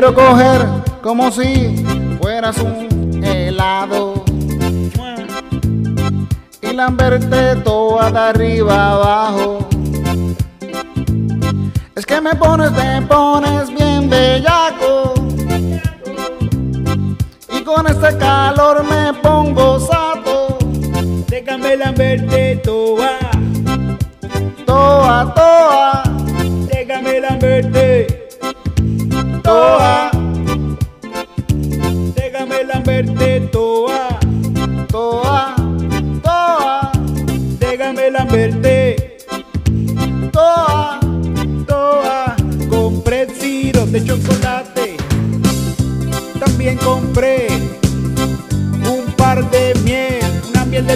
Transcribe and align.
Quiero 0.00 0.14
coger 0.14 0.64
como 1.02 1.28
si 1.32 1.84
fueras 2.22 2.56
un 2.58 3.20
helado 3.24 4.24
y 6.62 6.72
lamberte 6.72 7.56
toda 7.64 8.08
de 8.08 8.18
arriba 8.20 8.92
abajo. 8.92 9.68
Es 11.96 12.06
que 12.06 12.20
me 12.20 12.36
pones, 12.36 12.72
te 12.76 13.02
pones 13.08 13.74
bien 13.74 14.08
bellaco. 14.08 15.14
Y 17.52 17.62
con 17.64 17.88
este 17.88 18.16
calor 18.18 18.84
me 18.84 19.12
pongo 19.14 19.80
sato. 19.80 20.58
Déjame 21.26 21.76
lamberte 21.76 22.60
toa, 22.62 23.18
Toa, 24.64 25.34
toa, 25.34 26.02
déjame 26.72 27.18
lamberte, 27.18 28.06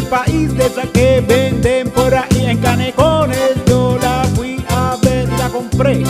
del 0.03 0.09
país 0.09 0.57
de 0.57 0.67
esa 0.67 0.83
que 0.83 1.21
venden 1.21 1.91
por 1.91 2.15
ahí 2.15 2.47
en 2.47 2.59
canecones. 2.59 3.53
Yo 3.67 3.99
la 4.01 4.25
fui 4.35 4.65
a 4.69 4.97
ver, 5.03 5.29
la 5.39 5.49
compré. 5.49 6.03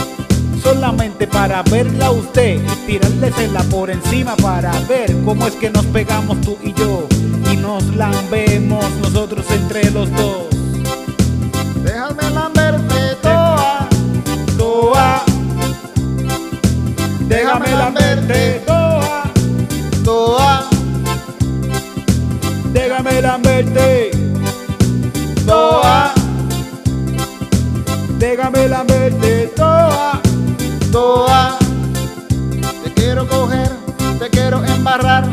Solamente 0.61 1.27
para 1.27 1.61
verla 1.63 2.07
a 2.07 2.11
usted 2.11 2.55
y 2.55 2.87
tirándesela 2.87 3.63
por 3.63 3.89
encima 3.89 4.35
para 4.37 4.71
ver 4.81 5.13
cómo 5.25 5.47
es 5.47 5.55
que 5.55 5.69
nos 5.69 5.85
pegamos 5.87 6.39
tú 6.41 6.57
y 6.63 6.73
yo 6.73 7.07
y 7.51 7.57
nos 7.57 7.83
lambemos 7.95 8.85
nosotros 9.01 9.45
entre 9.51 9.91
los 9.91 10.09
dos. 10.11 10.47
Déjame 11.83 12.29
lamberte 12.29 13.15
toa, 13.21 13.87
Toa, 14.57 15.23
déjame 17.27 17.71
lamberte, 17.71 18.62
déjame 23.03 23.21
lamberte, 23.21 24.11
toa, 25.45 26.13
déjame 28.17 28.69
lamberte, 28.69 29.51
toa. 29.55 30.21
toa. 30.91 31.57
Te 32.83 32.93
quiero 32.93 33.27
coger, 33.27 33.69
te 34.19 34.29
quiero 34.29 34.63
embarrar 34.63 35.25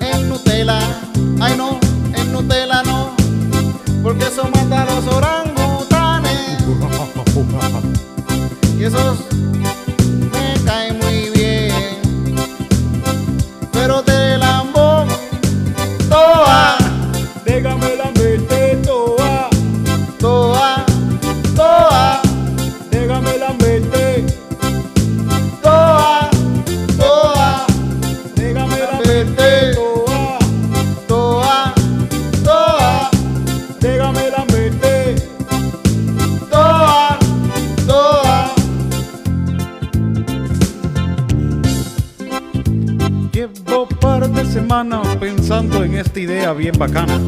en 0.00 0.28
Nutella. 0.28 0.78
Ay 1.40 1.56
no, 1.56 1.78
en 2.14 2.32
Nutella 2.32 2.82
no, 2.82 3.10
porque 4.02 4.24
eso 4.24 4.44
mata 4.54 4.82
a 4.82 4.86
los 4.86 5.06
orangutanes. 5.06 6.40
Y 8.78 8.84
esos 8.84 9.33
pensando 45.20 45.84
en 45.84 45.94
esta 45.94 46.18
idea 46.18 46.52
bien 46.52 46.76
bacana. 46.76 47.20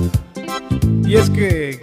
Y 1.07 1.15
es 1.15 1.31
que, 1.31 1.79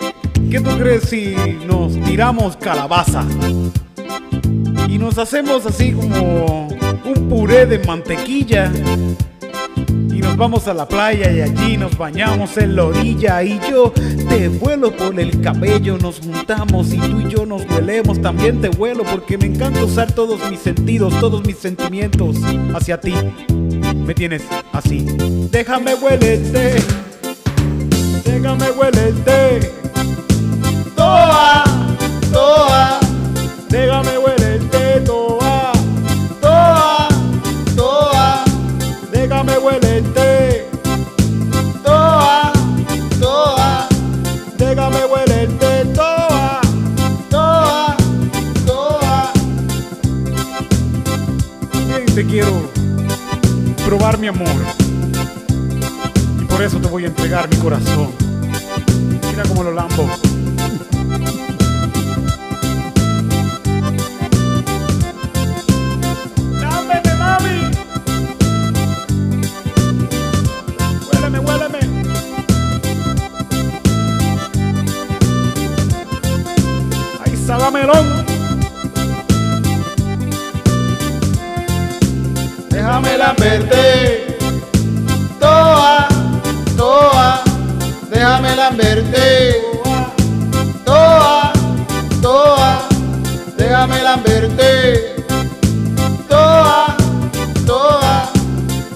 ¿qué 0.51 0.59
tú 0.59 0.77
crees 0.77 1.03
si 1.03 1.35
nos 1.65 1.93
tiramos 2.03 2.57
calabaza? 2.57 3.25
Y 4.89 4.97
nos 4.97 5.17
hacemos 5.17 5.65
así 5.65 5.93
como 5.93 6.67
un 6.67 7.29
puré 7.29 7.65
de 7.65 7.79
mantequilla. 7.79 8.73
Y 10.13 10.19
nos 10.19 10.35
vamos 10.35 10.67
a 10.67 10.73
la 10.73 10.85
playa 10.85 11.31
y 11.31 11.39
allí 11.39 11.77
nos 11.77 11.97
bañamos 11.97 12.57
en 12.57 12.75
la 12.75 12.83
orilla. 12.83 13.41
Y 13.41 13.57
yo 13.69 13.93
te 14.27 14.49
vuelo 14.49 14.91
por 14.91 15.17
el 15.17 15.39
cabello, 15.39 15.97
nos 15.97 16.19
juntamos 16.19 16.91
y 16.91 16.97
tú 16.97 17.21
y 17.21 17.29
yo 17.29 17.45
nos 17.45 17.65
huelemos. 17.69 18.21
También 18.21 18.59
te 18.59 18.67
vuelo 18.67 19.03
porque 19.09 19.37
me 19.37 19.45
encanta 19.45 19.81
usar 19.85 20.11
todos 20.11 20.41
mis 20.49 20.59
sentidos, 20.59 21.17
todos 21.21 21.45
mis 21.45 21.57
sentimientos 21.57 22.35
hacia 22.73 22.99
ti. 22.99 23.13
Me 24.05 24.13
tienes 24.13 24.43
así. 24.73 25.05
Déjame 25.51 25.95
huelerte. 25.95 26.75
Déjame 28.25 28.71
huelerte. 28.71 29.71
Toa, 30.95 31.63
toa, 32.31 32.99
Déjame 33.69 34.17
huelerte 34.17 34.32
mi 54.11 54.27
amor. 54.27 54.49
Y 56.39 56.43
por 56.43 56.61
eso 56.61 56.77
te 56.77 56.87
voy 56.89 57.05
a 57.05 57.07
entregar 57.07 57.49
mi 57.49 57.55
corazón. 57.55 58.09
Mira 59.31 59.43
cómo 59.47 59.63
lo 59.63 59.71
lambo. 59.71 60.09
¡Lámbeme, 66.59 67.15
mami! 67.15 67.71
Huéleme, 71.07 71.39
huéleme. 71.39 71.79
Ahí 77.25 77.33
estaba 77.33 77.71
melón. 77.71 78.22
Déjame 83.13 83.27
lamberte, 83.27 84.25
toa, 85.39 86.07
toa, 86.75 87.43
déjame 88.09 88.55
lamberte, 88.55 89.61
toa, 90.83 91.53
toa, 92.23 92.87
déjame 93.55 94.01
lamberte, 94.01 95.15
toa, 96.27 96.95
toa, 97.67 98.31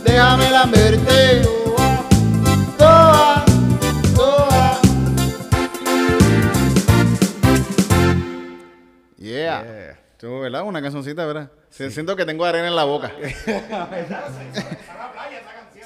déjame 0.04 0.50
lamberte, 0.50 1.42
toa, 2.76 3.46
toa. 4.16 4.80
Yeah. 9.20 10.00
Tú, 10.18 10.40
¿verdad? 10.40 10.64
Una 10.64 10.82
cancioncita, 10.82 11.24
¿verdad? 11.24 11.52
Sí, 11.78 11.92
Siento 11.92 12.16
que 12.16 12.26
tengo 12.26 12.44
arena 12.46 12.68
en 12.68 12.76
la 12.76 12.84
boca. 12.86 13.12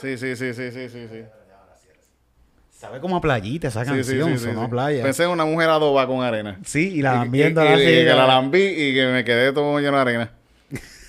Sí, 0.02 0.18
sí, 0.18 0.36
sí, 0.36 0.54
sí, 0.56 0.72
sí, 0.72 0.90
sí, 0.90 1.08
sí. 1.12 1.24
Sabe 2.72 3.00
como 3.00 3.18
a 3.18 3.22
playita 3.22 3.68
esa 3.68 3.86
canción, 3.86 4.30
sí, 4.30 4.38
sí, 4.40 4.46
sonó 4.46 4.62
sí. 4.62 4.66
a 4.66 4.70
playa. 4.70 5.04
Pensé 5.04 5.26
en 5.26 5.30
una 5.30 5.46
mujer 5.46 5.70
adoba 5.70 6.08
con 6.08 6.24
arena. 6.24 6.58
Sí, 6.66 6.96
y 6.96 7.02
la 7.04 7.14
lambiendo 7.18 7.64
y, 7.64 7.68
y- 7.68 7.72
y 7.74 8.04
que 8.06 8.06
la 8.06 8.26
lambí 8.26 8.64
y 8.64 8.94
que 8.96 9.06
me 9.14 9.24
quedé 9.24 9.54
todo 9.54 9.80
lleno 9.80 9.96
de 9.98 10.02
arena. 10.02 10.32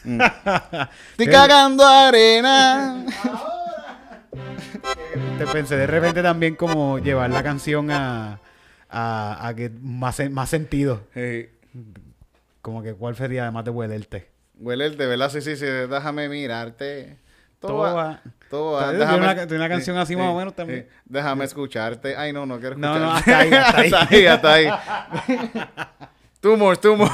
Mm. 0.05 0.21
Estoy 1.13 1.27
cagando 1.29 1.87
arena. 1.87 3.07
Te 5.39 5.47
pensé 5.47 5.77
de 5.77 5.87
repente 5.87 6.25
también 6.25 6.57
como 6.57 6.99
llevar 6.99 7.31
la 7.31 7.41
canción 7.45 7.89
a, 7.93 8.41
a, 8.91 9.47
a 9.47 9.55
que 9.55 9.71
más, 9.81 10.21
más 10.31 10.51
sentido. 10.51 11.03
Sí. 11.15 11.49
Como 12.63 12.83
que 12.83 12.95
cuál 12.95 13.15
sería 13.15 13.43
además 13.45 13.65
de 13.65 13.71
huelerte. 13.71 14.27
Huele 14.59 14.87
el 14.87 14.97
de 14.97 15.07
verdad, 15.07 15.31
sí, 15.31 15.41
sí, 15.41 15.57
sí. 15.57 15.65
Déjame 15.67 16.29
mirarte. 16.29 17.19
Toa. 17.61 18.21
Toa. 18.51 18.91
Tiene 18.91 19.05
déjame- 19.05 19.19
una- 19.19 19.35
tiene 19.35 19.57
una 19.57 19.69
canción 19.69 19.97
así 19.99 20.17
más 20.17 20.29
o 20.29 20.37
menos 20.37 20.55
también. 20.55 20.89
Déjame 21.05 21.45
escucharte. 21.45 22.17
Ay, 22.17 22.33
no, 22.33 22.45
no 22.47 22.59
quiero 22.61 22.77
No, 22.77 22.95
escucharte. 23.17 23.51
no, 23.51 23.57
hasta 23.61 23.81
ahí, 23.81 23.91
hasta 23.93 24.07
ahí. 24.09 24.27
hasta 24.27 24.53
ahí, 24.55 24.67
hasta 24.67 25.55
ahí. 25.55 25.69
Too 26.41 26.57
much, 26.57 26.81
too 26.81 26.97
much. 26.97 27.11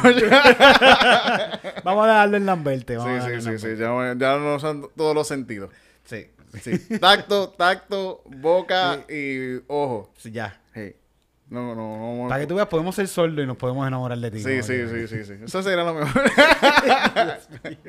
Vamos 1.84 2.04
a 2.06 2.08
darle 2.12 2.38
el 2.38 2.46
lamberte. 2.46 2.94
sí, 2.94 2.98
vamos 2.98 3.24
sí, 3.24 3.30
sí, 3.40 3.58
sí. 3.58 3.66
lamberte. 3.76 3.76
Ya, 4.18 4.32
ya 4.34 4.38
no 4.38 4.58
son 4.58 4.88
todos 4.96 5.14
los 5.14 5.28
sentidos. 5.28 5.70
Sí. 6.04 6.30
Sí. 6.62 6.98
Tacto, 6.98 7.50
tacto, 7.50 8.22
boca 8.24 9.00
y 9.08 9.58
ojo. 9.66 10.10
Sí, 10.16 10.30
ya. 10.32 10.58
Sí. 10.74 10.94
No, 11.50 11.74
no, 11.74 12.22
no. 12.22 12.28
Para 12.28 12.40
que 12.42 12.46
tú 12.46 12.54
veas, 12.56 12.68
podemos 12.68 12.94
ser 12.94 13.08
sordos 13.08 13.42
y 13.42 13.46
nos 13.46 13.56
podemos 13.56 13.86
enamorar 13.86 14.18
de 14.18 14.30
ti. 14.30 14.40
Sí, 14.40 14.56
¿no? 14.58 14.62
sí, 14.62 14.86
sí, 14.88 15.08
sí, 15.08 15.24
sí. 15.24 15.32
Eso 15.44 15.62
sería 15.62 15.82
lo 15.84 15.94
mejor. 15.94 16.22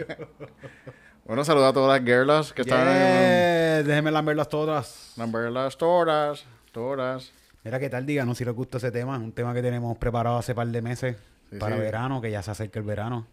bueno, 1.26 1.44
saludos 1.44 1.70
a 1.70 1.74
todas 1.74 2.00
las 2.02 2.06
girls 2.08 2.54
que 2.54 2.62
están 2.62 2.88
en 2.88 2.94
Yeah, 2.94 3.84
Déjenme 3.84 4.12
lamberlas 4.12 4.50
todas. 4.50 5.14
las 5.18 5.78
todas, 5.78 6.46
todas. 6.72 7.32
Mira 7.64 7.80
qué 7.80 7.90
tal, 7.90 8.06
díganos 8.06 8.38
si 8.38 8.46
les 8.46 8.54
gusta 8.54 8.78
ese 8.78 8.92
tema. 8.92 9.18
Un 9.18 9.32
tema 9.32 9.54
que 9.54 9.62
tenemos 9.62 9.98
preparado 9.98 10.38
hace 10.38 10.56
par 10.56 10.68
de 10.68 10.82
meses 10.82 11.16
Sí, 11.52 11.58
para 11.58 11.76
sí. 11.76 11.82
verano, 11.82 12.22
que 12.22 12.30
ya 12.32 12.42
se 12.44 12.52
acerca 12.52 12.80
el 12.80 12.86
verano. 12.86 13.26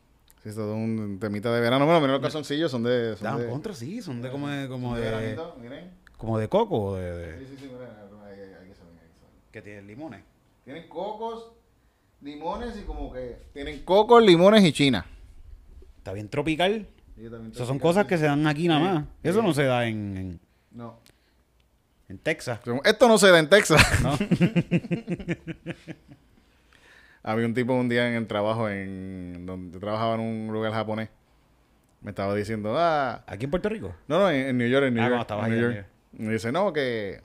Sí, 0.42 0.48
es 0.50 0.54
todo 0.54 0.74
un 0.74 1.18
temita 1.20 1.52
de 1.52 1.60
verano. 1.60 1.84
Bueno, 1.84 2.00
miren 2.00 2.12
los 2.14 2.22
calzoncillos, 2.22 2.70
son 2.70 2.82
de... 2.82 3.16
Son 3.16 3.26
Ah, 3.26 3.36
de, 3.38 3.46
contra 3.48 3.74
sí, 3.74 4.00
son 4.02 4.22
de 4.22 4.30
como 4.30 4.48
de, 4.48 4.68
como 4.68 4.96
de 4.96 5.10
de, 5.10 5.38
miren. 5.60 5.90
como 6.16 6.38
de 6.38 6.48
coco 6.48 6.80
o 6.82 6.96
de, 6.96 7.12
de- 7.12 7.38
Sí, 7.40 7.46
sí, 7.50 7.56
sí. 7.60 7.70
Ahí, 7.74 7.78
ahí, 7.78 8.40
ahí 8.40 8.74
se 8.74 8.84
ven, 8.84 8.98
ahí 8.98 9.08
se 9.12 9.22
ven. 9.22 9.42
Que 9.56 9.62
tienen 9.62 9.86
limones. 9.86 10.20
Tienen 10.64 10.86
cocos, 10.86 11.52
limones 12.20 12.76
y 12.78 12.82
como 12.82 13.10
que... 13.10 13.38
Tienen 13.54 13.82
cocos, 13.84 14.22
limones 14.22 14.62
y 14.64 14.70
china. 14.72 15.06
Está 15.96 16.12
bien 16.12 16.28
tropical. 16.28 16.86
Esas 17.54 17.66
son 17.66 17.78
cosas 17.78 18.04
que 18.04 18.18
se 18.18 18.26
dan 18.26 18.46
aquí 18.46 18.68
nada 18.68 18.80
Sí, 18.80 18.86
más. 18.94 19.04
Eso 19.22 19.42
no 19.42 19.54
se 19.54 19.64
da 19.64 19.86
en, 19.86 20.16
en, 20.18 20.40
No. 20.72 21.00
en 22.10 22.18
Texas. 22.18 22.60
Esto 22.84 23.08
no 23.08 23.16
se 23.16 23.30
da 23.30 23.38
en 23.38 23.48
Texas. 23.48 23.80
¿no? 24.02 24.12
Había 27.22 27.46
un 27.46 27.54
tipo 27.54 27.72
un 27.72 27.88
día 27.88 28.06
en 28.08 28.14
el 28.14 28.26
trabajo 28.26 28.68
en 28.68 29.46
donde 29.46 29.78
trabajaba 29.80 30.16
en 30.16 30.20
un 30.20 30.52
lugar 30.52 30.72
japonés. 30.72 31.08
Me 32.02 32.10
estaba 32.10 32.34
diciendo, 32.34 32.74
ah, 32.78 33.24
¿Aquí 33.26 33.46
en 33.46 33.50
Puerto 33.50 33.70
Rico? 33.70 33.94
no, 34.06 34.18
no, 34.18 34.30
en, 34.30 34.48
en 34.48 34.58
New 34.58 34.68
York, 34.68 34.84
en 34.88 34.94
New 34.94 35.02
Ah, 35.02 35.08
York. 35.08 35.26
cuando 35.26 35.44
estabas 35.44 35.46
en 35.48 35.54
New 35.58 35.72
York. 35.72 35.86
Me 36.12 36.32
dice, 36.34 36.52
no, 36.52 36.72
que, 36.74 37.22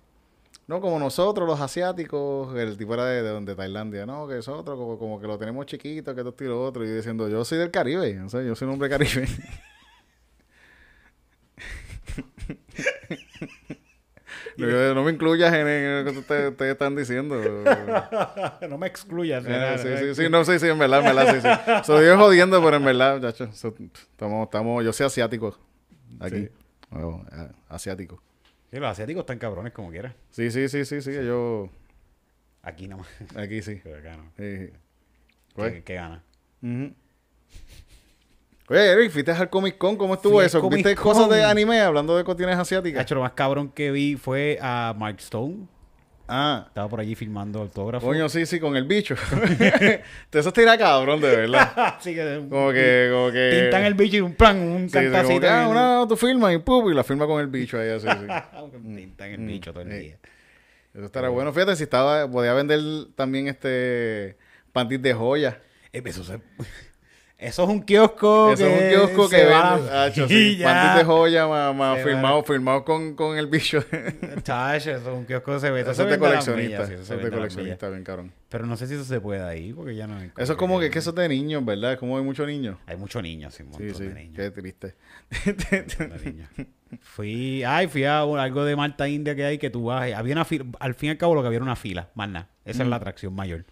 no, 0.67 0.79
como 0.79 0.99
nosotros 0.99 1.47
los 1.47 1.59
asiáticos, 1.59 2.55
el 2.57 2.77
tipo 2.77 2.93
era 2.93 3.05
de, 3.05 3.23
de, 3.23 3.29
donde 3.29 3.55
Tailandia, 3.55 4.05
no, 4.05 4.27
que 4.27 4.35
nosotros 4.35 4.77
como, 4.77 4.97
como 4.97 5.19
que 5.19 5.27
lo 5.27 5.37
tenemos 5.37 5.65
chiquito, 5.65 6.15
que 6.15 6.21
esto 6.21 6.43
y 6.43 6.47
lo 6.47 6.63
otro. 6.63 6.83
Y 6.83 6.87
yo 6.87 6.95
diciendo, 6.95 7.27
yo 7.27 7.43
soy 7.43 7.57
del 7.57 7.71
Caribe, 7.71 8.21
o 8.21 8.29
sea, 8.29 8.41
yo 8.41 8.55
soy 8.55 8.67
un 8.67 8.73
hombre 8.73 8.89
caribe. 8.89 9.27
No, 14.57 15.03
me 15.03 15.11
incluyas 15.11 15.53
en, 15.53 15.67
en 15.67 16.05
lo 16.05 16.11
que 16.11 16.19
ustedes, 16.19 16.51
ustedes 16.51 16.73
están 16.73 16.95
diciendo. 16.95 17.35
no 18.69 18.77
me 18.77 18.87
excluyas. 18.87 19.43
Eh, 19.45 19.47
¿verdad? 19.47 19.77
sí, 19.81 19.87
sí, 19.97 20.15
sí, 20.15 20.29
no, 20.29 20.43
sí, 20.43 20.59
sí, 20.59 20.67
en 20.67 20.77
verdad, 20.77 20.99
en 20.99 21.15
verdad, 21.15 21.33
sí, 21.33 21.41
sí. 21.41 21.71
Soy 21.85 22.05
yo 22.05 22.17
jodiendo, 22.17 22.61
pero 22.63 22.77
en 22.77 22.85
verdad, 22.85 23.15
muchachos, 23.15 23.49
estamos, 23.49 24.43
estamos, 24.43 24.83
yo 24.83 24.93
soy 24.93 25.05
asiático 25.05 25.57
aquí. 26.19 26.35
Sí. 26.37 26.49
Bueno, 26.89 27.25
eh, 27.31 27.47
asiático. 27.69 28.21
Sí, 28.71 28.77
los 28.79 28.89
asiáticos 28.89 29.21
están 29.21 29.38
cabrones 29.38 29.73
como 29.73 29.91
quieras. 29.91 30.13
Sí, 30.29 30.50
sí, 30.50 30.69
sí, 30.69 30.85
sí, 30.85 31.01
sí, 31.01 31.12
yo 31.13 31.69
Aquí 32.63 32.88
nada 32.88 33.01
más. 33.03 33.38
aquí 33.38 33.62
sí. 33.62 33.79
Pero 33.83 33.97
acá 33.97 34.18
no. 34.18 34.23
sí, 34.38 34.57
sí. 34.57 34.65
¿Qué, 34.68 34.73
Pues, 35.56 35.83
qué 35.83 35.94
gana? 35.95 36.23
ujú. 36.62 36.94
Oye, 38.69 38.91
Eric, 38.94 39.12
¿fuiste 39.12 39.31
al 39.31 39.50
Comic 39.50 39.77
Con? 39.77 39.97
¿Cómo 39.97 40.13
estuvo 40.13 40.35
Fui 40.35 40.45
eso? 40.45 40.69
¿Viste 40.69 40.95
cosas 40.95 41.29
de 41.29 41.44
anime 41.44 41.81
hablando 41.81 42.15
de 42.15 42.23
cotines 42.23 42.57
asiáticas? 42.57 43.01
Hacho, 43.01 43.15
lo 43.15 43.21
más 43.21 43.33
cabrón 43.33 43.69
que 43.69 43.91
vi 43.91 44.15
fue 44.15 44.57
a 44.62 44.95
Mark 44.97 45.17
Stone. 45.19 45.67
Ah, 46.33 46.63
Estaba 46.67 46.87
por 46.87 46.99
allí 47.01 47.13
filmando 47.13 47.59
autógrafos. 47.59 48.07
coño, 48.07 48.29
sí, 48.29 48.45
sí, 48.45 48.57
con 48.59 48.77
el 48.77 48.85
bicho. 48.85 49.15
Eso 50.31 50.53
te 50.53 50.61
irá 50.61 50.77
cabrón, 50.77 51.19
de 51.19 51.35
verdad. 51.35 51.73
Así 51.97 52.15
que, 52.15 52.45
Como 52.49 52.71
que, 52.71 53.09
como 53.11 53.31
que... 53.31 53.49
pintan 53.61 53.83
el 53.83 53.93
bicho 53.95 54.15
y 54.17 54.21
un 54.21 54.33
plan, 54.33 54.57
un 54.57 54.89
Sí, 54.89 54.97
sí, 54.97 55.03
cantacito. 55.11 55.41
que, 55.41 55.47
ah, 55.49 55.67
una, 55.67 56.05
tú 56.07 56.15
filmas 56.15 56.53
y 56.53 56.59
pum, 56.59 56.89
y 56.89 56.93
la 56.93 57.03
firma 57.03 57.27
con 57.27 57.41
el 57.41 57.47
bicho 57.47 57.77
ahí 57.77 57.89
así, 57.89 58.07
sí. 58.07 58.77
pintan 58.95 59.31
el 59.31 59.39
Mm, 59.41 59.47
bicho 59.47 59.73
todo 59.73 59.83
el 59.83 59.91
sí. 59.91 59.97
día. 59.99 60.17
Eso 60.93 61.05
estará 61.05 61.27
bueno. 61.29 61.51
Fíjate, 61.53 61.75
si 61.75 61.83
estaba, 61.83 62.29
podía 62.31 62.53
vender 62.53 62.79
también 63.15 63.47
este 63.47 64.37
panties 64.71 65.01
de 65.01 65.13
joya. 65.13 65.59
Eh, 65.93 66.01
Eso, 66.05 66.23
se- 66.23 66.39
eso 67.41 67.63
es 67.63 67.69
un 67.69 67.81
kiosco 67.81 68.53
Eso 68.53 68.65
es 68.67 68.73
un 68.73 68.79
que 68.79 68.89
kiosco 68.89 69.29
que 69.29 69.38
vende. 69.38 70.61
panties 70.63 70.95
de 70.97 71.03
joya 71.03 71.47
más, 71.47 71.75
más 71.75 71.97
Se 71.97 72.03
firmado, 72.03 72.43
firmado 72.43 72.85
con, 72.85 73.15
con 73.15 73.38
el 73.38 73.47
bicho. 73.47 73.83
Chacho, 74.43 74.91
eso 74.91 75.11
es 75.11 75.17
un 75.17 75.25
kiosco 75.25 75.53
que 75.53 75.59
se 75.59 75.71
ve. 75.71 75.81
Eso 75.81 75.91
es 75.91 75.97
de 76.09 76.19
coleccionista. 76.19 76.85
sí, 76.88 76.93
Eso 76.93 77.15
es 77.15 77.23
de 77.23 77.29
coleccionista, 77.31 77.89
bien 77.89 78.03
cabrón. 78.03 78.31
Pero 78.49 78.65
no 78.65 78.77
sé 78.77 78.85
si 78.88 78.93
eso 78.93 79.03
se 79.05 79.19
puede 79.19 79.41
ahí, 79.41 79.73
porque 79.73 79.95
ya 79.95 80.07
no... 80.07 80.19
Eso 80.38 80.53
es 80.53 80.57
como 80.57 80.79
que, 80.79 80.89
que 80.89 80.99
eso 80.99 81.09
es 81.11 81.15
de 81.15 81.27
niños, 81.29 81.63
¿verdad? 81.65 81.97
Como 81.97 82.17
hay 82.17 82.23
muchos 82.23 82.45
niños. 82.47 82.77
Hay 82.85 82.97
muchos 82.97 83.23
niños, 83.23 83.53
sí, 83.53 83.63
un 83.63 83.69
montón 83.69 83.89
Sí, 83.89 83.95
sí. 83.95 84.03
de 84.07 84.13
niños. 84.13 84.35
Qué 84.35 84.51
triste. 84.51 84.95
Fui, 87.01 87.63
ay, 87.63 87.88
fui 87.88 88.03
a 88.03 88.19
algo 88.21 88.65
de 88.65 88.75
Malta 88.75 89.07
India 89.07 89.35
que 89.35 89.45
hay 89.45 89.57
que 89.57 89.69
tú 89.69 89.85
vas. 89.85 90.11
Había 90.13 90.33
una 90.33 90.45
fila, 90.45 90.65
al 90.79 90.93
fin 90.93 91.07
y 91.07 91.11
al 91.11 91.17
cabo 91.17 91.35
lo 91.35 91.41
que 91.41 91.47
había 91.47 91.57
era 91.57 91.63
una 91.63 91.75
fila, 91.75 92.09
más 92.15 92.29
nada. 92.29 92.49
Esa 92.65 92.83
es 92.83 92.89
la 92.89 92.97
atracción 92.97 93.33
mayor. 93.33 93.65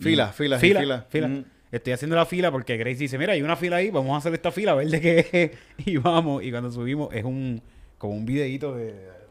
Fila, 0.00 0.30
Y- 0.32 0.36
fila, 0.36 0.58
fila, 0.58 0.80
fila. 0.80 1.06
fila. 1.10 1.28
Mm. 1.28 1.44
Estoy 1.72 1.94
haciendo 1.94 2.14
la 2.14 2.26
fila 2.26 2.52
porque 2.52 2.76
Grace 2.76 2.98
dice, 2.98 3.16
mira, 3.16 3.32
hay 3.32 3.40
una 3.40 3.56
fila 3.56 3.76
ahí, 3.76 3.90
vamos 3.90 4.14
a 4.14 4.18
hacer 4.18 4.34
esta 4.34 4.52
fila, 4.52 4.72
a 4.72 4.74
ver 4.74 4.88
de 4.88 5.00
qué 5.00 5.26
es. 5.32 5.50
Y 5.86 5.96
vamos, 5.96 6.44
y 6.44 6.50
cuando 6.50 6.70
subimos 6.70 7.12
es 7.14 7.24
un, 7.24 7.62
como 7.98 8.12
un 8.14 8.26
videíto 8.26 8.76
de... 8.76 9.21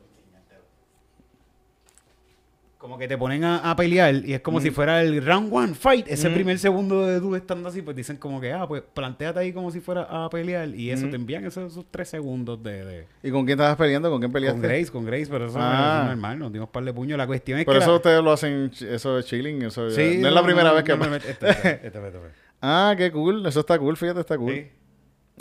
Como 2.82 2.98
que 2.98 3.08
te 3.08 3.16
ponen 3.16 3.44
a, 3.44 3.70
a 3.70 3.76
pelear 3.76 4.16
y 4.26 4.34
es 4.34 4.42
como 4.42 4.58
Mm. 4.58 4.62
si 4.64 4.72
fuera 4.72 5.04
el 5.04 5.24
round 5.24 5.54
one 5.54 5.76
fight. 5.76 6.08
Ese 6.08 6.32
primer 6.32 6.58
segundo 6.58 7.06
de 7.06 7.20
tú 7.20 7.36
estando 7.36 7.70
así, 7.70 7.84
pues 7.84 7.96
dicen 7.96 8.18
como 8.18 8.42
que, 8.42 8.52
ah, 8.54 8.68
pues 8.68 8.82
planteate 8.82 9.38
ahí 9.38 9.54
como 9.54 9.70
si 9.70 9.80
fuera 9.82 10.02
a 10.10 10.28
pelear. 10.32 10.68
Y 10.70 10.90
eso 10.90 11.06
Mm. 11.06 11.10
te 11.12 11.16
envían 11.16 11.46
esos, 11.46 11.72
esos 11.72 11.86
tres 11.92 12.10
segundos 12.10 12.62
de... 12.64 12.84
de- 12.84 13.08
¿Y 13.22 13.30
con 13.30 13.46
quién 13.46 13.60
estabas 13.60 13.78
peleando? 13.78 14.10
¿Con 14.10 14.20
quién 14.20 14.32
peleaste? 14.32 14.60
con 14.60 14.68
Grace, 14.68 14.92
con 14.92 15.06
Grace, 15.06 15.28
pero 15.30 15.46
eso, 15.46 15.60
Ah. 15.62 16.00
eso 16.00 16.02
es 16.02 16.08
normal, 16.18 16.40
nos 16.40 16.52
dimos 16.52 16.70
par 16.70 16.84
de 16.84 16.92
puños. 16.92 17.20
La 17.20 17.28
cuestión 17.28 17.60
es 17.60 17.66
que... 17.68 17.78
eso 17.78 17.88
la- 17.92 17.96
ustedes 17.98 18.24
lo 18.24 18.32
hacen, 18.32 18.72
eso 18.90 19.16
de 19.16 19.24
chilling. 19.26 19.62
Eso 19.62 19.92
Sí, 19.92 20.18
no, 20.20 20.30
es 20.30 20.34
la 20.34 20.44
primera 20.44 20.70
no, 20.70 20.76
vez 20.76 20.84
que... 20.84 20.98
no, 20.98 21.06
no, 21.06 21.16
este, 21.16 21.30
este, 21.32 21.88
este. 21.88 22.00
Ah, 22.64 22.96
qué 22.98 23.12
cool. 23.12 23.46
Eso 23.46 23.60
está 23.60 23.78
cool, 23.78 23.96
fíjate, 23.96 24.22
está 24.22 24.38
cool. 24.40 24.54
Sí. 24.54 24.68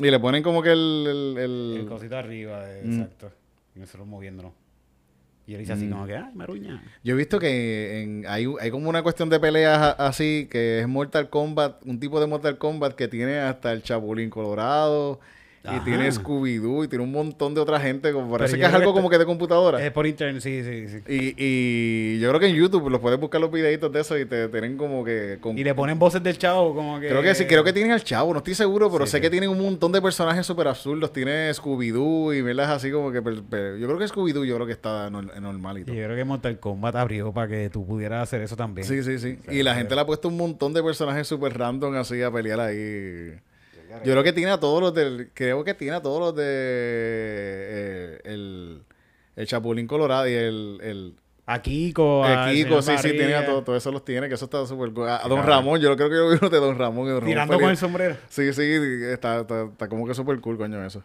Y 0.04 0.10
le 0.10 0.20
ponen 0.20 0.42
como 0.42 0.62
que 0.62 0.72
el... 0.72 1.06
el, 1.08 1.38
el- 1.38 1.76
El 1.80 1.86
cosito 1.86 2.18
arriba, 2.18 2.66
de- 2.66 2.82
Mm. 2.84 2.92
exacto. 3.00 3.32
Y 3.74 3.80
nosotros 3.80 4.06
moviéndonos. 4.06 4.52
Y 5.50 5.54
él 5.54 5.58
dice 5.62 5.72
así 5.72 5.86
Mm. 5.86 5.90
como 5.90 6.06
que, 6.06 6.16
ay, 6.16 6.30
maruña. 6.32 6.80
Yo 7.02 7.14
he 7.14 7.16
visto 7.18 7.40
que 7.40 8.02
en- 8.02 8.24
hay, 8.28 8.46
hay 8.60 8.70
como 8.70 8.88
una 8.88 9.02
cuestión 9.02 9.28
de 9.30 9.40
peleas 9.40 9.96
así, 9.98 10.46
que 10.48 10.78
es 10.78 10.86
Mortal 10.86 11.28
Kombat, 11.28 11.84
un 11.86 11.98
tipo 11.98 12.20
de 12.20 12.28
Mortal 12.28 12.56
Kombat 12.56 12.94
que 12.94 13.08
tiene 13.08 13.38
hasta 13.38 13.72
el 13.72 13.82
Chapulín 13.82 14.30
Colorado, 14.30 15.18
y 15.62 15.78
tiene 15.84 16.08
Scooby-Doo, 16.10 16.84
y 16.84 16.88
tiene 16.88 17.04
un 17.04 17.12
montón 17.12 17.54
de 17.54 17.60
otra 17.60 17.78
gente, 17.78 18.12
como 18.12 18.30
parece 18.30 18.56
que 18.56 18.64
es 18.64 18.72
algo 18.72 18.92
que 18.92 18.96
como 18.96 19.10
que 19.10 19.18
de 19.18 19.26
computadora. 19.26 19.84
Es 19.84 19.92
por 19.92 20.06
internet, 20.06 20.40
sí, 20.42 20.62
sí, 20.64 20.88
sí. 20.88 20.98
Y, 21.06 21.34
y 21.36 22.18
yo 22.18 22.28
creo 22.30 22.40
que 22.40 22.46
en 22.46 22.56
YouTube 22.56 22.88
los 22.88 22.98
puedes 23.00 23.20
buscar 23.20 23.42
los 23.42 23.50
videitos 23.52 23.92
de 23.92 24.00
eso 24.00 24.16
y 24.18 24.24
te 24.24 24.48
tienen 24.48 24.78
como 24.78 25.04
que... 25.04 25.36
con- 25.40 25.58
Y 25.58 25.62
le 25.64 25.74
ponen 25.74 25.98
voces 25.98 26.22
del 26.22 26.38
chavo 26.38 26.74
como 26.74 26.98
que... 26.98 27.08
Creo 27.08 27.20
que 27.22 27.34
sí, 27.34 27.44
creo 27.44 27.62
que 27.62 27.74
tienen 27.74 27.92
al 27.92 28.02
chavo, 28.02 28.32
no 28.32 28.38
estoy 28.38 28.54
seguro, 28.54 28.90
pero 28.90 29.04
Sí, 29.04 29.12
sé 29.12 29.18
sí. 29.18 29.20
que 29.22 29.28
tienen 29.30 29.50
un 29.50 29.60
montón 29.60 29.92
de 29.92 30.00
personajes 30.00 30.46
súper 30.46 30.66
absurdos. 30.68 31.12
Tiene 31.12 31.50
Scooby-Doo 31.52 32.32
y 32.34 32.40
verlas 32.40 32.70
así 32.70 32.90
como 32.90 33.12
que... 33.12 33.20
per- 33.20 33.42
per- 33.42 33.76
yo 33.76 33.86
creo 33.86 33.98
que 33.98 34.06
Scooby-Doo 34.06 34.44
yo 34.46 34.54
creo 34.54 34.66
que 34.66 34.72
está 34.72 35.10
nor- 35.10 35.38
normal 35.40 35.76
y 35.76 35.82
Y 35.82 35.84
todo. 35.84 35.94
yo 35.94 36.04
creo 36.04 36.16
que 36.16 36.24
Mortal 36.24 36.58
Kombat 36.58 36.96
abrió 36.96 37.32
para 37.32 37.48
que 37.48 37.68
tú 37.68 37.84
pudieras 37.86 38.22
hacer 38.22 38.40
eso 38.40 38.56
también. 38.56 38.86
Sí, 38.88 39.02
sí, 39.02 39.18
sí. 39.18 39.36
O 39.40 39.44
sea, 39.44 39.52
Y 39.54 39.62
la 39.62 39.74
gente 39.74 39.94
le 39.94 40.00
ha 40.00 40.06
puesto 40.06 40.28
un 40.28 40.38
montón 40.38 40.72
de 40.72 40.82
personajes 40.82 41.26
súper 41.28 41.58
random 41.58 41.94
así 41.96 42.22
a 42.22 42.30
pelear 42.30 42.60
ahí. 42.60 43.34
Yo 44.04 44.12
creo 44.12 44.22
que 44.22 44.32
tiene 44.32 44.50
a 44.52 44.58
todos 44.60 44.80
los 44.80 44.94
del... 44.94 45.30
Creo 45.34 45.64
que 45.64 45.74
tiene 45.74 45.96
a 45.96 46.02
todos 46.02 46.20
los 46.20 46.34
de... 46.36 46.44
eh, 46.46 48.20
el, 48.24 48.82
el 49.36 49.46
Chapulín 49.46 49.86
Colorado 49.86 50.28
y 50.28 50.32
el... 50.34 50.78
el 50.82 51.14
A 51.46 51.60
Kiko, 51.62 52.24
a 52.24 52.50
el 52.50 52.54
Kiko, 52.64 52.80
sí, 52.82 52.92
sí, 52.98 53.10
tiene 53.10 53.34
a 53.34 53.40
Barriga, 53.40 53.62
todo, 53.64 53.76
eso 53.76 53.90
los 53.92 54.04
tiene, 54.04 54.28
que 54.28 54.34
eso 54.34 54.44
está 54.44 54.64
súper... 54.66 54.92
cool. 54.92 55.08
A, 55.08 55.24
a 55.24 55.28
Don. 55.28 55.44
Ramón, 55.44 55.80
yo 55.80 55.94
creo 55.96 56.08
que 56.08 56.16
yo 56.16 56.30
vi 56.30 56.36
uno 56.40 56.48
de 56.50 56.58
Don 56.58 56.78
Ramón. 56.78 57.06
y 57.06 57.10
Don 57.10 57.20
Ramón 57.20 57.28
Tirando 57.28 57.54
con 57.54 57.60
pelea- 57.62 57.70
el 57.70 57.76
sombrero. 57.76 58.16
Sí, 58.28 58.52
sí, 58.52 58.62
está, 59.12 59.40
está, 59.40 59.64
está 59.64 59.88
como 59.88 60.06
que 60.06 60.14
súper 60.14 60.40
cool, 60.40 60.56
coño, 60.56 60.84
eso. 60.84 61.02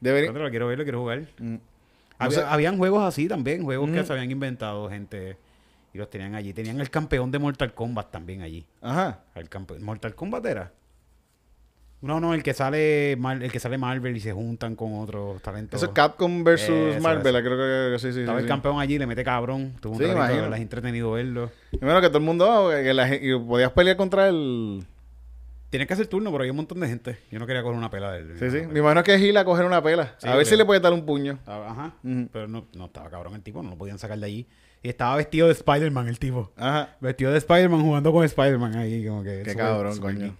Debería... 0.00 0.32
Lo 0.32 0.50
quiero 0.50 0.66
ver, 0.66 0.78
lo 0.78 0.84
quiero 0.84 1.00
jugar. 1.00 1.20
Mm. 1.38 1.52
No 1.54 1.60
Había- 2.18 2.38
sé- 2.40 2.44
Habían 2.48 2.78
juegos 2.78 3.02
así 3.04 3.28
también, 3.28 3.62
juegos 3.64 3.90
que 3.90 4.00
Mm. 4.02 4.06
se 4.06 4.12
habían 4.12 4.30
inventado 4.30 4.88
gente 4.90 5.36
y 5.94 5.98
los 5.98 6.08
tenían 6.10 6.34
allí. 6.34 6.52
Tenían 6.52 6.80
el 6.80 6.90
campeón 6.90 7.30
de 7.30 7.38
Mortal 7.38 7.74
Kombat 7.74 8.10
también 8.10 8.42
allí. 8.42 8.64
Ajá. 8.80 9.20
El 9.34 9.48
campe- 9.50 9.78
Mortal 9.80 10.14
Kombat 10.14 10.44
era. 10.46 10.72
No, 12.02 12.20
no, 12.20 12.34
el 12.34 12.42
que 12.42 12.52
sale 12.52 13.16
Mar- 13.18 13.42
el 13.42 13.50
que 13.52 13.60
sale 13.60 13.78
Marvel 13.78 14.16
y 14.16 14.20
se 14.20 14.32
juntan 14.32 14.74
con 14.76 14.98
otros 14.98 15.40
talentos. 15.40 15.78
Eso 15.78 15.86
es 15.86 15.92
Capcom 15.92 16.42
versus 16.44 16.68
Eso, 16.68 17.00
Marvel, 17.00 17.32
creo 17.44 17.56
que, 17.56 17.92
que 17.94 17.98
sí, 18.00 18.12
sí. 18.12 18.20
Estaba 18.20 18.38
sí, 18.38 18.42
el 18.42 18.48
sí. 18.48 18.48
campeón 18.48 18.80
allí, 18.80 18.98
le 18.98 19.06
mete 19.06 19.22
cabrón. 19.24 19.74
Tuvo 19.80 19.92
un 19.92 19.98
Sí. 19.98 20.04
¿verdad? 20.04 20.52
Es 20.54 20.60
entretenido 20.60 21.12
verlo. 21.12 21.50
Primero 21.70 22.00
que 22.00 22.08
todo 22.08 22.18
el 22.18 22.24
mundo, 22.24 22.50
ah, 22.70 22.82
que 22.82 22.92
la 22.92 23.14
y 23.14 23.38
podías 23.38 23.70
pelear 23.70 23.96
contra 23.96 24.28
el... 24.28 24.84
Tienes 25.70 25.88
que 25.88 25.94
hacer 25.94 26.06
turno, 26.06 26.30
pero 26.30 26.44
hay 26.44 26.50
un 26.50 26.56
montón 26.56 26.80
de 26.80 26.88
gente. 26.88 27.18
Yo 27.30 27.38
no 27.38 27.46
quería 27.46 27.62
coger 27.62 27.78
una 27.78 27.88
pela 27.88 28.12
del. 28.12 28.38
Sí, 28.38 28.50
sí. 28.50 28.66
Me 28.66 28.80
imagino 28.80 29.02
que 29.02 29.14
es 29.14 29.20
Gila 29.22 29.40
a 29.40 29.44
coger 29.46 29.64
una 29.64 29.82
pela. 29.82 30.14
Sí, 30.18 30.28
a 30.28 30.36
ver 30.36 30.44
si 30.44 30.54
le 30.54 30.66
puedes 30.66 30.82
dar 30.82 30.92
un 30.92 31.06
puño. 31.06 31.38
Ah, 31.46 31.66
Ajá. 31.70 31.94
Pero 32.30 32.46
no, 32.46 32.66
no 32.74 32.84
estaba 32.86 33.08
cabrón 33.08 33.34
el 33.36 33.42
tipo, 33.42 33.62
no 33.62 33.70
lo 33.70 33.78
podían 33.78 33.98
sacar 33.98 34.18
de 34.18 34.26
allí. 34.26 34.46
Y 34.82 34.90
estaba 34.90 35.16
vestido 35.16 35.46
de 35.46 35.54
Spider-Man 35.54 36.08
el 36.08 36.18
tipo. 36.18 36.52
Ajá. 36.56 36.96
Vestido 37.00 37.30
de 37.32 37.38
Spider-Man 37.38 37.80
jugando 37.80 38.12
con 38.12 38.22
Spider-Man 38.22 38.76
ahí, 38.76 39.06
como 39.06 39.22
que. 39.22 39.30
Qué 39.44 39.52
super- 39.52 39.56
cabrón, 39.56 39.94
super 39.94 40.12
coño. 40.14 40.26
geek. 40.26 40.34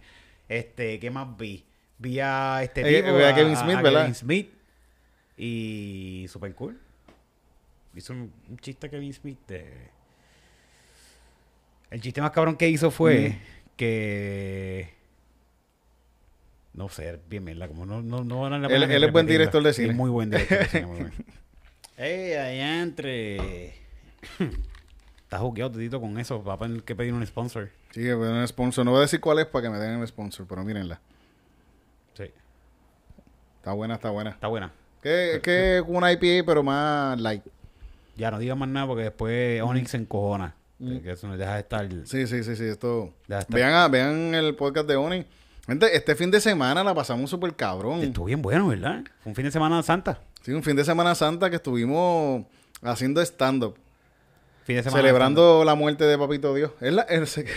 Este, 0.59 0.99
¿qué 1.01 1.11
más 1.11 1.37
vi? 1.37 1.65
Vi 1.99 2.19
a 2.21 2.63
este 2.63 2.81
Eh, 2.83 3.03
tipo. 3.03 3.17
vi 3.17 3.23
a 3.25 3.35
Kevin 3.35 3.57
Smith, 3.57 3.81
¿verdad? 3.83 4.01
Kevin 4.03 4.15
Smith. 4.15 4.51
Y 5.37 6.27
super 6.29 6.55
cool. 6.55 6.79
Hizo 7.95 8.13
un, 8.13 8.33
un 8.49 8.59
chiste 8.59 8.89
Kevin 8.91 9.13
Smith 9.13 9.39
de... 9.49 9.89
El 11.91 12.01
chiste 12.01 12.21
más 12.23 12.31
cabrón 12.31 12.57
que 12.57 12.69
hizo 12.69 12.91
fue 12.91 13.31
Mm. 13.31 13.39
que... 13.77 14.95
No 16.75 16.89
sé, 16.89 17.19
bien 17.29 17.45
mierda, 17.45 17.69
como 17.69 17.85
no, 17.85 18.01
no, 18.03 18.25
no 18.25 18.41
van 18.43 18.55
a 18.55 18.59
la 18.59 18.69
Él- 18.69 18.91
él 18.91 19.05
es 19.05 19.13
buen 19.13 19.27
director 19.27 19.63
de 19.63 19.73
Sí, 19.75 19.83
cine. 19.83 19.95
muy 19.95 20.09
buen 20.11 20.31
director 20.31 20.59
de 20.61 20.65
cine, 20.69 20.87
muy 20.87 20.99
buen. 21.01 21.13
¡Ey, 21.99 22.33
allá 22.33 22.83
entre! 22.83 23.75
Está 25.33 25.41
jugueado 25.41 25.71
todito 25.73 25.99
con 25.99 26.19
eso. 26.19 26.45
Va 26.45 26.53
a 26.53 26.59
tener 26.59 26.83
que 26.83 26.95
pedir 26.95 27.15
un 27.15 27.27
sponsor. 27.27 27.71
Sí, 27.93 28.03
que 28.03 28.15
un 28.15 28.47
sponsor. 28.47 28.85
No 28.85 28.91
voy 28.91 28.99
a 28.99 29.01
decir 29.01 29.19
cuál 29.19 29.39
es 29.39 29.47
para 29.47 29.63
que 29.63 29.71
me 29.71 29.79
den 29.79 29.99
el 29.99 30.07
sponsor, 30.07 30.45
pero 30.47 30.63
mírenla. 30.63 31.01
Sí, 32.13 32.25
Está 33.57 33.73
buena, 33.73 33.95
está 33.95 34.11
buena. 34.11 34.31
está 34.33 34.49
buena. 34.49 34.73
Que, 35.03 35.41
que 35.43 35.79
es 35.79 35.85
una 35.87 36.13
IPA, 36.13 36.45
pero 36.45 36.63
más 36.63 37.19
light. 37.19 37.43
Ya 38.15 38.31
no 38.31 38.39
digas 38.39 38.59
más 38.59 38.69
nada 38.69 38.87
porque 38.87 39.05
después 39.05 39.63
Onyx 39.63 39.93
se 39.93 39.97
encojona. 39.97 40.55
Mm. 40.79 40.99
Que 40.99 41.13
eso 41.13 41.27
nos 41.29 41.39
deja 41.39 41.55
de 41.55 41.61
estar. 41.61 41.89
Sí, 42.05 42.27
sí, 42.27 42.45
sí, 42.45 42.55
sí. 42.55 42.65
Esto. 42.65 43.15
Vean, 43.49 43.73
a- 43.73 43.89
vean 43.89 44.35
el 44.35 44.55
podcast 44.55 44.87
de 44.87 44.97
Oni. 44.97 45.25
Gente, 45.67 45.97
este 45.97 46.15
fin 46.15 46.31
de 46.31 46.43
semana 46.43 46.85
la 46.85 46.93
pasamos 46.95 47.31
súper 47.31 47.57
cabrón. 47.57 48.01
Estuvo 48.03 48.27
bien 48.27 48.43
bueno, 48.43 48.69
¿verdad? 48.69 49.03
Fue 49.23 49.31
un 49.31 49.35
fin 49.35 49.47
de 49.47 49.51
semana 49.51 49.83
santa. 49.83 50.21
Sí, 50.43 50.53
un 50.53 50.63
fin 50.63 50.77
de 50.77 50.85
Semana 50.85 51.15
Santa 51.15 51.49
que 51.49 51.57
estuvimos 51.57 52.45
haciendo 52.83 53.23
stand-up. 53.23 53.79
Fin 54.65 54.77
de 54.77 54.83
semana 54.83 55.01
Celebrando 55.03 55.65
la 55.65 55.75
muerte 55.75 56.05
de 56.05 56.17
Papito 56.19 56.55
Dios. 56.55 56.73
Es 56.81 56.93
la- 56.93 57.03
es-. 57.03 57.45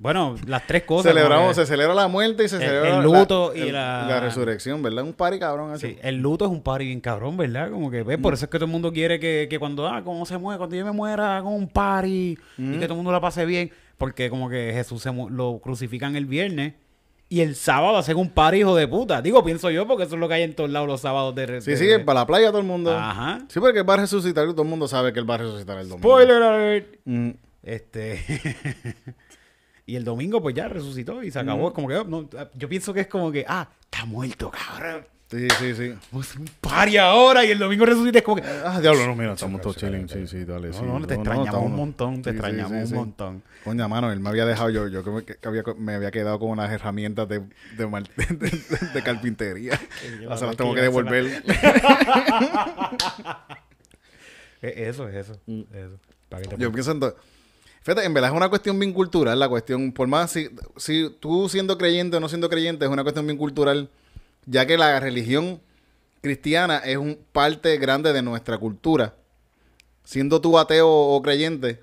Bueno, 0.00 0.36
las 0.46 0.64
tres 0.64 0.84
cosas. 0.84 1.10
celebramos, 1.12 1.56
se 1.56 1.66
celebra 1.66 1.92
la 1.92 2.06
muerte 2.06 2.44
y 2.44 2.48
se 2.48 2.54
El- 2.54 2.62
celebra 2.62 2.88
el 2.90 2.96
la- 2.98 3.02
luto 3.18 3.52
y 3.52 3.62
el- 3.62 3.72
la- 3.72 4.20
resurrección, 4.20 4.80
¿verdad? 4.80 5.02
Un 5.02 5.12
party 5.12 5.40
cabrón 5.40 5.72
así. 5.72 5.88
Sí, 5.88 5.98
el 6.02 6.18
luto 6.18 6.44
es 6.44 6.52
un 6.52 6.62
party 6.62 6.84
bien 6.84 7.00
cabrón, 7.00 7.36
¿verdad? 7.36 7.68
Como 7.72 7.90
que, 7.90 8.04
¿ves? 8.04 8.16
Por 8.18 8.32
eso 8.32 8.44
es 8.44 8.50
que 8.50 8.58
todo 8.58 8.66
el 8.66 8.70
mundo 8.70 8.92
quiere 8.92 9.18
que, 9.18 9.48
que 9.50 9.58
cuando, 9.58 9.88
ah, 9.88 10.02
cómo 10.04 10.24
se 10.24 10.38
muere, 10.38 10.56
cuando 10.58 10.76
yo 10.76 10.84
me 10.84 10.92
muera, 10.92 11.40
con 11.42 11.52
un 11.52 11.68
party 11.68 12.38
y 12.58 12.72
que 12.78 12.84
todo 12.84 12.92
el 12.92 12.96
mundo 12.98 13.10
la 13.10 13.20
pase 13.20 13.44
bien. 13.44 13.72
Porque 13.96 14.30
como 14.30 14.48
que 14.48 14.70
Jesús 14.72 15.02
se 15.02 15.12
lo 15.12 15.58
crucifican 15.60 16.14
el 16.14 16.26
viernes 16.26 16.74
y 17.30 17.40
el 17.40 17.54
sábado 17.56 17.96
hacen 17.98 18.16
un 18.16 18.30
party, 18.30 18.58
hijo 18.60 18.74
de 18.74 18.88
puta. 18.88 19.20
Digo, 19.20 19.44
pienso 19.44 19.70
yo, 19.70 19.86
porque 19.86 20.04
eso 20.04 20.14
es 20.14 20.20
lo 20.20 20.28
que 20.28 20.34
hay 20.34 20.42
en 20.42 20.54
todos 20.54 20.70
lados 20.70 20.88
los 20.88 21.00
sábados 21.00 21.34
de... 21.34 21.60
Sí, 21.60 21.72
de- 21.72 21.76
sí, 21.76 21.86
de- 21.86 21.98
para 22.00 22.20
la 22.20 22.26
playa 22.26 22.48
todo 22.48 22.60
el 22.60 22.66
mundo. 22.66 22.96
Ajá. 22.96 23.40
Sí, 23.48 23.60
porque 23.60 23.80
él 23.80 23.88
va 23.88 23.94
a 23.94 23.98
resucitar 23.98 24.46
y 24.48 24.52
todo 24.52 24.62
el 24.62 24.68
mundo 24.68 24.88
sabe 24.88 25.12
que 25.12 25.20
él 25.20 25.28
va 25.28 25.34
a 25.34 25.38
resucitar 25.38 25.78
el 25.78 25.88
domingo. 25.88 26.08
Spoiler 26.08 26.42
alert. 26.42 26.96
Mm. 27.04 27.30
Este. 27.62 28.24
y 29.86 29.96
el 29.96 30.04
domingo, 30.04 30.40
pues 30.40 30.54
ya 30.54 30.68
resucitó 30.68 31.22
y 31.22 31.30
se 31.30 31.38
acabó. 31.38 31.72
Como 31.72 31.88
que, 31.88 31.96
oh, 31.96 32.04
no, 32.04 32.28
yo 32.54 32.68
pienso 32.68 32.94
que 32.94 33.00
es 33.00 33.06
como 33.08 33.30
que, 33.30 33.44
ah, 33.46 33.68
está 33.82 34.04
muerto, 34.06 34.50
cabrón. 34.50 35.06
Sí, 35.30 35.46
sí, 35.58 35.74
sí. 35.74 35.88
Vamos 36.10 36.26
a 36.26 36.30
hacer 36.30 36.40
un 36.40 36.48
party 36.60 36.96
ahora 36.96 37.44
y 37.44 37.50
el 37.50 37.58
domingo 37.58 37.84
resucita. 37.84 38.18
Es 38.18 38.24
como 38.24 38.36
que, 38.36 38.42
Ah, 38.64 38.78
diablo, 38.80 39.06
no, 39.06 39.14
mira, 39.14 39.34
estamos 39.34 39.60
todos 39.60 39.76
chilling. 39.76 40.08
Sí, 40.08 40.26
sí, 40.26 40.44
dale. 40.46 40.68
no, 40.68 40.74
sí. 40.74 40.80
no, 40.86 41.06
te 41.06 41.14
extrañamos 41.14 41.62
un 41.62 41.76
montón, 41.76 42.22
te 42.22 42.30
Sí, 42.30 42.36
extrañamos 42.36 42.88
sí, 42.88 42.94
un 42.94 42.98
montón. 43.00 43.42
Coño, 43.62 43.86
mano, 43.90 44.10
él 44.10 44.20
me 44.20 44.30
había 44.30 44.46
dejado 44.46 44.70
yo, 44.70 44.88
yo 44.88 45.04
que 45.04 45.36
que 45.36 45.46
había, 45.48 45.62
me 45.76 45.94
había 45.96 46.10
quedado 46.10 46.38
con 46.38 46.48
unas 46.48 46.70
herramientas 46.72 47.28
de, 47.28 47.40
de, 47.76 47.86
mal- 47.86 48.08
de- 48.16 48.26
de- 48.36 48.88
de 48.94 49.02
carpintería. 49.02 49.78
yo 50.18 50.24
Ahora 50.30 50.36
se 50.38 50.44
la 50.44 50.46
las 50.48 50.56
tengo 50.56 50.74
que 50.74 50.80
devolver. 50.80 51.42
Eso, 54.60 55.08
eso, 55.08 55.38
eso. 55.72 55.98
Para 56.28 56.42
que 56.42 56.48
te 56.48 56.56
Mm. 56.56 56.60
Yo 56.60 56.72
pienso 56.72 56.90
en. 56.92 57.00
Fíjate, 57.82 58.04
en 58.04 58.12
verdad 58.12 58.30
es 58.30 58.36
una 58.36 58.48
cuestión 58.48 58.78
bien 58.78 58.92
cultural 58.92 59.38
la 59.38 59.48
cuestión. 59.48 59.92
Por 59.92 60.08
más 60.08 60.32
si, 60.32 60.48
si 60.76 61.14
tú 61.20 61.48
siendo 61.48 61.78
creyente 61.78 62.16
o 62.16 62.20
no 62.20 62.28
siendo 62.28 62.48
creyente, 62.50 62.84
es 62.84 62.90
una 62.90 63.02
cuestión 63.04 63.24
bien 63.26 63.38
cultural, 63.38 63.88
ya 64.48 64.66
que 64.66 64.76
la 64.78 64.98
religión 65.00 65.60
cristiana 66.20 66.78
es 66.78 66.96
un 66.96 67.18
parte 67.32 67.76
grande 67.78 68.12
de 68.12 68.22
nuestra 68.22 68.58
cultura. 68.58 69.14
Siendo 70.04 70.40
tú 70.40 70.58
ateo 70.58 70.88
o 70.88 71.20
creyente, 71.22 71.80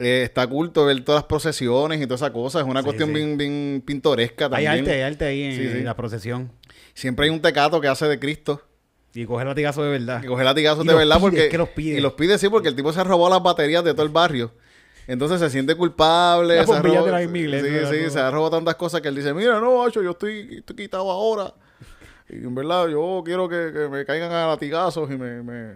eh, 0.00 0.22
está 0.24 0.46
culto 0.46 0.84
ver 0.86 1.04
todas 1.04 1.20
las 1.22 1.28
procesiones 1.28 2.00
y 2.00 2.04
todas 2.06 2.20
esas 2.22 2.30
cosas. 2.32 2.62
Es 2.62 2.68
una 2.68 2.80
Sí, 2.80 2.84
cuestión 2.86 3.10
sí. 3.10 3.14
Bien, 3.14 3.38
bien 3.38 3.82
pintoresca 3.86 4.46
Hay 4.46 4.50
también. 4.50 4.70
arte, 4.80 4.92
hay 4.92 5.00
arte 5.02 5.24
ahí 5.24 5.42
en, 5.44 5.52
Sí, 5.52 5.58
sí. 5.68 5.78
en 5.78 5.84
la 5.84 5.94
procesión. 5.96 6.50
Siempre 6.94 7.26
hay 7.26 7.30
un 7.30 7.40
tecato 7.40 7.80
que 7.80 7.88
hace 7.88 8.06
de 8.06 8.18
Cristo. 8.18 8.60
Y 9.14 9.24
coger 9.26 9.46
latigazo 9.46 9.84
de 9.84 9.90
verdad. 9.90 10.20
Que 10.20 10.26
coge 10.26 10.42
latigazos 10.42 10.84
Y 10.84 10.88
de 10.88 10.94
verdad 10.94 11.16
pide, 11.16 11.20
porque... 11.20 11.44
es 11.44 11.50
que 11.50 11.58
los 11.58 11.68
pide. 11.68 11.98
Y 11.98 12.00
los 12.00 12.14
pide, 12.14 12.36
sí, 12.38 12.48
porque 12.48 12.68
el 12.68 12.74
tipo 12.74 12.92
se 12.92 13.04
robó 13.04 13.28
las 13.30 13.40
baterías 13.42 13.84
de 13.84 13.92
todo 13.94 14.02
el 14.04 14.08
barrio. 14.12 14.52
Entonces 15.06 15.38
se 15.38 15.50
siente 15.50 15.76
culpable. 15.76 16.58
Se 16.58 16.64
bombillas 16.66 16.96
robó- 17.02 17.06
de 17.06 17.12
la 17.12 17.18
misma 17.20 17.38
iglesia, 17.38 17.88
Sí, 17.88 17.96
sí, 18.04 18.10
se 18.10 18.18
ha 18.18 18.30
robado 18.32 18.50
tantas 18.56 18.74
cosas 18.74 19.00
que 19.00 19.06
él 19.08 19.14
dice, 19.14 19.32
mira, 19.32 19.60
no, 19.60 19.88
yo 19.90 20.10
estoy, 20.10 20.56
estoy 20.58 20.74
quitado 20.76 21.08
ahora. 21.10 21.54
Y 22.40 22.44
en 22.44 22.54
verdad 22.54 22.88
yo 22.88 23.22
quiero 23.24 23.48
que, 23.48 23.70
que 23.72 23.88
me 23.88 24.04
caigan 24.04 24.32
a 24.32 24.46
latigazos 24.48 25.10
y 25.10 25.16
me... 25.16 25.42
me 25.42 25.74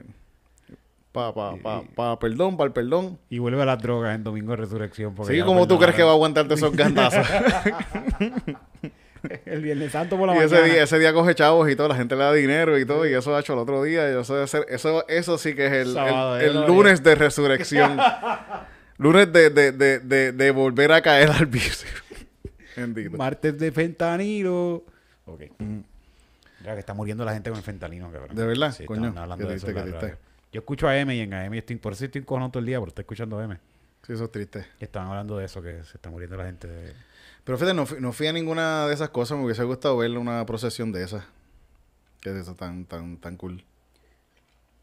pa, 1.13 1.35
pa, 1.35 1.57
pa, 1.63 1.83
pa 1.95 2.19
perdón, 2.19 2.57
para 2.57 2.69
el 2.69 2.73
perdón. 2.73 3.19
Y 3.31 3.39
vuelve 3.39 3.63
a 3.63 3.65
las 3.65 3.81
drogas 3.83 4.15
en 4.15 4.23
Domingo 4.25 4.51
de 4.53 4.57
Resurrección. 4.59 5.15
Sí, 5.27 5.41
como 5.43 5.67
tú 5.67 5.79
crees 5.79 5.95
que 5.97 6.03
va 6.03 6.11
a 6.11 6.15
aguantarte 6.15 6.55
esos 6.55 6.75
gandazos. 6.77 7.27
El 9.45 9.63
Viernes 9.63 9.91
Santo 9.93 10.17
por 10.17 10.29
la 10.29 10.35
y 10.35 10.39
mañana. 10.39 10.59
ese 10.61 10.73
día, 10.73 10.83
ese 10.85 10.99
día 11.01 11.13
coge 11.13 11.35
chavos 11.35 11.69
y 11.69 11.75
todo, 11.75 11.89
la 11.89 11.97
gente 11.97 12.15
le 12.15 12.23
da 12.23 12.33
dinero 12.33 12.79
y 12.79 12.87
todo, 12.87 13.05
y 13.07 13.13
eso 13.13 13.35
ha 13.35 13.41
hecho 13.41 13.53
el 13.55 13.59
otro 13.59 13.83
día. 13.83 14.09
Y 14.13 14.17
eso, 14.21 14.35
debe 14.35 14.47
ser- 14.47 14.67
eso, 14.69 15.07
eso 15.09 15.37
sí 15.39 15.55
que 15.57 15.67
es 15.67 15.73
el, 15.73 15.97
el- 15.97 16.41
el 16.57 16.67
lunes 16.67 17.03
de 17.03 17.17
resurrección. 17.17 17.99
lunes 18.99 19.33
de, 19.33 19.51
de, 19.51 19.73
de, 19.73 20.33
de, 20.33 20.51
volver 20.53 20.93
a 20.93 21.03
caer 21.03 21.31
al 21.31 21.47
vicio. 21.47 21.89
Martes 23.17 23.59
de 23.59 23.73
fentanilo. 23.73 24.85
Ok. 25.25 25.43
Ya 26.65 26.75
que 26.75 26.81
está 26.81 26.95
muriendo 26.95 27.25
la 27.25 27.33
gente 27.35 27.51
con 27.51 27.59
el 27.59 27.65
fentanilo, 27.65 28.11
cabrón. 28.11 28.37
¿De 28.37 28.47
verdad? 28.47 28.73
Sí, 28.73 28.85
Coño, 28.85 29.15
hablando 29.17 29.49
de 29.49 29.55
eso 29.55 29.67
triste, 29.67 29.83
triste. 29.83 30.01
radio. 30.01 30.19
Yo 30.53 30.61
escucho 30.61 30.89
a 30.89 30.97
M 30.97 31.15
y 31.15 31.21
en 31.21 31.35
AM 31.35 31.55
estoy, 31.55 31.77
por 31.77 31.93
eso 31.93 32.05
estoy 32.05 32.21
encojonado 32.23 32.51
todo 32.51 32.61
el 32.61 32.67
día, 32.67 32.79
porque 32.79 32.91
estoy 32.91 33.03
escuchando 33.03 33.39
a 33.39 33.45
M. 33.45 33.59
Sí, 34.07 34.13
eso 34.13 34.25
es 34.25 34.33
triste. 34.33 34.67
Y 34.81 34.85
estaban 34.85 35.09
hablando 35.09 35.37
de 35.37 35.45
eso, 35.45 35.61
que 35.63 35.85
se 35.85 35.97
está 35.97 36.11
muriendo 36.11 36.37
la 36.37 36.47
gente. 36.47 36.67
De... 36.67 36.95
Pero 37.45 37.59
fíjate, 37.59 37.75
no 37.75 37.87
fui, 37.87 38.01
no 38.01 38.13
fui 38.13 38.27
a 38.27 38.33
ninguna 38.33 38.87
de 38.87 38.95
esas 38.95 39.11
cosas. 39.11 39.39
Me 39.39 39.45
hubiese 39.45 39.63
gustado 39.65 39.97
ver 39.99 40.17
una 40.17 40.45
procesión 40.47 40.91
de 40.93 41.05
esas. 41.05 41.25
Que 42.21 42.31
es 42.31 42.37
eso 42.37 42.55
tan, 42.55 42.87
tan, 42.87 43.19
tan 43.19 43.37
cool. 43.37 43.63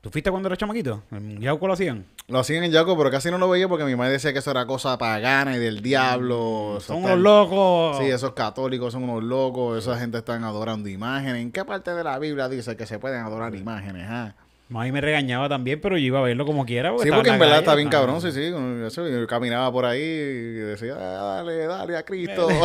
¿Tú 0.06 0.12
fuiste 0.12 0.30
cuando 0.30 0.46
eras 0.50 0.60
chamaquito? 0.60 1.02
¿En 1.10 1.42
Yauco 1.42 1.66
lo 1.66 1.74
hacían? 1.74 2.06
Lo 2.28 2.38
hacían 2.38 2.64
en 2.64 2.72
Yaco, 2.72 2.96
pero 2.96 3.10
casi 3.10 3.32
no 3.32 3.40
lo 3.40 3.50
veía 3.50 3.68
porque 3.68 3.86
mi 3.86 3.96
madre 3.96 4.12
decía 4.14 4.32
que 4.34 4.38
eso 4.38 4.52
era 4.52 4.68
cosa 4.68 5.00
pagana 5.00 5.58
y 5.58 5.60
del 5.60 5.82
diablo. 5.82 6.76
eso 6.78 6.94
Son 6.94 7.04
unos 7.06 7.18
locos. 7.18 7.98
Sí, 7.98 8.04
esos 8.12 8.34
católicos 8.34 8.94
son 8.94 9.10
unos 9.10 9.24
locos, 9.24 9.80
esa 9.84 9.98
gente 9.98 10.20
están 10.20 10.44
adorando 10.44 10.90
imágenes. 10.90 11.42
¿En 11.42 11.52
qué 11.52 11.66
parte 11.66 11.90
de 11.96 12.04
la 12.04 12.20
Biblia 12.20 12.48
dice 12.48 12.78
que 12.78 12.86
se 12.86 13.00
pueden 13.00 13.22
adorar 13.22 13.56
imágenes? 13.56 14.06
ah? 14.08 14.36
Mami 14.70 14.92
me 14.92 15.02
regañaba 15.02 15.50
también, 15.50 15.82
pero 15.82 15.98
yo 15.98 16.06
iba 16.06 16.20
a 16.20 16.22
verlo 16.22 16.46
como 16.46 16.68
quiera. 16.68 16.92
Sí, 16.92 16.98
estaba 17.06 17.16
porque 17.24 17.32
en 17.32 17.40
verdad 17.40 17.58
está 17.58 17.74
bien 17.74 17.90
cabrón, 17.90 18.22
sí, 18.22 18.32
sí. 18.32 18.54
Eso, 18.86 19.08
yo 19.10 19.26
caminaba 19.26 19.72
por 19.72 19.86
ahí 19.86 20.02
y 20.04 20.54
decía, 20.54 20.94
"Ah, 21.00 21.38
dale, 21.44 21.66
dale 21.66 21.98
a 21.98 22.04
Cristo. 22.04 22.48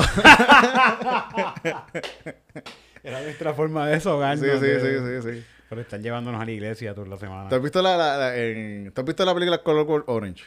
Era 3.03 3.23
nuestra 3.23 3.55
forma 3.55 3.87
de 3.87 3.93
sí, 3.95 3.99
desahogarnos. 3.99 4.45
sí, 4.45 4.51
de- 4.67 5.21
sí, 5.23 5.23
sí, 5.23 5.41
sí. 5.41 5.45
Pero 5.71 5.81
están 5.81 6.03
llevándonos 6.03 6.43
a 6.43 6.45
la 6.45 6.51
iglesia 6.51 6.95
toda 6.95 7.07
la 7.07 7.17
semana. 7.17 7.49
¿Te 7.49 7.55
has 7.55 7.63
visto 7.63 7.81
la, 7.81 7.97
la- 7.97 8.17
la- 8.19 8.37
en- 8.37 8.93
¿te 8.93 9.01
has 9.01 9.07
visto 9.07 9.25
la 9.25 9.33
película 9.33 9.63
Clockwork 9.63 10.07
Orange? 10.09 10.45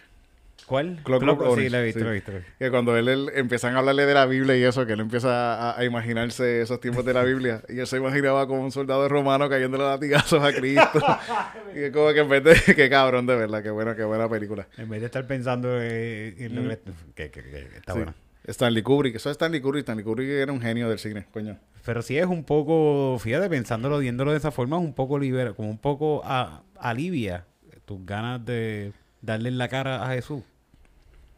¿Cuál? 0.68 1.02
Clockwork 1.04 1.40
Clock- 1.40 1.48
Orange, 1.52 1.64
Sí, 1.64 1.70
la 1.70 1.82
he 1.82 1.84
visto, 1.86 2.00
sí. 2.00 2.06
la 2.06 2.12
he 2.12 2.14
visto. 2.14 2.32
Que 2.60 2.70
cuando 2.72 2.96
él, 2.96 3.08
él- 3.10 3.32
empiezan 3.36 3.76
a 3.76 3.80
hablarle 3.80 4.06
de 4.06 4.14
la 4.14 4.26
Biblia 4.26 4.56
y 4.56 4.64
eso, 4.64 4.86
que 4.86 4.94
él 4.94 5.00
empieza 5.02 5.72
a, 5.72 5.78
a 5.80 5.84
imaginarse 5.84 6.62
esos 6.62 6.80
tiempos 6.80 7.04
de 7.04 7.14
la 7.14 7.24
Biblia. 7.24 7.62
Y 7.68 7.80
él 7.80 7.88
se 7.88 7.98
imaginaba 7.98 8.48
como 8.48 8.62
un 8.64 8.72
soldado 8.72 9.10
romano 9.10 9.50
cayéndole 9.50 9.84
latigazos 9.84 10.42
a 10.42 10.54
Cristo. 10.54 11.00
y 11.76 11.80
es 11.80 11.92
como 11.92 12.14
que 12.14 12.20
en 12.20 12.30
vez 12.30 12.44
de... 12.44 12.56
Qué 12.76 12.90
cabrón, 12.90 13.26
de 13.26 13.36
verdad. 13.36 13.62
Qué 13.64 13.72
buena, 13.72 13.96
qué 13.96 14.04
buena 14.06 14.30
película. 14.30 14.68
En 14.78 14.90
vez 14.90 15.02
de 15.02 15.08
estar 15.08 15.26
pensando 15.28 15.70
eh, 15.82 16.34
en 16.38 16.56
lo 16.56 16.70
que, 17.16 17.30
que, 17.30 17.30
que- 17.32 17.42
que 17.50 17.78
está 17.78 17.94
Sí. 17.94 18.00
bueno. 18.00 18.14
Stanley 18.46 18.84
Kubrick. 18.84 19.16
Eso 19.16 19.30
es 19.30 19.36
Stanley 19.36 19.62
Kubrick. 19.62 19.84
Stanley 19.84 20.04
Kubrick 20.04 20.30
era 20.30 20.52
un 20.52 20.62
genio 20.62 20.90
del 20.90 21.00
cine, 21.00 21.26
coño. 21.32 21.58
Pero 21.86 22.02
sí 22.02 22.18
es 22.18 22.26
un 22.26 22.44
poco, 22.44 23.18
fíjate, 23.20 23.50
pensándolo, 23.50 24.00
viéndolo 24.00 24.32
de 24.32 24.38
esa 24.38 24.52
forma, 24.52 24.78
es 24.78 24.84
un 24.84 24.94
poco 24.94 25.18
libera, 25.20 25.54
como 25.54 25.70
un 25.70 25.78
poco 25.78 26.22
a- 26.26 26.64
alivia 26.78 27.46
tus 27.86 28.06
ganas 28.06 28.44
de 28.46 28.94
darle 29.22 29.50
en 29.50 29.58
la 29.58 29.68
cara 29.68 30.04
a 30.04 30.14
Jesús. 30.14 30.44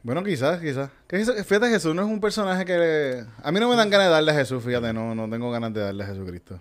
Bueno, 0.03 0.23
quizás, 0.23 0.59
quizás. 0.61 0.91
Fíjate, 1.09 1.69
Jesús 1.69 1.95
no 1.95 2.03
es 2.03 2.07
un 2.07 2.19
personaje 2.19 2.63
que... 2.63 2.77
le- 2.77 3.25
A 3.43 3.51
mí 3.51 3.59
no 3.59 3.67
me 3.69 3.75
dan 3.75 3.89
ganas 3.89 4.07
de 4.07 4.11
darle 4.11 4.31
a 4.31 4.35
Jesús, 4.35 4.63
fíjate. 4.63 4.93
No, 4.93 5.15
no 5.15 5.27
tengo 5.29 5.49
ganas 5.51 5.73
de 5.73 5.81
darle 5.81 6.03
a 6.03 6.07
Jesucristo. 6.07 6.59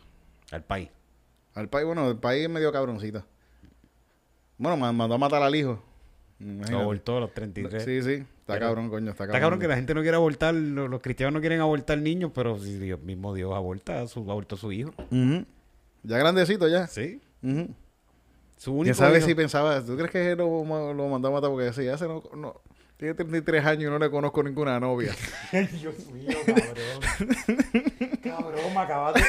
Al 0.51 0.63
país. 0.63 0.89
Al 1.55 1.69
país, 1.69 1.85
bueno, 1.87 2.09
el 2.11 2.17
país 2.17 2.45
es 2.45 2.49
medio 2.51 2.73
cabroncito. 2.73 3.23
Bueno, 4.57 4.77
ma- 4.77 4.93
mandó 4.93 5.17
a 5.17 5.19
matar 5.19 5.43
al 5.43 5.55
hijo. 5.55 5.83
Lo 6.39 6.81
abortó 6.81 7.19
a 7.19 7.21
los 7.21 7.35
33. 7.35 7.85
Sí, 7.85 8.03
sí. 8.03 8.25
Está 8.45 8.55
Pero- 8.55 8.67
cabrón, 8.67 8.91
coño. 8.91 9.11
Está 9.13 9.25
cabrón. 9.25 9.35
Está 9.37 9.41
cabrón 9.41 9.59
que 9.61 9.69
la 9.69 9.77
gente 9.77 9.95
no 9.95 10.03
quiere 10.03 10.17
abortar, 10.19 10.53
lo- 10.55 10.87
los, 10.87 11.01
cristianos 11.01 11.33
no 11.33 11.41
quieren 11.41 11.61
abortar 11.61 11.97
niños, 11.99 12.31
pero 12.35 12.59
si 12.59 12.77
Dios 12.79 13.01
mismo 13.01 13.33
Dios 13.33 13.55
aborta, 13.55 14.07
su, 14.07 14.21
abortó 14.31 14.57
a 14.57 14.59
su 14.59 14.71
hijo. 14.71 14.93
Ya 16.03 16.19
grandecito 16.19 16.69
ya. 16.69 16.87
Sí. 16.87 17.23
Su 17.41 18.71
¿Quién 18.71 18.79
único 18.81 18.95
sabe 18.97 19.19
hijo. 19.19 19.27
si 19.29 19.35
pensaba, 19.35 19.81
tú 19.83 19.97
crees 19.97 20.11
que 20.11 20.37
lo, 20.37 20.63
lo 20.95 21.09
mandó 21.09 21.29
a 21.29 21.31
matar 21.31 21.49
porque 21.51 21.65
decía, 21.67 21.95
ese 21.95 22.07
no, 22.07 22.23
no, 22.37 22.61
tiene 22.99 23.15
33 23.15 23.65
años 23.65 23.85
y 23.85 23.87
no 23.87 23.99
le 23.99 24.11
conozco 24.11 24.43
ninguna 24.43 24.79
novia? 24.79 25.13
Dios 25.53 25.95
mío, 26.13 26.37
cabrón. 26.47 28.21
cabrón, 28.23 28.75
me 28.75 28.81
acabas 28.81 29.15
de 29.15 29.23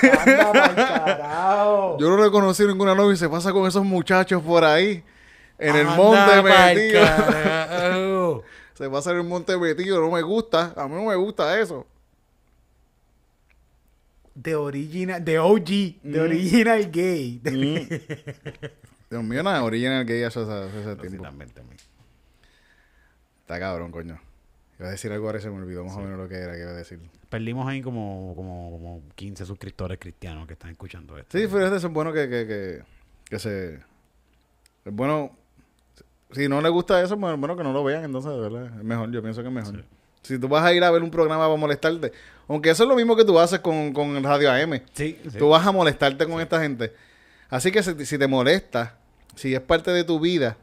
carajo. 0.75 1.97
Yo 1.99 2.09
no 2.09 2.21
le 2.23 2.29
conocí 2.31 2.65
ninguna 2.65 2.93
novia 2.95 3.13
y 3.13 3.17
se 3.17 3.29
pasa 3.29 3.51
con 3.53 3.65
esos 3.67 3.83
muchachos 3.85 4.41
por 4.43 4.63
ahí, 4.65 5.03
en 5.57 5.75
el 5.75 5.87
monte 5.87 6.41
metido. 6.43 7.01
Se 8.75 8.89
pasa 8.89 9.11
en 9.11 9.17
el 9.17 9.23
monte 9.23 9.57
metido, 9.57 9.99
no 10.01 10.11
me 10.11 10.21
gusta, 10.21 10.73
a 10.75 10.87
mí 10.87 10.95
no 10.95 11.05
me 11.05 11.15
gusta 11.15 11.59
eso. 11.59 11.87
De 14.33 14.53
original, 14.55 15.23
de 15.23 15.39
OG, 15.39 15.65
de 16.03 16.19
original 16.19 16.91
gay. 16.91 17.39
Dios 19.09 19.23
mío, 19.23 19.43
nada, 19.43 19.63
original 19.63 20.05
gay 20.05 20.23
hace 20.23 20.41
ese, 20.43 20.67
ese 20.79 20.95
Sí, 20.95 21.01
tiempo. 21.01 21.23
también, 21.23 21.49
también. 21.51 21.77
Está 23.41 23.59
cabrón, 23.59 23.91
coño. 23.91 24.19
Iba 24.77 24.89
a 24.89 24.91
decir 24.91 25.11
algo 25.13 25.27
ahora 25.27 25.39
y 25.39 25.41
se 25.41 25.49
me 25.49 25.57
olvidó 25.57 25.85
más 25.85 25.95
o 25.95 26.01
menos 26.01 26.17
lo 26.17 26.27
que 26.27 26.35
era 26.35 26.53
que 26.53 26.59
iba 26.61 26.71
a 26.71 26.73
decir. 26.73 26.99
Perdimos 27.29 27.65
ahí 27.67 27.81
como, 27.81 28.33
como, 28.35 28.71
como 28.71 29.01
15 29.15 29.45
suscriptores 29.45 29.97
cristianos 29.99 30.45
que 30.47 30.53
están 30.53 30.71
escuchando 30.71 31.17
esto. 31.17 31.37
Sí, 31.37 31.47
pero 31.49 31.73
es 31.73 31.85
bueno 31.85 32.11
que, 32.11 32.27
que, 32.27 32.45
que, 32.47 32.83
que 33.29 33.39
se... 33.39 33.75
Es 33.75 34.91
bueno... 34.91 35.37
Si 36.35 36.47
no 36.49 36.61
le 36.61 36.69
gusta 36.69 37.01
eso, 37.01 37.17
pues 37.17 37.37
bueno 37.39 37.55
que 37.55 37.63
no 37.63 37.71
lo 37.73 37.83
vean, 37.83 38.03
entonces, 38.03 38.31
¿verdad? 38.39 38.65
Es 38.77 38.83
mejor, 38.83 39.11
yo 39.11 39.21
pienso 39.21 39.41
que 39.41 39.47
es 39.47 39.53
mejor. 39.53 39.75
Sí. 39.77 39.81
Si 40.23 40.39
tú 40.39 40.47
vas 40.47 40.63
a 40.65 40.73
ir 40.73 40.83
a 40.83 40.91
ver 40.91 41.03
un 41.03 41.11
programa 41.11 41.45
para 41.45 41.55
molestarte, 41.55 42.11
aunque 42.47 42.71
eso 42.71 42.83
es 42.83 42.89
lo 42.89 42.95
mismo 42.95 43.15
que 43.15 43.23
tú 43.23 43.39
haces 43.39 43.59
con, 43.59 43.93
con 43.93 44.21
Radio 44.23 44.51
AM, 44.51 44.81
Sí, 44.93 45.17
sí. 45.31 45.37
tú 45.37 45.49
vas 45.49 45.65
a 45.65 45.71
molestarte 45.71 46.25
con 46.27 46.41
esta 46.41 46.59
gente. 46.61 46.93
Así 47.49 47.71
que 47.71 47.81
si, 47.83 48.05
si 48.05 48.17
te 48.17 48.27
molesta, 48.27 48.97
si 49.35 49.53
es 49.53 49.61
parte 49.61 49.91
de 49.91 50.03
tu 50.03 50.19
vida, 50.19 50.57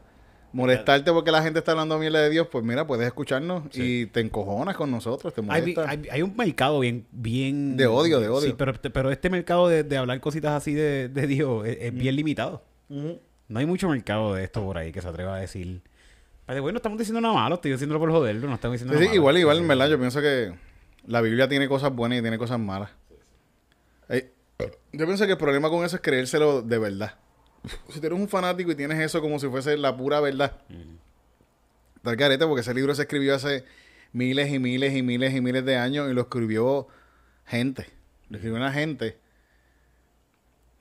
molestarte 0.52 1.12
porque 1.12 1.30
la 1.30 1.42
gente 1.42 1.60
está 1.60 1.70
hablando 1.72 1.96
mierda 1.98 2.20
de 2.20 2.28
Dios, 2.28 2.48
pues 2.50 2.64
mira, 2.64 2.86
puedes 2.86 3.06
escucharnos 3.06 3.62
y 3.72 4.06
te 4.06 4.20
encojonas 4.20 4.76
con 4.76 4.90
nosotros, 4.90 5.32
te 5.32 5.40
Hay, 5.48 5.74
hay- 5.86 6.08
hay 6.10 6.22
un 6.22 6.36
mercado 6.36 6.80
bien, 6.80 7.06
bien... 7.12 7.76
De 7.76 7.86
odio, 7.86 8.18
de 8.20 8.28
odio. 8.28 8.48
Sí, 8.48 8.54
pero, 8.58 8.72
pero 8.92 9.10
este 9.12 9.30
mercado 9.30 9.68
de, 9.68 9.84
de 9.84 9.96
hablar 9.96 10.20
cositas 10.20 10.52
así 10.52 10.74
de, 10.74 11.08
de 11.08 11.26
Dios 11.28 11.64
es, 11.66 11.78
es 11.80 11.94
bien 11.94 12.16
limitado. 12.16 12.62
No 13.52 13.58
hay 13.58 13.66
mucho 13.66 13.86
mercado 13.90 14.34
de 14.34 14.44
esto 14.44 14.64
por 14.64 14.78
ahí 14.78 14.92
que 14.92 15.02
se 15.02 15.08
atreva 15.08 15.36
a 15.36 15.40
decir... 15.40 15.82
Bueno, 16.46 16.72
no 16.72 16.76
estamos 16.76 16.98
diciendo 16.98 17.20
nada 17.20 17.34
malo, 17.34 17.56
estoy 17.56 17.70
diciéndolo 17.72 18.00
por 18.00 18.10
joderlo, 18.10 18.48
no 18.48 18.54
estamos 18.54 18.74
diciendo 18.74 18.94
Sí, 18.94 19.00
nada 19.00 19.04
sí, 19.04 19.08
malo. 19.08 19.20
igual, 19.20 19.38
igual, 19.38 19.58
en 19.58 19.68
verdad, 19.68 19.88
yo 19.90 19.98
pienso 19.98 20.20
que 20.22 20.54
la 21.06 21.20
Biblia 21.20 21.48
tiene 21.48 21.68
cosas 21.68 21.94
buenas 21.94 22.18
y 22.18 22.22
tiene 22.22 22.38
cosas 22.38 22.58
malas. 22.58 22.90
Eh, 24.08 24.32
yo 24.92 25.04
pienso 25.04 25.26
que 25.26 25.32
el 25.32 25.38
problema 25.38 25.68
con 25.68 25.84
eso 25.84 25.96
es 25.96 26.02
creérselo 26.02 26.62
de 26.62 26.78
verdad. 26.78 27.14
Si 27.90 28.00
tú 28.00 28.06
eres 28.06 28.18
un 28.18 28.26
fanático 28.26 28.70
y 28.70 28.74
tienes 28.74 28.98
eso 29.00 29.20
como 29.20 29.38
si 29.38 29.48
fuese 29.48 29.76
la 29.76 29.94
pura 29.96 30.20
verdad, 30.20 30.56
tal 32.02 32.16
carete, 32.16 32.46
porque 32.46 32.62
ese 32.62 32.72
libro 32.72 32.94
se 32.94 33.02
escribió 33.02 33.34
hace 33.34 33.64
miles 34.12 34.50
y 34.50 34.58
miles 34.58 34.96
y 34.96 35.02
miles 35.02 35.34
y 35.34 35.40
miles 35.42 35.64
de 35.64 35.76
años 35.76 36.10
y 36.10 36.14
lo 36.14 36.22
escribió 36.22 36.88
gente. 37.44 37.86
Lo 38.30 38.38
escribió 38.38 38.56
una 38.56 38.72
gente 38.72 39.18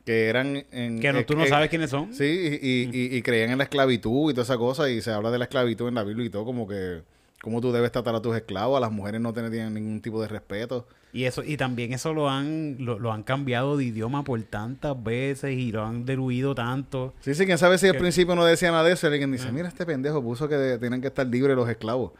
que 0.05 0.27
eran... 0.27 0.63
En, 0.71 0.99
Que 0.99 1.13
no, 1.13 1.23
tú 1.25 1.35
no 1.35 1.45
sabes 1.45 1.69
quiénes 1.69 1.89
son. 1.89 2.13
Sí, 2.13 2.25
y, 2.25 2.67
y- 2.67 2.89
y- 2.91 3.15
y 3.17 3.21
creían 3.21 3.51
en 3.51 3.57
la 3.57 3.65
esclavitud 3.65 4.31
y 4.31 4.33
toda 4.33 4.43
esa 4.43 4.57
cosa, 4.57 4.89
y 4.89 5.01
se 5.01 5.11
habla 5.11 5.31
de 5.31 5.37
la 5.37 5.45
esclavitud 5.45 5.87
en 5.87 5.95
la 5.95 6.03
Biblia 6.03 6.25
y 6.25 6.29
todo, 6.29 6.45
como 6.45 6.67
que 6.67 7.01
cómo 7.41 7.59
tú 7.61 7.71
debes 7.71 7.91
tratar 7.91 8.13
a 8.15 8.21
tus 8.21 8.35
esclavos, 8.35 8.77
a 8.77 8.79
las 8.79 8.91
mujeres 8.91 9.19
no 9.21 9.33
tenían 9.33 9.73
ningún 9.73 10.01
tipo 10.01 10.21
de 10.21 10.27
respeto. 10.27 10.87
Y 11.13 11.25
eso 11.25 11.43
y 11.43 11.57
también 11.57 11.91
eso 11.91 12.13
lo 12.13 12.29
han 12.29 12.77
lo, 12.79 12.97
lo 12.99 13.11
han 13.11 13.23
cambiado 13.23 13.75
de 13.77 13.83
idioma 13.85 14.23
por 14.23 14.41
tantas 14.43 15.01
veces 15.03 15.57
y 15.57 15.71
lo 15.71 15.83
han 15.83 16.05
diluido 16.05 16.55
tanto. 16.55 17.13
Sí, 17.21 17.33
sí, 17.35 17.45
quién 17.45 17.57
sabe 17.57 17.77
si 17.77 17.87
al 17.87 17.97
principio 17.97 18.33
no 18.35 18.45
decía 18.45 18.71
nada 18.71 18.83
de 18.85 18.93
eso, 18.93 19.07
y 19.07 19.11
alguien 19.13 19.31
dice, 19.31 19.51
mira 19.51 19.67
este 19.67 19.85
pendejo 19.85 20.21
puso 20.23 20.47
que 20.47 20.55
de- 20.55 20.77
tienen 20.79 21.01
que 21.01 21.07
estar 21.07 21.25
libres 21.27 21.55
los 21.55 21.67
esclavos. 21.69 22.11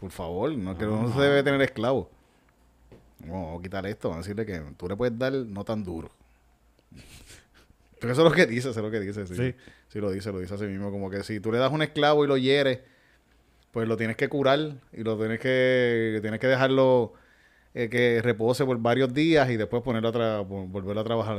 Por 0.00 0.10
favor, 0.10 0.50
no, 0.56 0.76
que 0.78 0.84
no 0.86 1.12
se 1.14 1.20
debe 1.20 1.42
tener 1.42 1.60
esclavos. 1.62 2.06
No, 3.24 3.32
vamos 3.34 3.60
a 3.60 3.62
quitar 3.62 3.86
esto, 3.86 4.08
vamos 4.08 4.24
a 4.26 4.28
decirle 4.28 4.46
que 4.46 4.62
tú 4.76 4.88
le 4.88 4.96
puedes 4.96 5.16
dar 5.18 5.32
no 5.32 5.62
tan 5.62 5.84
duro. 5.84 6.10
Pero 8.00 8.12
eso 8.12 8.22
es 8.26 8.30
lo 8.30 8.34
que 8.34 8.46
dice, 8.46 8.70
eso 8.70 8.80
es 8.80 8.84
lo 8.84 8.90
que 8.90 9.00
dice, 9.00 9.26
sí. 9.26 9.34
Sí. 9.36 9.54
Sí, 9.88 10.00
lo 10.00 10.10
dice, 10.10 10.32
lo 10.32 10.38
dice 10.40 10.54
así 10.54 10.64
mismo. 10.64 10.90
Como 10.90 11.10
que 11.10 11.22
si 11.22 11.38
tú 11.40 11.52
le 11.52 11.58
das 11.58 11.70
un 11.70 11.82
esclavo 11.82 12.24
y 12.24 12.28
lo 12.28 12.36
hieres, 12.36 12.80
pues 13.72 13.86
lo 13.86 13.96
tienes 13.96 14.16
que 14.16 14.28
curar 14.28 14.58
y 14.92 15.02
lo 15.04 15.16
tienes 15.18 15.38
que, 15.38 16.18
tienes 16.22 16.40
que 16.40 16.46
dejarlo 16.46 17.12
eh, 17.74 17.88
que 17.88 18.20
repose 18.22 18.64
por 18.64 18.78
varios 18.78 19.12
días 19.14 19.48
y 19.50 19.56
después 19.56 19.82
ponerlo 19.82 20.08
a 20.08 20.12
tra- 20.12 20.46
volverlo 20.46 21.00
a 21.00 21.04
trabajar, 21.04 21.38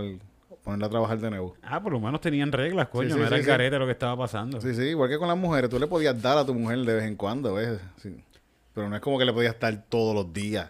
ponerlo 0.64 0.86
a 0.86 0.90
trabajar 0.90 1.20
de 1.20 1.30
nuevo. 1.32 1.56
Ah, 1.64 1.82
por 1.82 1.92
lo 1.92 2.00
menos 2.00 2.22
tenían 2.22 2.52
reglas, 2.52 2.88
coño, 2.90 3.10
Sí, 3.10 3.14
sí, 3.16 3.20
no 3.20 3.26
era 3.28 3.36
sí, 3.36 3.42
el 3.42 3.48
carete 3.48 3.80
lo 3.80 3.86
que 3.86 3.92
estaba 3.94 4.16
pasando. 4.16 4.62
Sí, 4.62 4.74
sí, 4.76 4.84
igual 4.84 5.10
que 5.10 5.18
con 5.18 5.28
las 5.28 5.38
mujeres, 5.38 5.70
tú 5.70 5.78
le 5.80 5.88
podías 5.88 6.22
dar 6.22 6.38
a 6.38 6.46
tu 6.46 6.54
mujer 6.54 6.78
de 6.80 6.94
vez 6.94 7.04
en 7.06 7.16
cuando, 7.16 7.56
¿ves? 7.56 7.80
Pero 8.74 8.88
no 8.88 8.96
es 8.96 9.02
como 9.02 9.18
que 9.20 9.26
le 9.26 9.34
podías 9.34 9.60
dar 9.60 9.84
todos 9.90 10.14
los 10.16 10.32
días. 10.32 10.70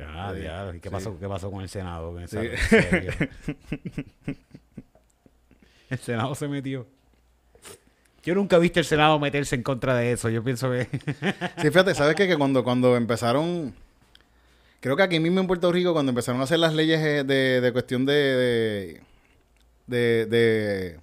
Ah, 0.00 0.32
diablo, 0.32 0.74
¿y 0.74 0.80
qué 0.80 0.90
pasó, 0.90 1.18
qué 1.18 1.28
pasó 1.28 1.50
con 1.50 1.60
el 1.62 1.68
Senado? 1.68 2.12
Con 2.12 2.22
esa- 2.22 2.40
Sí. 2.40 2.48
el 5.90 5.98
Senado 5.98 6.34
se 6.34 6.48
metió. 6.48 6.86
Yo 8.24 8.34
nunca 8.34 8.56
he 8.56 8.60
visto 8.60 8.78
el 8.80 8.84
Senado 8.84 9.18
meterse 9.18 9.54
en 9.54 9.62
contra 9.62 9.94
de 9.96 10.12
eso. 10.12 10.28
Yo 10.28 10.42
pienso 10.44 10.70
que... 10.70 10.86
Sí, 11.58 11.68
fíjate, 11.68 11.94
¿sabes 11.94 12.14
qué? 12.14 12.26
Que 12.28 12.36
cuando, 12.36 12.62
cuando 12.64 12.96
empezaron, 12.96 13.72
creo 14.80 14.96
que 14.96 15.02
aquí 15.02 15.18
mismo 15.20 15.40
en 15.40 15.46
Puerto 15.46 15.72
Rico, 15.72 15.92
cuando 15.94 16.10
empezaron 16.10 16.40
a 16.40 16.44
hacer 16.44 16.58
las 16.58 16.74
leyes 16.74 17.00
eh, 17.00 17.24
de, 17.24 17.60
de 17.62 17.72
cuestión 17.72 18.04
de, 18.04 18.12
de, 18.12 19.02
de, 19.86 20.26
de- 20.26 21.00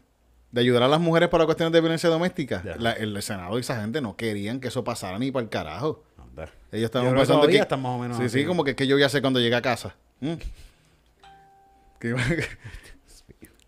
de 0.51 0.61
ayudar 0.61 0.83
a 0.83 0.87
las 0.87 0.99
mujeres 1.01 1.27
para 1.29 1.45
cuestiones 1.45 1.73
de 1.73 1.81
violencia 1.81 2.09
doméstica, 2.09 2.63
la- 2.77 2.91
el 2.93 3.19
Senado 3.23 3.57
y 3.57 3.61
esa 3.61 3.81
gente 3.81 3.99
no 4.01 4.15
querían 4.15 4.59
que 4.59 4.67
eso 4.69 4.83
pasara 4.83 5.17
ni 5.19 5.31
para 5.31 5.43
el 5.43 5.49
carajo. 5.49 6.03
Anda. 6.21 6.49
Ellos 6.71 6.85
estaban 6.85 7.09
Yo 7.09 7.15
pensando 7.17 7.47
que... 7.47 7.57
están 7.57 7.81
más 7.81 7.91
o 7.93 7.97
menos 7.99 8.17
Sí, 8.17 8.29
sí, 8.29 8.45
como 8.45 8.63
que, 8.63 8.75
que 8.75 8.85
yo 8.87 8.95
voy 8.95 9.03
a 9.03 9.07
hacer 9.07 9.21
cuando 9.21 9.39
llegue 9.39 9.55
a 9.55 9.61
casa. 9.61 9.95
¿Mm? 10.21 10.33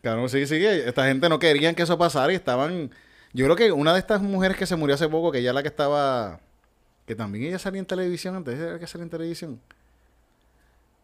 Claro, 0.08 0.30
sí, 0.30 0.48
sí, 0.48 0.66
esta 0.66 1.06
gente 1.06 1.28
no 1.28 1.38
querían 1.38 1.76
que 1.76 1.84
eso 1.84 1.98
pasara 1.98 2.32
y 2.32 2.36
estaban... 2.36 2.92
Yo 3.34 3.44
creo 3.44 3.58
que 3.58 3.74
una 3.74 3.92
de 3.92 4.00
estas 4.00 4.22
mujeres 4.22 4.56
que 4.56 4.66
se 4.66 4.78
murió 4.78 4.96
hace 4.96 5.10
poco, 5.10 5.34
que 5.34 5.40
ella 5.40 5.52
la 5.52 5.62
que 5.62 5.68
estaba... 5.68 6.40
Que 7.06 7.14
también 7.14 7.44
ella 7.44 7.60
salía 7.60 7.80
en 7.80 7.86
televisión, 7.86 8.34
antes 8.34 8.58
era 8.58 8.80
que 8.80 8.88
salía 8.88 9.04
en 9.04 9.10
televisión. 9.10 9.60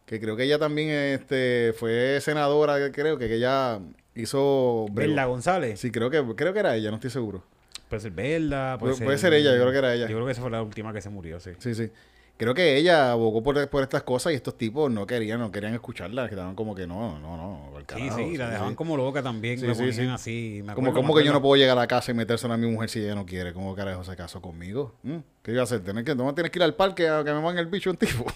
Que 0.05 0.21
creo 0.21 0.37
que 0.37 0.43
ella 0.43 0.57
también 0.57 0.89
este, 0.89 1.73
fue 1.77 2.19
senadora, 2.21 2.93
creo 2.93 3.17
que, 3.17 3.27
que 3.27 3.35
ella 3.35 3.79
hizo... 4.15 4.85
Berla 4.93 5.25
González. 5.25 5.81
Sí, 5.81 5.91
creo 5.91 6.09
que, 6.09 6.23
creo 6.37 6.53
que 6.53 6.59
era 6.59 6.73
ella, 6.77 6.89
no 6.89 6.95
estoy 6.95 7.09
seguro. 7.09 7.43
Puede 7.89 8.03
ser 8.03 8.11
Berla, 8.11 8.77
puede, 8.79 8.93
Puede- 8.93 9.05
puede 9.05 9.17
ser 9.17 9.33
ella, 9.33 9.51
yo 9.51 9.59
creo 9.59 9.71
que 9.73 9.77
era 9.79 9.93
ella. 9.93 10.07
Yo 10.07 10.15
creo 10.15 10.25
que 10.25 10.31
esa 10.31 10.41
fue 10.41 10.49
la 10.49 10.63
última 10.63 10.93
que 10.93 11.01
se 11.01 11.09
murió, 11.09 11.41
sí. 11.41 11.51
Sí, 11.59 11.75
sí. 11.75 11.91
Creo 12.35 12.53
que 12.55 12.75
ella 12.77 13.11
abogó 13.11 13.43
por, 13.43 13.69
por 13.69 13.83
estas 13.83 14.03
cosas 14.03 14.33
y 14.33 14.35
estos 14.35 14.57
tipos 14.57 14.91
no 14.91 15.05
querían, 15.05 15.39
no 15.39 15.51
querían 15.51 15.73
escucharla, 15.75 16.27
que 16.27 16.33
estaban 16.33 16.55
como 16.55 16.73
que 16.75 16.87
no, 16.87 17.19
no, 17.19 17.37
no, 17.37 17.77
al 17.77 17.83
Sí, 17.83 17.85
carajo, 17.87 18.17
sí, 18.17 18.37
la 18.37 18.49
dejaban 18.49 18.75
como 18.75 18.97
loca 18.97 19.21
también. 19.21 19.59
Sí, 19.59 19.67
sí, 19.75 19.93
sí. 19.93 20.01
así. 20.07 20.61
me 20.65 20.73
Como, 20.73 20.87
acuerdo, 20.89 20.93
como 21.07 21.13
me 21.13 21.21
que 21.21 21.27
yo 21.27 21.31
no 21.31 21.41
puedo 21.41 21.55
llegar 21.55 21.77
a 21.77 21.81
la 21.81 21.87
casa 21.87 22.11
y 22.11 22.15
metérsela 22.15 22.55
a 22.55 22.57
mi 22.57 22.67
mujer 22.67 22.89
si 22.89 22.99
ella 22.99 23.13
no 23.15 23.25
quiere. 23.25 23.53
¿Cómo 23.53 23.75
carajo 23.75 24.03
se 24.03 24.15
casó 24.15 24.41
conmigo? 24.41 24.95
¿Mm? 25.03 25.17
¿Qué 25.43 25.51
iba 25.51 25.61
a 25.61 25.63
hacer? 25.65 25.81
¿Tener 25.83 26.03
que, 26.03 26.15
no 26.15 26.33
tienes 26.33 26.51
que 26.51 26.59
ir 26.59 26.63
al 26.63 26.75
parque 26.75 27.07
a 27.07 27.23
que 27.23 27.31
me 27.31 27.39
van 27.41 27.57
el 27.59 27.67
bicho 27.67 27.91
un 27.91 27.97
tipo? 27.97 28.25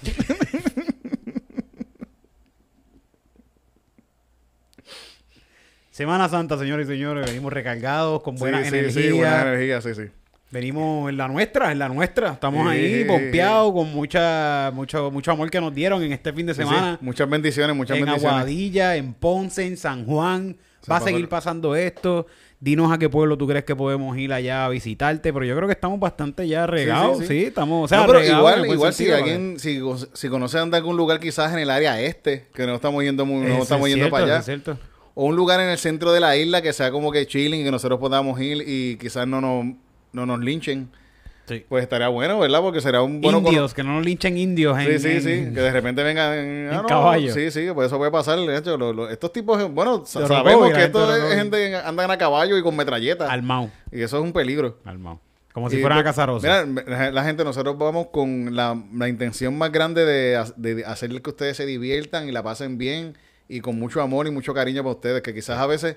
Semana 5.92 6.30
Santa, 6.30 6.58
señores 6.60 6.88
y 6.88 6.92
señores, 6.92 7.26
venimos 7.26 7.52
recargados, 7.52 8.22
con 8.22 8.36
buena 8.36 8.62
sí, 8.62 8.68
energía. 8.68 8.92
sí, 8.92 9.08
sí, 9.10 9.12
buena 9.14 9.42
energía, 9.42 9.82
sí, 9.82 9.96
sí. 9.96 10.04
Venimos 10.50 11.10
en 11.10 11.18
la 11.18 11.28
nuestra, 11.28 11.72
en 11.74 11.80
la 11.80 11.90
nuestra. 11.90 12.32
Estamos 12.34 12.72
Sí, 12.72 12.78
ahí, 12.78 13.04
pompeados, 13.06 13.74
con 13.74 13.92
mucha, 13.94 14.72
mucho, 14.74 15.12
mucho 15.12 15.32
amor 15.32 15.50
que 15.52 15.60
nos 15.60 15.74
dieron 15.76 16.02
en 16.04 16.14
este 16.14 16.32
fin 16.32 16.46
de 16.46 16.54
semana. 16.54 16.98
sí. 17.00 17.06
Muchas 17.06 17.30
bendiciones, 17.30 17.76
muchas 17.76 17.98
en 17.98 18.06
bendiciones. 18.06 18.34
Aguadilla, 18.38 18.96
en 18.96 19.14
Ponce, 19.14 19.66
en 19.66 19.76
San 19.78 20.06
Juan. 20.06 20.56
Va 20.90 20.98
a 20.98 21.02
seguir 21.02 21.28
pasando 21.28 21.76
esto. 21.76 22.28
Dinos 22.60 22.92
a 22.92 22.98
qué 22.98 23.08
pueblo 23.10 23.38
tú 23.38 23.46
crees 23.46 23.66
que 23.66 23.76
podemos 23.76 24.18
ir 24.18 24.32
allá 24.34 24.66
a 24.66 24.70
visitarte, 24.70 25.32
pero 25.34 25.46
yo 25.46 25.54
creo 25.56 25.68
que 25.68 25.74
estamos 25.74 26.00
bastante 26.00 26.48
ya 26.48 26.66
regados. 26.66 27.26
Sí, 27.28 27.44
estamos, 27.44 27.86
o 27.86 27.88
sea, 27.88 28.00
no, 28.00 28.08
pero 28.08 28.22
en 28.22 28.36
igual, 28.36 28.66
igual 28.66 28.94
si 28.94 29.12
alguien, 29.12 29.60
si, 29.60 29.80
si 30.14 30.30
conocen 30.30 30.72
de 30.72 30.78
algún 30.78 30.98
lugar 30.98 31.20
quizás 31.20 31.52
en 31.54 31.60
el 31.60 31.70
área 31.70 32.02
este, 32.02 32.48
que 32.56 32.66
no 32.66 32.74
estamos 32.74 33.04
yendo 33.04 33.26
muy, 33.28 33.46
no 33.46 33.56
es 33.58 33.64
estamos 33.64 33.88
yendo 33.90 34.06
cierto, 34.06 34.12
para 34.12 34.24
allá. 34.26 34.38
es 34.40 34.46
cierto. 34.46 34.80
O 35.14 35.26
un 35.26 35.36
lugar 35.36 35.60
en 35.60 35.68
el 35.70 35.78
centro 35.78 36.12
de 36.14 36.20
la 36.20 36.36
isla 36.36 36.62
que 36.64 36.74
sea 36.74 36.90
como 36.90 37.12
que 37.12 37.28
chilling, 37.28 37.64
que 37.64 37.70
nosotros 37.70 38.00
podamos 38.00 38.40
ir 38.42 38.64
y 38.66 38.98
quizás 38.98 39.28
no 39.28 39.40
nos, 39.40 39.76
no 40.18 40.26
nos 40.26 40.40
linchen. 40.40 40.90
Sí. 41.48 41.64
Pues 41.70 41.82
estaría 41.84 42.10
bueno, 42.10 42.38
¿verdad? 42.40 42.60
Porque 42.60 42.82
será 42.82 43.02
un 43.02 43.22
bueno 43.22 43.38
indios, 43.38 43.74
que 43.74 43.82
no 43.82 43.94
nos 43.94 44.06
linchen 44.06 44.38
indios. 44.38 44.78
Sí, 44.84 44.86
en- 44.92 45.00
sí, 45.00 45.22
sí. 45.22 45.32
en- 45.32 45.54
Que 45.54 45.62
de 45.62 45.72
repente 45.72 46.04
vengan 46.04 46.34
en, 46.34 46.74
en 46.74 46.84
caballo. 46.84 47.34
Sí, 47.34 47.52
sí, 47.52 47.68
pues 47.74 47.88
eso 47.88 47.98
puede 47.98 48.12
pasar. 48.12 48.38
De 48.38 48.58
hecho, 48.58 48.78
lo- 48.78 48.92
lo- 48.92 49.10
estos 49.10 49.32
tipos, 49.32 49.72
bueno, 49.74 50.04
sa- 50.06 50.28
sabemos 50.28 50.74
que 50.74 50.84
estos 50.84 51.18
es 51.18 51.36
gente 51.36 51.56
que 51.70 51.76
andan 51.78 52.12
a 52.12 52.18
caballo 52.18 52.58
y 52.58 52.62
con 52.64 52.76
metralletas. 52.76 53.30
Almao. 53.30 53.72
Y 53.94 54.02
eso 54.02 54.18
es 54.18 54.24
un 54.24 54.34
peligro. 54.34 54.78
Almao. 54.84 55.22
Como 55.54 55.70
si 55.70 55.78
Y, 55.78 55.80
fueran 55.82 56.00
a 56.00 56.04
Casarosa. 56.04 56.66
Mira, 56.66 57.12
la, 57.12 57.24
gente, 57.24 57.44
nosotros 57.46 57.78
vamos 57.78 58.08
con 58.12 58.54
la, 58.54 58.80
la 58.94 59.08
intención 59.08 59.58
más 59.58 59.72
grande 59.72 60.04
de, 60.06 60.44
de 60.58 60.84
hacer 60.86 61.10
que 61.22 61.30
ustedes 61.30 61.56
se 61.58 61.66
diviertan 61.66 62.28
y 62.28 62.32
la 62.34 62.44
pasen 62.44 62.78
bien 62.78 63.18
y 63.48 63.62
con 63.62 63.80
mucho 63.80 64.02
amor 64.02 64.28
y 64.28 64.32
mucho 64.32 64.54
cariño 64.54 64.84
para 64.84 64.96
ustedes, 64.96 65.22
que 65.22 65.34
quizás 65.34 65.58
a 65.60 65.66
veces 65.66 65.96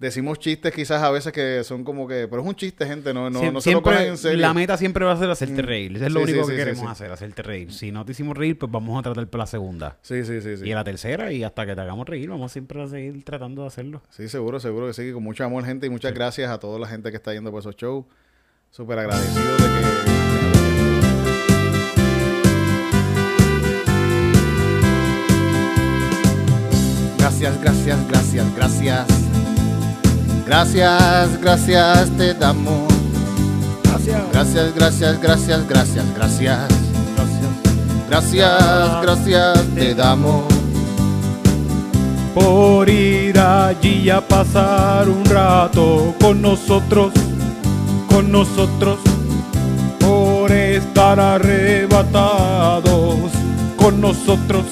decimos 0.00 0.38
chistes 0.38 0.72
quizás 0.74 1.02
a 1.02 1.10
veces 1.10 1.30
que 1.32 1.62
son 1.62 1.84
como 1.84 2.08
que, 2.08 2.26
pero 2.26 2.40
es 2.42 2.48
un 2.48 2.54
chiste, 2.54 2.86
gente, 2.86 3.12
no, 3.12 3.28
no, 3.28 3.38
Siem- 3.40 3.52
no 3.52 3.60
se 3.60 3.70
lo 3.72 3.82
cojan 3.82 4.02
en 4.06 4.16
serio. 4.16 4.38
La 4.40 4.54
meta 4.54 4.76
siempre 4.78 5.04
va 5.04 5.12
a 5.12 5.16
ser 5.18 5.30
hacerte 5.30 5.62
Mm. 5.62 5.66
reír. 5.66 5.96
Eso 5.96 6.06
es 6.06 6.12
lo 6.12 6.22
único 6.22 6.42
sí, 6.42 6.46
que 6.46 6.52
sí, 6.52 6.56
queremos 6.58 6.80
sí. 6.84 6.86
hacer, 6.90 7.12
hacerte 7.12 7.42
reír. 7.42 7.72
Si 7.72 7.92
no 7.92 8.04
te 8.04 8.12
hicimos 8.12 8.36
reír, 8.36 8.58
pues 8.58 8.72
vamos 8.72 8.98
a 8.98 9.02
tratar 9.02 9.28
por 9.28 9.38
la 9.38 9.46
segunda. 9.46 9.98
Sí, 10.00 10.24
sí, 10.24 10.40
sí, 10.40 10.56
sí. 10.56 10.64
Y 10.66 10.72
a 10.72 10.76
la 10.76 10.84
tercera, 10.84 11.30
y 11.32 11.44
hasta 11.44 11.66
que 11.66 11.74
te 11.74 11.80
hagamos 11.82 12.08
reír, 12.08 12.30
vamos 12.30 12.50
siempre 12.50 12.82
a 12.82 12.88
seguir 12.88 13.22
tratando 13.24 13.62
de 13.62 13.68
hacerlo. 13.68 14.02
Sí, 14.08 14.28
seguro, 14.28 14.58
seguro 14.58 14.86
que 14.86 14.94
sí, 14.94 15.12
con 15.12 15.22
mucho 15.22 15.44
amor, 15.44 15.64
gente, 15.66 15.86
y 15.86 15.90
muchas 15.90 16.14
gracias 16.14 16.50
a 16.50 16.58
toda 16.58 16.78
la 16.78 16.86
gente 16.88 17.10
que 17.10 17.16
está 17.18 17.34
yendo 17.34 17.50
por 17.50 17.60
esos 17.60 17.76
shows. 17.76 18.06
Súper 18.70 19.00
agradecido 19.00 19.52
de 19.56 19.64
que... 19.64 20.10
Gracias, 27.18 27.60
gracias, 27.60 28.08
gracias, 28.08 28.56
gracias. 28.56 29.29
Gracias, 30.50 31.40
gracias 31.40 32.10
te 32.18 32.34
damos. 32.34 32.92
Gracias. 33.84 34.20
Gracias, 34.32 34.74
gracias, 34.74 35.20
gracias, 35.20 35.68
gracias, 35.68 36.04
gracias. 36.16 36.68
Gracias, 38.08 39.00
gracias 39.00 39.62
te 39.76 39.94
damos. 39.94 40.42
Por 42.34 42.88
ir 42.88 43.38
allí 43.38 44.10
a 44.10 44.26
pasar 44.26 45.08
un 45.08 45.24
rato 45.24 46.16
con 46.20 46.42
nosotros, 46.42 47.12
con 48.08 48.32
nosotros. 48.32 48.98
Por 50.00 50.50
estar 50.50 51.20
arrebatados 51.20 53.30
con 53.76 54.00
nosotros, 54.00 54.64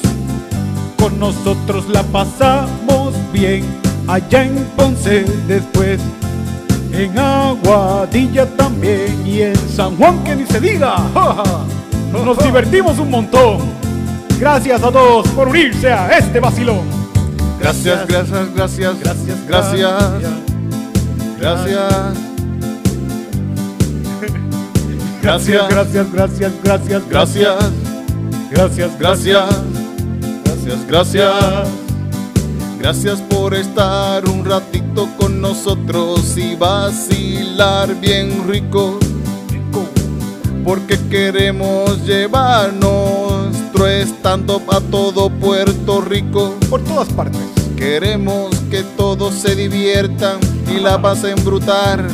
con 0.98 1.20
nosotros 1.20 1.88
la 1.88 2.02
pasamos 2.02 3.14
bien. 3.32 3.87
Allá 4.08 4.42
en 4.42 4.64
Ponce 4.74 5.26
después, 5.46 6.00
en 6.92 7.18
Aguadilla 7.18 8.46
también 8.56 9.26
y 9.26 9.42
en 9.42 9.56
San 9.68 9.96
Juan 9.98 10.24
que 10.24 10.34
ni 10.34 10.46
se 10.46 10.58
diga. 10.60 10.96
¡Ja, 11.14 11.34
ja! 11.34 12.24
Nos 12.24 12.38
divertimos 12.38 12.98
un 12.98 13.10
montón. 13.10 13.58
Gracias 14.40 14.82
a 14.82 14.90
todos 14.90 15.28
por 15.28 15.48
unirse 15.48 15.92
a 15.92 16.16
este 16.16 16.40
vacilón. 16.40 16.86
Gracias, 17.60 18.06
gracias, 18.06 18.54
gracias, 18.54 18.98
Gracias, 19.00 19.46
gracias, 19.46 19.92
gracias. 21.38 21.92
Gracias, 25.22 25.68
gracias, 25.68 25.68
gracias, 25.68 26.52
gracias, 26.62 27.02
Gracias, 27.10 27.52
gracias, 28.50 28.98
gracias, 28.98 29.46
gracias, 30.44 30.86
gracias. 30.88 31.87
Gracias 32.80 33.20
por 33.20 33.54
estar 33.54 34.24
un 34.28 34.44
ratito 34.44 35.08
con 35.18 35.40
nosotros 35.40 36.36
y 36.36 36.54
vacilar 36.54 37.94
bien 38.00 38.46
rico. 38.46 38.98
Porque 40.64 40.96
queremos 41.10 42.06
llevar 42.06 42.72
nuestro 42.74 43.88
stand-up 43.88 44.62
a 44.70 44.80
todo 44.80 45.28
Puerto 45.28 46.00
Rico. 46.00 46.54
Por 46.70 46.84
todas 46.84 47.08
partes. 47.08 47.40
Queremos 47.76 48.54
que 48.70 48.82
todos 48.96 49.34
se 49.34 49.56
diviertan 49.56 50.38
y 50.70 50.78
la 50.78 51.02
pasen 51.02 51.42
brutal 51.44 52.06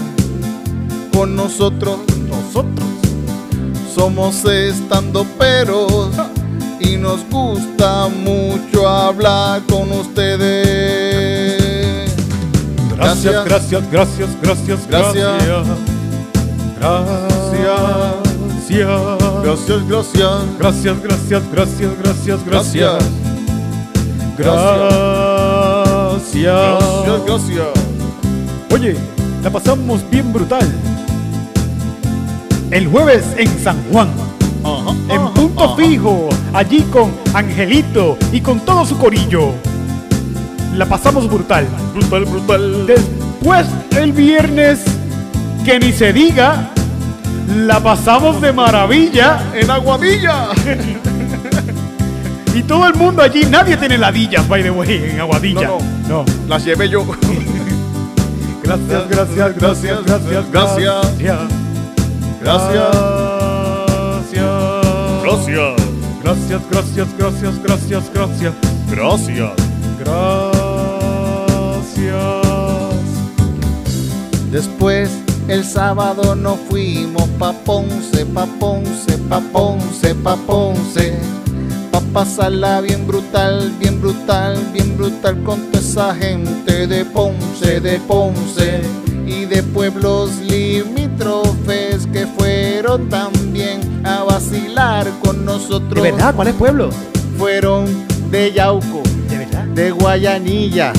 con 1.13 1.37
nosotros. 1.37 1.99
Nosotros. 2.31 2.89
Somos 3.95 4.45
estando 4.47 5.25
peros 5.39 6.11
y 6.85 6.97
nos 6.97 7.29
gusta 7.31 8.09
mucho 8.09 8.89
hablar 8.89 9.63
con 9.69 9.91
ustedes. 9.93 11.65
Gracias, 12.97 13.45
gracias, 13.45 13.91
gracias, 13.91 14.31
gracias, 14.41 14.87
Gracias. 14.89 15.25
Gracias. 16.81 17.15
Gracias, 19.43 19.89
gracias. 19.89 20.43
Gracias, 20.59 21.03
gracias, 21.03 21.43
gracias, 21.53 21.99
gracias, 21.99 22.45
Gracias. 22.47 22.99
Gracias. 24.37 24.95
Gracias, 26.43 27.27
gracias. 27.27 27.69
Oye, 28.73 28.97
la 29.43 29.51
pasamos 29.51 30.01
bien 30.11 30.33
brutal. 30.33 30.67
El 32.71 32.89
jueves 32.89 33.25
en 33.37 33.49
San 33.63 33.77
Juan. 33.93 34.09
En 35.09 35.29
punto 35.35 35.77
fijo, 35.77 36.29
allí 36.55 36.83
con 36.93 37.13
Angelito 37.35 38.17
y 38.33 38.41
con 38.41 38.61
todo 38.61 38.87
su 38.87 38.97
corillo. 38.97 39.53
La 40.75 40.87
pasamos 40.87 41.29
brutal. 41.29 41.67
Brutal, 41.93 42.25
brutal. 42.25 42.87
Después 42.87 43.67
el 43.97 44.13
viernes, 44.13 44.85
que 45.65 45.79
ni 45.79 45.93
se 45.93 46.13
diga, 46.13 46.71
la 47.57 47.81
pasamos 47.81 48.41
de 48.41 48.53
maravilla. 48.53 49.43
En 49.55 49.71
Aguadilla. 49.71 50.49
Y 52.55 52.63
todo 52.63 52.87
el 52.87 52.95
mundo 52.95 53.21
allí, 53.21 53.45
nadie 53.51 53.77
tiene 53.77 53.99
ladillas, 53.99 54.47
by 54.49 54.63
the 54.63 54.71
way, 54.71 55.11
en 55.11 55.19
Aguadilla. 55.19 55.67
No, 55.67 55.79
no. 56.09 56.25
Las 56.47 56.65
llevé 56.65 56.89
yo. 56.89 57.05
Gracias, 58.63 59.09
gracias, 59.11 59.59
gracias, 59.59 60.07
gracias, 60.07 60.51
Gracias. 60.53 61.05
Gracias. 62.41 62.95
Gracias. 65.25 65.74
Gracias, 66.25 66.63
gracias, 66.71 67.09
gracias, 67.19 67.63
gracias, 67.63 68.11
gracias. 68.15 68.55
Gracias. 68.91 69.53
Gracias. 69.99 70.65
Después 74.51 75.11
el 75.49 75.65
sábado 75.65 76.35
nos 76.35 76.59
fuimos 76.71 77.29
pa' 77.39 77.53
Ponce, 77.53 78.25
pa' 78.25 78.47
Ponce, 78.59 79.19
pa' 79.29 79.43
Ponce, 79.53 80.15
pa' 80.15 80.37
Ponce. 80.37 81.13
Pa' 81.93 82.01
pasarla 82.15 82.81
bien 82.81 83.07
brutal, 83.07 83.71
bien 83.79 84.01
brutal, 84.01 84.57
bien 84.73 84.97
brutal 84.97 85.43
con 85.43 85.61
toda 85.71 85.79
esa 85.79 86.15
gente 86.15 86.87
de 86.87 87.05
Ponce, 87.05 87.81
de 87.81 87.99
Ponce. 88.01 89.04
Y 89.27 89.47
de 89.47 89.63
pueblos 89.63 90.37
limítrofes 90.39 92.07
que 92.13 92.27
fueron 92.27 93.09
también 93.09 94.03
a 94.05 94.23
vacilar 94.25 95.07
con 95.23 95.45
nosotros. 95.45 96.07
¿Cuáles 96.35 96.55
pueblos? 96.55 96.95
Fueron 97.39 97.87
de 98.31 98.53
Yauco, 98.53 99.03
¿De 99.29 99.39
verdad? 99.39 99.65
de 99.65 99.91
Guayanilla 99.91 100.93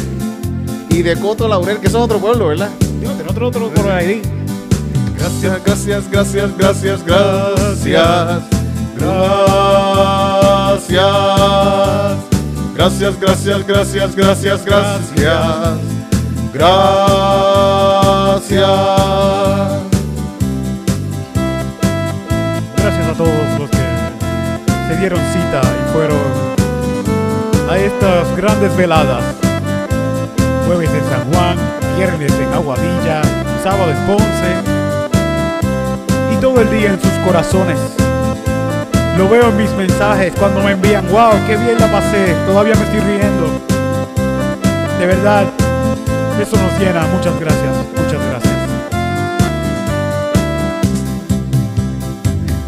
y 0.89 1.01
de 1.01 1.15
Coto 1.17 1.47
Laurel, 1.47 1.77
que 1.79 1.89
son 1.89 2.01
otro 2.01 2.19
pueblo, 2.19 2.47
¿verdad? 2.47 2.69
Digo, 2.99 3.11
ten 3.13 3.29
otro, 3.29 3.47
otro 3.47 3.69
por 3.69 3.89
ahí. 3.91 4.21
Gracias, 5.17 5.63
gracias, 5.65 6.11
gracias, 6.11 6.57
gracias, 6.57 7.05
gracias. 7.05 8.43
Gracias. 8.97 9.45
Gracias, 12.75 13.19
gracias, 13.19 13.67
gracias, 13.67 14.15
gracias, 14.15 14.65
gracias. 14.65 15.75
Gracias. 16.53 17.44
Gracias 18.35 18.67
a 23.07 23.13
todos 23.15 23.31
los 23.57 23.69
que 23.69 23.77
se 24.89 24.97
dieron 24.97 25.19
cita 25.31 25.61
y 25.63 25.93
fueron 25.93 26.19
a 27.69 27.77
estas 27.77 28.35
grandes 28.35 28.75
veladas. 28.75 29.23
Jueves 30.67 30.89
en 30.89 31.03
San 31.05 31.31
Juan, 31.31 31.55
viernes 31.95 32.33
en 32.33 32.53
Aguadilla, 32.53 33.21
sábado 33.63 33.91
en 33.91 34.05
Ponce 34.05 34.53
y 36.33 36.35
todo 36.41 36.59
el 36.59 36.69
día 36.71 36.89
en 36.89 36.99
sus 37.01 37.13
corazones. 37.25 37.79
Lo 39.17 39.29
veo 39.29 39.47
en 39.47 39.55
mis 39.55 39.71
mensajes 39.71 40.33
cuando 40.37 40.61
me 40.61 40.71
envían, 40.71 41.07
wow, 41.09 41.31
qué 41.47 41.55
bien 41.55 41.79
la 41.79 41.89
pasé, 41.89 42.35
todavía 42.45 42.75
me 42.75 42.83
estoy 42.83 42.99
riendo. 42.99 43.47
De 44.99 45.05
verdad, 45.05 45.45
eso 46.37 46.57
nos 46.57 46.77
llena. 46.77 47.07
Muchas 47.13 47.39
gracias, 47.39 47.63
muchas 47.63 47.79
gracias. 47.79 47.94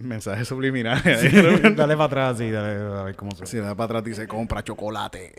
Mensaje 0.00 0.44
subliminal. 0.44 1.02
dale 1.76 1.94
para 1.94 2.04
atrás, 2.04 2.38
sí, 2.38 2.50
dale, 2.50 2.74
a 2.98 3.02
ver 3.04 3.14
cómo 3.16 3.32
se 3.36 3.46
Si 3.46 3.56
da 3.58 3.74
para 3.74 3.84
atrás 3.86 4.04
dice, 4.04 4.26
compra 4.26 4.62
chocolate. 4.64 5.34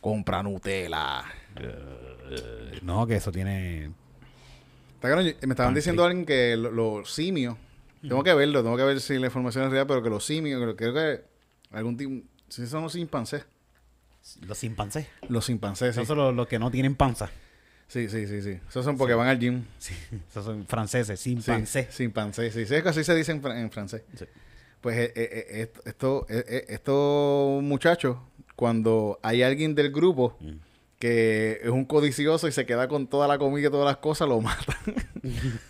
Compra 0.00 0.42
Nutella. 0.42 1.24
No, 2.82 3.06
que 3.06 3.16
eso 3.16 3.32
tiene... 3.32 3.90
Me 5.02 5.52
estaban 5.52 5.74
diciendo 5.74 6.04
alguien 6.04 6.26
que 6.26 6.56
lo- 6.56 6.70
los 6.70 7.12
simios, 7.12 7.56
tengo 8.02 8.24
que 8.24 8.34
verlo, 8.34 8.62
tengo 8.62 8.76
que 8.76 8.82
ver 8.82 9.00
si 9.00 9.18
la 9.18 9.26
información 9.26 9.64
es 9.66 9.70
real, 9.70 9.86
pero 9.86 10.02
que 10.02 10.10
los 10.10 10.24
simios, 10.24 10.60
creo, 10.60 10.74
creo 10.76 10.94
que 10.94 11.24
algún 11.76 11.96
tipo, 11.96 12.24
si 12.48 12.66
son 12.66 12.82
los 12.82 12.92
chimpancés, 12.92 13.44
Los 14.40 14.58
chimpancés. 14.58 15.06
los 15.28 15.46
chimpancés, 15.46 15.94
sí. 15.94 16.00
Esos 16.00 16.08
son 16.08 16.18
los, 16.18 16.34
los 16.34 16.48
que 16.48 16.58
no 16.58 16.70
tienen 16.72 16.96
panza. 16.96 17.30
Sí, 17.88 18.08
sí, 18.08 18.26
sí, 18.26 18.42
sí. 18.42 18.58
Esos 18.68 18.84
son 18.84 18.96
porque 18.98 19.14
van 19.14 19.28
al 19.28 19.38
gym. 19.38 19.64
Sí, 19.78 19.94
esos 20.30 20.44
son 20.44 20.66
franceses, 20.66 21.20
Sí, 21.20 21.34
chimpancés. 21.34 21.88
chimpancés, 21.96 22.52
sí, 22.54 22.66
sí, 22.66 22.74
es 22.74 22.82
que 22.82 22.88
así 22.88 23.04
se 23.04 23.14
dice 23.14 23.32
en, 23.32 23.42
fran- 23.42 23.58
en 23.58 23.70
francés. 23.70 24.02
Sí. 24.18 24.24
Pues 24.80 24.96
eh, 24.98 25.12
eh, 25.16 25.46
eh, 25.50 25.72
esto, 25.84 26.26
eh, 26.28 26.64
estos 26.68 27.62
muchachos, 27.62 28.16
cuando 28.56 29.18
hay 29.22 29.42
alguien 29.42 29.74
del 29.74 29.90
grupo 29.92 30.36
Mm. 30.40 30.52
que 30.98 31.60
es 31.62 31.70
un 31.70 31.84
codicioso 31.84 32.48
y 32.48 32.52
se 32.52 32.66
queda 32.66 32.88
con 32.88 33.06
toda 33.06 33.28
la 33.28 33.38
comida 33.38 33.68
y 33.68 33.70
todas 33.70 33.86
las 33.86 33.98
cosas, 33.98 34.28
lo 34.28 34.40
matan. 34.40 34.76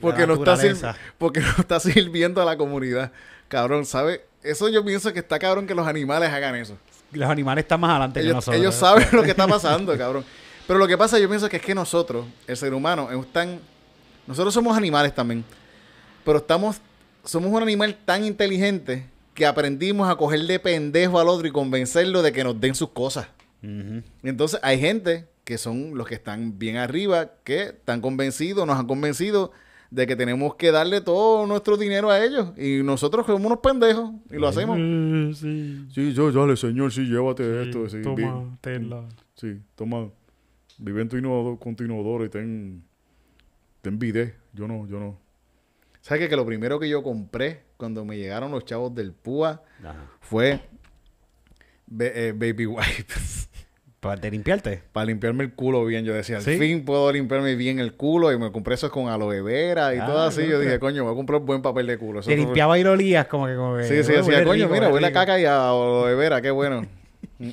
porque, 0.00 0.26
no 0.26 0.34
está 0.34 0.96
porque 1.18 1.40
no 1.40 1.50
está 1.58 1.80
sirviendo 1.80 2.40
a 2.40 2.44
la 2.44 2.56
comunidad. 2.56 3.12
Cabrón, 3.48 3.84
¿sabes? 3.84 4.20
Eso 4.42 4.68
yo 4.68 4.84
pienso 4.84 5.12
que 5.12 5.18
está 5.18 5.38
cabrón 5.38 5.66
que 5.66 5.74
los 5.74 5.86
animales 5.86 6.30
hagan 6.30 6.54
eso. 6.54 6.78
Los 7.12 7.30
animales 7.30 7.64
están 7.64 7.80
más 7.80 7.90
adelante 7.90 8.20
que 8.20 8.26
Ellos, 8.26 8.36
nosotros. 8.36 8.60
ellos 8.60 8.74
saben 8.74 9.08
lo 9.12 9.22
que 9.22 9.30
está 9.30 9.46
pasando, 9.46 9.96
cabrón. 9.96 10.24
Pero 10.66 10.78
lo 10.78 10.86
que 10.86 10.98
pasa, 10.98 11.18
yo 11.18 11.28
pienso 11.28 11.48
que 11.48 11.56
es 11.56 11.62
que 11.62 11.74
nosotros, 11.74 12.26
el 12.46 12.56
ser 12.56 12.74
humano, 12.74 13.10
es 13.10 13.32
tan... 13.32 13.58
Nosotros 14.26 14.52
somos 14.52 14.76
animales 14.76 15.14
también. 15.14 15.44
Pero 16.24 16.38
estamos... 16.38 16.80
Somos 17.24 17.50
un 17.50 17.62
animal 17.62 17.96
tan 18.04 18.24
inteligente 18.24 19.06
que 19.34 19.46
aprendimos 19.46 20.08
a 20.08 20.16
coger 20.16 20.40
de 20.40 20.58
pendejo 20.58 21.20
al 21.20 21.28
otro 21.28 21.46
y 21.46 21.52
convencerlo 21.52 22.22
de 22.22 22.32
que 22.32 22.44
nos 22.44 22.60
den 22.60 22.74
sus 22.74 22.90
cosas. 22.90 23.28
Y 23.62 24.28
entonces 24.28 24.60
hay 24.62 24.78
gente 24.80 25.26
que 25.44 25.58
son 25.58 25.96
los 25.96 26.06
que 26.06 26.14
están 26.14 26.58
bien 26.58 26.76
arriba, 26.76 27.30
que 27.44 27.62
están 27.62 28.00
convencidos, 28.00 28.66
nos 28.66 28.78
han 28.78 28.86
convencido 28.86 29.52
de 29.90 30.06
que 30.06 30.16
tenemos 30.16 30.54
que 30.56 30.70
darle 30.70 31.00
todo 31.00 31.46
nuestro 31.46 31.76
dinero 31.76 32.10
a 32.10 32.22
ellos. 32.24 32.50
Y 32.58 32.82
nosotros 32.82 33.24
somos 33.26 33.44
unos 33.44 33.58
pendejos 33.60 34.10
y 34.30 34.34
lo 34.36 34.48
hacemos. 34.48 34.76
Eh, 34.78 35.32
sí. 35.34 35.86
Sí, 35.94 36.12
yo, 36.12 36.30
dale, 36.30 36.56
señor, 36.56 36.92
sí, 36.92 37.02
llévate 37.06 37.62
esto. 37.62 37.88
Sí, 37.88 38.02
Toma, 38.02 38.58
tela. 38.60 39.04
Sí, 39.34 39.60
toma. 39.74 40.10
Vive 40.78 41.02
en 41.02 41.08
tu 41.08 41.16
inodoro, 41.16 41.58
con 41.58 41.74
tu 41.74 41.84
inodoro 41.84 42.24
y 42.24 42.28
ten, 42.28 42.84
ten 43.82 43.98
bidet. 43.98 44.36
Yo 44.52 44.68
no, 44.68 44.86
yo 44.86 45.00
no. 45.00 45.18
¿Sabes 46.00 46.22
qué? 46.24 46.28
que 46.28 46.36
lo 46.36 46.46
primero 46.46 46.78
que 46.78 46.88
yo 46.88 47.02
compré 47.02 47.64
cuando 47.76 48.04
me 48.04 48.16
llegaron 48.16 48.50
los 48.50 48.64
chavos 48.64 48.94
del 48.94 49.12
PUA 49.12 49.62
Ajá. 49.82 50.06
fue 50.20 50.60
be- 51.86 52.28
eh, 52.28 52.32
baby 52.32 52.66
wipes? 52.66 53.48
Para 54.00 54.20
te 54.20 54.30
limpiarte. 54.30 54.82
Para 54.92 55.06
limpiarme 55.06 55.42
el 55.44 55.54
culo 55.54 55.84
bien. 55.84 56.04
Yo 56.04 56.14
decía, 56.14 56.36
al 56.36 56.42
¿Sí? 56.42 56.56
fin 56.56 56.84
puedo 56.84 57.10
limpiarme 57.10 57.56
bien 57.56 57.80
el 57.80 57.94
culo. 57.94 58.32
Y 58.32 58.38
me 58.38 58.52
compré 58.52 58.74
esos 58.74 58.90
con 58.90 59.08
aloe 59.08 59.42
vera 59.42 59.92
y 59.94 59.98
Ah, 59.98 60.06
todo 60.06 60.22
así. 60.22 60.46
Yo 60.46 60.60
dije, 60.60 60.78
coño, 60.78 61.02
voy 61.04 61.12
a 61.12 61.16
comprar 61.16 61.40
buen 61.40 61.62
papel 61.62 61.86
de 61.88 61.98
culo. 61.98 62.20
Eso 62.20 62.28
Te 62.30 62.36
fue- 62.36 62.44
limpiaba 62.44 62.78
y 62.78 62.84
lo 62.84 62.92
olías 62.92 63.26
como 63.26 63.46
que... 63.46 63.56
Como 63.56 63.76
que 63.76 63.82
Sí, 63.84 64.02
sí, 64.04 64.12
"Uy, 64.12 64.16
decía, 64.18 64.44
coño, 64.44 64.52
rico, 64.66 64.68
mira, 64.74 64.88
huele 64.90 65.06
a 65.06 65.10
rico". 65.10 65.20
caca 65.20 65.40
y 65.40 65.44
a 65.46 65.68
aloe 65.70 66.14
vera, 66.14 66.40
qué 66.40 66.50
bueno. 66.50 66.86
Mm. 67.40 67.50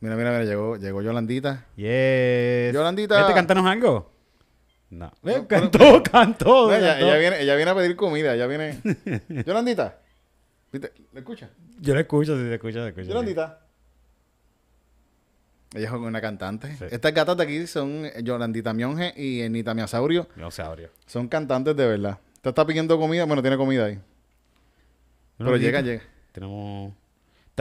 mira, 0.00 0.16
mira, 0.16 0.30
mira, 0.32 0.44
llegó, 0.44 0.76
llegó 0.76 1.00
Yolandita. 1.02 1.66
Yes. 1.76 2.72
Yolandita. 2.74 3.20
Vete, 3.22 3.34
cántanos 3.34 3.66
algo. 3.66 4.10
No. 4.90 5.06
Eh, 5.06 5.10
pero- 5.24 5.48
cantó, 5.48 6.02
cantó. 6.02 6.68
No, 6.68 6.74
ella, 6.74 6.88
cantó. 6.92 7.06
ella 7.06 7.16
viene, 7.18 7.40
ella 7.42 7.54
viene 7.56 7.70
a 7.70 7.74
pedir 7.74 7.96
comida, 7.96 8.34
ella 8.34 8.46
viene. 8.46 8.78
Yolandita. 9.46 9.98
¿Viste? 10.70 10.92
¿Le 11.12 11.20
escucha? 11.20 11.48
Yo 11.80 11.94
lo 11.94 12.00
escucho, 12.00 12.36
sí, 12.36 12.42
te 12.44 12.54
escucho, 12.54 12.82
te 12.82 12.88
escucho. 12.88 13.08
Yolandita. 13.08 13.60
Ella 15.74 15.86
es 15.86 15.92
una 15.92 16.20
cantante. 16.20 16.76
Sí. 16.76 16.84
Estas 16.90 17.14
gatas 17.14 17.36
de 17.36 17.42
aquí 17.44 17.66
son 17.66 18.04
Yolandita 18.22 18.72
Mionge 18.74 19.14
y 19.16 19.40
Enita 19.40 19.72
Miasaurio. 19.74 20.28
Son 21.06 21.28
cantantes 21.28 21.74
de 21.76 21.86
verdad. 21.86 22.18
Te 22.42 22.48
está 22.50 22.66
pidiendo 22.66 22.98
comida, 22.98 23.24
bueno, 23.24 23.40
tiene 23.42 23.56
comida 23.56 23.86
ahí. 23.86 23.98
Pero 25.38 25.56
llega, 25.56 25.80
llega. 25.80 26.02
Tenemos... 26.32 26.92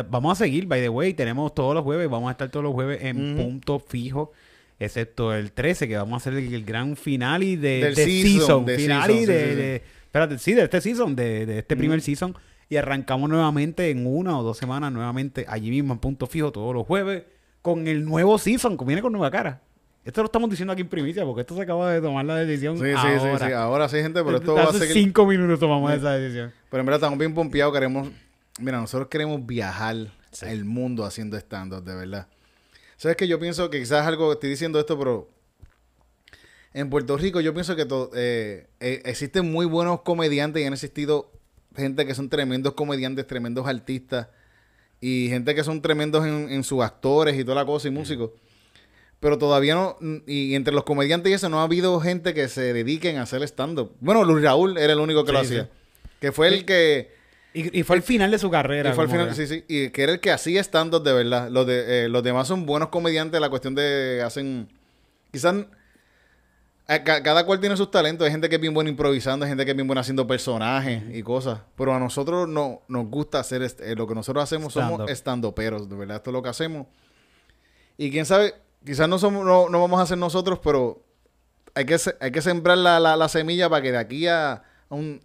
Vamos 0.10 0.32
a 0.40 0.44
seguir, 0.44 0.66
by 0.68 0.82
the 0.82 0.90
way. 0.90 1.14
Tenemos 1.14 1.54
todos 1.54 1.76
los 1.76 1.84
jueves. 1.84 2.10
Vamos 2.10 2.30
a 2.30 2.32
estar 2.32 2.50
todos 2.50 2.64
los 2.64 2.74
jueves 2.74 3.00
en 3.04 3.34
Ujú. 3.34 3.44
punto 3.44 3.80
fijo. 3.80 4.32
Excepto 4.80 5.34
el 5.34 5.52
13, 5.52 5.88
que 5.88 5.96
vamos 5.98 6.14
a 6.14 6.18
hacer 6.18 6.34
el, 6.34 6.52
el 6.54 6.66
gran 6.66 6.96
final 6.96 7.44
y 7.44 7.56
de, 7.56 7.82
Del 7.84 7.96
de 7.96 8.04
season, 8.06 8.40
season. 8.40 8.66
de 8.66 8.78
Finale 8.78 9.14
season, 9.14 9.28
de, 9.36 9.44
sí, 9.44 9.50
sí. 9.50 9.56
de- 9.56 9.84
Espérate, 10.06 10.38
sí, 10.40 10.54
de 10.54 10.64
este 10.64 10.82
season, 10.82 11.16
de, 11.16 11.46
de 11.46 11.60
este 11.60 11.78
primer 11.78 12.02
season. 12.02 12.36
Y 12.68 12.78
arrancamos 12.78 13.30
nuevamente 13.30 13.90
en 13.92 14.08
una 14.08 14.40
o 14.40 14.44
dos 14.44 14.58
semanas, 14.58 14.92
nuevamente 14.92 15.46
allí 15.48 15.70
mismo 15.70 15.94
en 15.94 16.00
punto 16.00 16.26
fijo, 16.26 16.52
todos 16.52 16.74
los 16.74 16.88
jueves, 16.88 17.24
con 17.62 17.88
el 17.88 18.06
nuevo 18.06 18.38
season, 18.38 18.78
que 18.78 18.86
viene 18.86 19.02
con 19.02 19.12
nueva 19.12 19.30
cara. 19.32 19.62
Esto 20.04 20.22
lo 20.22 20.26
estamos 20.26 20.50
diciendo 20.50 20.74
aquí 20.74 20.82
en 20.82 20.90
primicia, 20.90 21.24
porque 21.26 21.42
esto 21.42 21.56
se 21.56 21.62
acaba 21.62 21.92
de 21.94 22.02
tomar 22.02 22.26
la 22.26 22.36
decisión 22.38 22.76
Sí, 22.78 22.86
sí, 22.86 22.92
ahora. 22.96 23.38
sí, 23.40 23.46
sí. 23.46 23.52
Ahora 23.54 23.90
sí, 23.90 23.98
gente, 23.98 24.24
pero 24.24 24.38
esto 24.38 24.56
va 24.56 24.64
a 24.64 24.74
seguir. 24.74 24.94
cinco 24.94 25.28
minutos 25.28 25.60
tomamos 25.60 25.92
esa 25.94 26.14
decisión. 26.14 26.52
Pero 26.72 26.80
en 26.82 26.86
verdad 26.88 26.98
estamos 26.98 27.20
bien 27.20 27.34
pompeados, 27.36 27.72
queremos... 27.74 28.10
Mira, 28.60 28.80
nosotros 28.80 29.08
queremos 29.10 29.46
viajar 29.46 29.96
el 30.42 30.66
mundo 30.66 31.06
haciendo 31.06 31.38
stand-up, 31.38 31.84
de 31.84 31.94
verdad. 31.96 32.28
¿Sabes 32.98 33.16
que 33.18 33.28
Yo 33.28 33.40
pienso 33.40 33.70
que 33.70 33.80
quizás 33.80 34.06
algo, 34.08 34.34
estoy 34.34 34.50
diciendo 34.50 34.80
esto, 34.80 34.98
pero... 34.98 35.30
En 36.74 36.90
Puerto 36.90 37.18
Rico 37.18 37.42
yo 37.42 37.54
pienso 37.54 37.76
que 37.76 37.86
to- 37.86 38.12
eh, 38.16 38.68
eh, 38.80 39.02
existen 39.06 39.52
muy 39.52 39.66
buenos 39.66 40.02
comediantes 40.02 40.64
y 40.64 40.66
han 40.66 40.74
existido 40.74 41.30
gente 41.76 42.06
que 42.06 42.16
son 42.16 42.30
tremendos 42.30 42.74
comediantes, 42.74 43.28
tremendos 43.28 43.68
artistas 43.68 44.28
y 45.02 45.28
gente 45.30 45.54
que 45.56 45.64
son 45.64 45.82
tremendos 45.82 46.26
en, 46.26 46.50
en 46.50 46.64
sus 46.64 46.82
actores 46.82 47.38
y 47.38 47.44
toda 47.44 47.56
la 47.56 47.66
cosa 47.66 47.88
y 47.88 47.92
músicos. 47.92 48.30
Pero 49.20 49.38
todavía 49.38 49.76
no, 49.76 49.98
y 50.26 50.56
entre 50.56 50.74
los 50.74 50.84
comediantes 50.84 51.32
y 51.32 51.34
eso 51.34 51.50
no 51.50 51.60
ha 51.60 51.64
habido 51.64 52.00
gente 52.00 52.34
que 52.34 52.48
se 52.48 52.74
dediquen 52.74 53.18
a 53.18 53.24
hacer 53.24 53.44
stand-up. 53.44 53.92
Bueno, 54.00 54.24
Luis 54.24 54.44
Raúl 54.44 54.78
era 54.78 54.94
el 54.94 55.00
único 55.00 55.26
que 55.26 55.32
lo 55.32 55.40
hacía. 55.40 55.64
sí. 55.64 55.70
Que 56.20 56.32
fue 56.32 56.48
el 56.48 56.66
que... 56.66 57.12
Y, 57.54 57.80
y 57.80 57.84
fue 57.84 57.98
el 57.98 58.04
final 58.04 58.32
de 58.32 58.40
su 58.40 58.50
carrera. 58.50 58.92
Y 58.92 58.94
fue 58.94 59.04
al 59.04 59.10
como 59.10 59.22
final, 59.22 59.36
sí, 59.36 59.46
sí. 59.46 59.66
Y 59.68 59.90
que 59.90 60.04
era 60.04 60.14
el 60.14 60.20
que 60.20 60.32
hacía 60.32 60.62
stand-up 60.62 61.04
de 61.04 61.14
verdad. 61.14 61.50
Los, 61.50 61.68
de, 61.68 62.06
eh, 62.06 62.10
los 62.10 62.24
demás 62.24 62.48
son 62.48 62.66
buenos 62.66 62.90
comediantes. 62.90 63.42
La 63.42 63.50
cuestión 63.50 63.76
de 63.76 64.22
hacen. 64.24 64.70
Quizás. 65.32 65.56
Eh, 66.96 67.04
ca- 67.04 67.22
Cada 67.24 67.46
cual 67.46 67.60
tiene 67.60 67.76
sus 67.78 67.90
talentos. 67.92 68.26
Hay 68.26 68.32
gente 68.32 68.50
que 68.50 68.56
es 68.56 68.62
bien 68.62 68.74
buena 68.74 68.90
improvisando, 68.90 69.46
hay 69.46 69.50
gente 69.52 69.66
que 69.66 69.72
es 69.72 69.76
bien 69.78 69.88
buena 69.88 70.02
haciendo 70.02 70.26
personajes 70.28 71.04
y 71.14 71.24
cosas. 71.24 71.60
Pero 71.76 71.94
a 71.94 72.00
nosotros 72.00 72.48
no, 72.48 72.82
nos 72.88 73.06
gusta 73.08 73.40
hacer 73.40 73.62
eh, 73.64 73.96
lo 73.96 74.08
que 74.08 74.16
nosotros 74.16 74.44
hacemos. 74.44 74.74
Stand-up. 74.74 74.98
Somos 74.98 75.12
estandoperos, 75.12 75.90
de 75.90 75.96
verdad. 75.96 76.18
Esto 76.18 76.30
es 76.30 76.34
lo 76.34 76.42
que 76.44 76.50
hacemos. 76.50 76.88
Y 77.98 78.10
quién 78.12 78.26
sabe, 78.26 78.54
quizás 78.86 79.08
no, 79.08 79.20
somos, 79.20 79.46
no, 79.46 79.70
no 79.70 79.80
vamos 79.82 80.00
a 80.02 80.06
ser 80.06 80.18
nosotros, 80.18 80.60
pero 80.64 81.04
hay 81.76 81.86
que, 81.86 81.98
hay 82.20 82.32
que 82.32 82.42
sembrar 82.42 82.78
la, 82.78 83.00
la- 83.00 83.16
la 83.16 83.30
semilla 83.30 83.70
para 83.70 83.82
que 83.82 83.92
de 83.92 83.98
aquí 83.98 84.28
a, 84.28 84.54
a 84.54 84.62
un. 84.90 85.22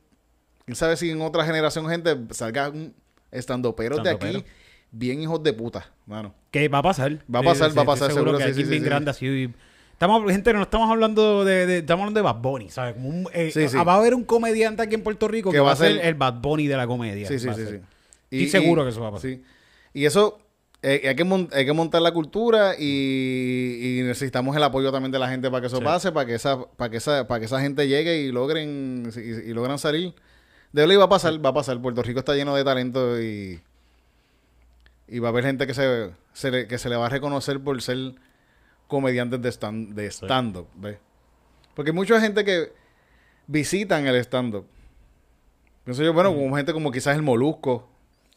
Quién 0.64 0.76
sabe 0.76 0.96
si 0.96 1.10
en 1.10 1.20
otra 1.22 1.44
generación 1.44 1.88
gente 1.88 2.16
salga 2.32 2.68
un 2.70 2.92
estandoperos 3.30 4.02
de 4.02 4.10
aquí 4.10 4.26
Estandopero. 4.26 4.54
bien 4.90 5.20
hijos 5.22 5.42
de 5.42 5.52
puta, 5.52 5.90
mano. 6.06 6.34
Que 6.50 6.68
va 6.68 6.78
a 6.78 6.82
pasar. 6.82 7.12
Va 7.32 7.38
a 7.38 7.42
pasar, 7.42 7.76
va 7.76 7.82
a 7.82 7.86
pasar, 7.86 8.10
seguro. 8.12 8.32
seguro, 8.32 8.38
que 8.38 8.44
sí, 8.44 8.50
aquí 8.60 8.64
sí, 8.64 8.70
bien 8.70 8.82
grande 8.84 9.10
así. 9.10 9.52
Estamos, 9.96 10.30
gente, 10.30 10.52
no 10.52 10.60
estamos 10.60 10.90
hablando 10.90 11.42
de, 11.46 11.64
de- 11.64 11.78
estamos 11.78 12.02
hablando 12.02 12.18
de 12.20 12.24
Bad 12.24 12.36
Bunny, 12.42 12.68
¿sabes? 12.68 12.92
Como 12.94 13.08
un, 13.08 13.28
eh, 13.32 13.50
Sí, 13.50 13.66
sí. 13.66 13.76
Va 13.78 13.94
a 13.94 13.96
haber 13.96 14.14
un 14.14 14.24
comediante 14.24 14.82
aquí 14.82 14.94
en 14.94 15.02
Puerto 15.02 15.26
Rico 15.26 15.50
que, 15.50 15.58
va 15.58 15.72
a 15.72 15.76
ser 15.76 15.98
el 16.04 16.14
Bad 16.14 16.34
Bunny 16.42 16.66
de 16.66 16.76
la 16.76 16.86
comedia. 16.86 17.26
Sí, 17.26 17.38
sí, 17.38 17.48
sí, 17.54 17.64
sí. 17.66 17.80
Estoy 18.30 18.48
seguro 18.60 18.82
que 18.84 18.90
eso 18.90 19.00
va 19.00 19.08
a 19.08 19.12
pasar. 19.12 19.30
Sí. 19.30 19.42
Y 19.94 20.04
eso, 20.04 20.38
eh, 20.82 21.00
hay, 21.08 21.16
que 21.16 21.48
hay 21.54 21.64
que 21.64 21.72
montar 21.72 22.02
la 22.02 22.12
cultura 22.12 22.74
y, 22.78 24.00
y 24.00 24.02
necesitamos 24.02 24.54
el 24.54 24.62
apoyo 24.64 24.92
también 24.92 25.12
de 25.12 25.18
la 25.18 25.30
gente 25.30 25.48
para 25.50 25.62
que 25.62 25.68
eso 25.68 25.78
Sí. 25.78 25.84
pase, 25.84 26.12
para 26.12 26.26
que 26.26 26.34
esa, 26.34 26.62
para 26.62 26.90
que 26.90 26.98
esa, 26.98 27.26
para 27.26 27.40
que 27.40 27.46
esa 27.46 27.62
gente 27.62 27.88
llegue 27.88 28.18
y 28.20 28.30
logren, 28.32 29.10
y, 29.16 29.50
y 29.50 29.54
logran 29.54 29.78
salir. 29.78 30.12
De 30.72 30.82
verdad, 30.82 30.92
y 30.94 30.98
va 30.98 31.04
a 31.04 31.08
pasar, 31.08 31.42
va 31.42 31.48
a 31.50 31.54
pasar. 31.54 31.80
Puerto 31.80 32.02
Rico 32.02 32.18
está 32.18 32.34
lleno 32.34 32.54
de 32.54 32.64
talento 32.64 33.18
y, 33.18 33.60
y 35.08 35.18
va 35.20 35.28
a 35.28 35.30
haber 35.30 35.44
gente 35.44 35.66
que 35.66 35.72
se, 35.72 36.10
se 36.34 36.50
le, 36.50 36.66
que 36.68 36.76
se 36.76 36.90
le 36.90 36.96
va 36.96 37.06
a 37.06 37.08
reconocer 37.08 37.60
por 37.60 37.80
ser 37.80 38.12
comediantes 38.86 39.40
de 39.42 39.48
stand 39.50 39.94
de 39.94 40.06
stand-up, 40.10 40.66
¿ves? 40.76 40.98
Porque 41.74 41.90
hay 41.90 41.94
mucha 41.94 42.20
gente 42.20 42.44
que 42.44 42.72
visitan 43.46 44.06
el 44.06 44.16
stand-up. 44.16 44.66
Pienso 45.84 46.02
yo, 46.02 46.12
bueno, 46.12 46.34
como 46.34 46.56
gente 46.56 46.72
como 46.72 46.90
quizás 46.90 47.16
el 47.16 47.22
Molusco, 47.22 47.88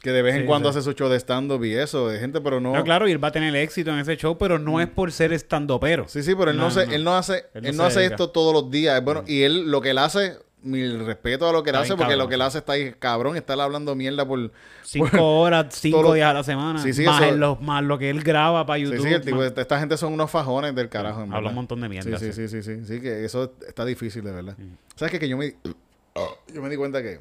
que 0.01 0.11
de 0.11 0.21
vez 0.21 0.35
en 0.35 0.41
Sí, 0.41 0.47
cuando 0.47 0.71
sí. 0.71 0.77
hace 0.77 0.85
su 0.85 0.93
show 0.93 1.09
de 1.09 1.17
stand-up 1.19 1.63
y 1.65 1.73
eso, 1.73 2.07
de 2.07 2.19
gente, 2.19 2.39
pero 2.41 2.59
no... 2.61 2.73
No, 2.73 2.83
claro, 2.83 3.07
y 3.07 3.11
él 3.11 3.21
va 3.23 3.29
a 3.29 3.31
tener 3.31 3.55
éxito 3.55 3.91
en 3.91 3.99
ese 3.99 4.15
show, 4.17 4.37
pero 4.37 4.59
no 4.59 4.79
es 4.79 4.87
por 4.87 5.11
ser 5.11 5.33
estandopero. 5.33 6.07
Sí, 6.07 6.21
sí, 6.23 6.35
pero 6.35 6.51
él 6.51 6.57
no, 6.57 6.63
No, 6.65 6.71
se, 6.71 6.85
no. 6.85 6.93
él 6.93 7.03
no 7.03 7.15
hace, 7.17 7.45
Él 7.53 7.65
él 7.65 7.75
no 7.77 7.83
hace 7.83 7.99
dedica. 8.01 8.15
esto 8.15 8.29
todos 8.29 8.53
los 8.53 8.69
días. 8.71 9.03
Bueno, 9.03 9.23
y 9.27 9.41
él 9.43 9.69
lo 9.71 9.81
que 9.81 9.89
él 9.91 9.97
hace 9.97 10.37
mi 10.61 10.85
respeto 10.87 11.47
a 11.47 11.53
lo 11.53 11.63
que 11.63 11.69
él 11.69 11.77
hace, 11.77 11.89
porque 11.89 12.03
cabrón. 12.03 12.19
lo 12.19 12.27
que 12.27 12.35
él 12.35 12.41
hace 12.41 12.57
está 12.57 12.73
ahí, 12.73 12.93
cabrón, 12.99 13.37
está 13.37 13.53
hablando 13.53 13.95
mierda 13.95 14.27
por... 14.27 14.51
Cinco 14.83 15.39
horas, 15.39 15.67
cinco 15.75 16.01
todo 16.01 16.13
días 16.13 16.29
a 16.29 16.33
la 16.33 16.43
semana. 16.43 16.81
Sí, 16.81 16.91
sí, 16.93 17.03
más, 17.05 17.21
eso- 17.21 17.35
los- 17.37 17.61
más 17.61 17.83
lo 17.83 17.97
que 17.97 18.09
él 18.09 18.21
graba 18.23 18.65
para 18.65 18.77
Sí, 18.79 18.83
YouTube. 18.85 19.01
sí, 19.07 19.13
el 19.13 19.21
tipo, 19.21 19.43
esta 19.43 19.79
gente 19.79 19.95
son 19.97 20.11
unos 20.13 20.29
fajones 20.29 20.75
del 20.75 20.89
carajo. 20.89 21.21
Habla 21.21 21.35
verdad. 21.35 21.49
un 21.49 21.55
montón 21.55 21.81
de 21.81 21.89
mierda, 21.89 22.17
Sí, 22.19 22.31
sí, 22.33 22.33
sí. 22.33 22.47
sí, 22.49 22.61
sí, 22.63 22.75
sí, 22.81 22.85
sí, 22.85 23.01
que 23.01 23.23
eso 23.25 23.53
está 23.67 23.85
difícil, 23.85 24.23
de 24.23 24.31
verdad. 24.31 24.57
¿Sabes 24.95 25.11
qué? 25.11 25.19
Que 25.19 25.29
yo 25.29 25.37
me, 25.37 25.55
yo 26.53 26.61
me 26.61 26.69
di 26.69 26.75
cuenta 26.75 27.01
que, 27.01 27.19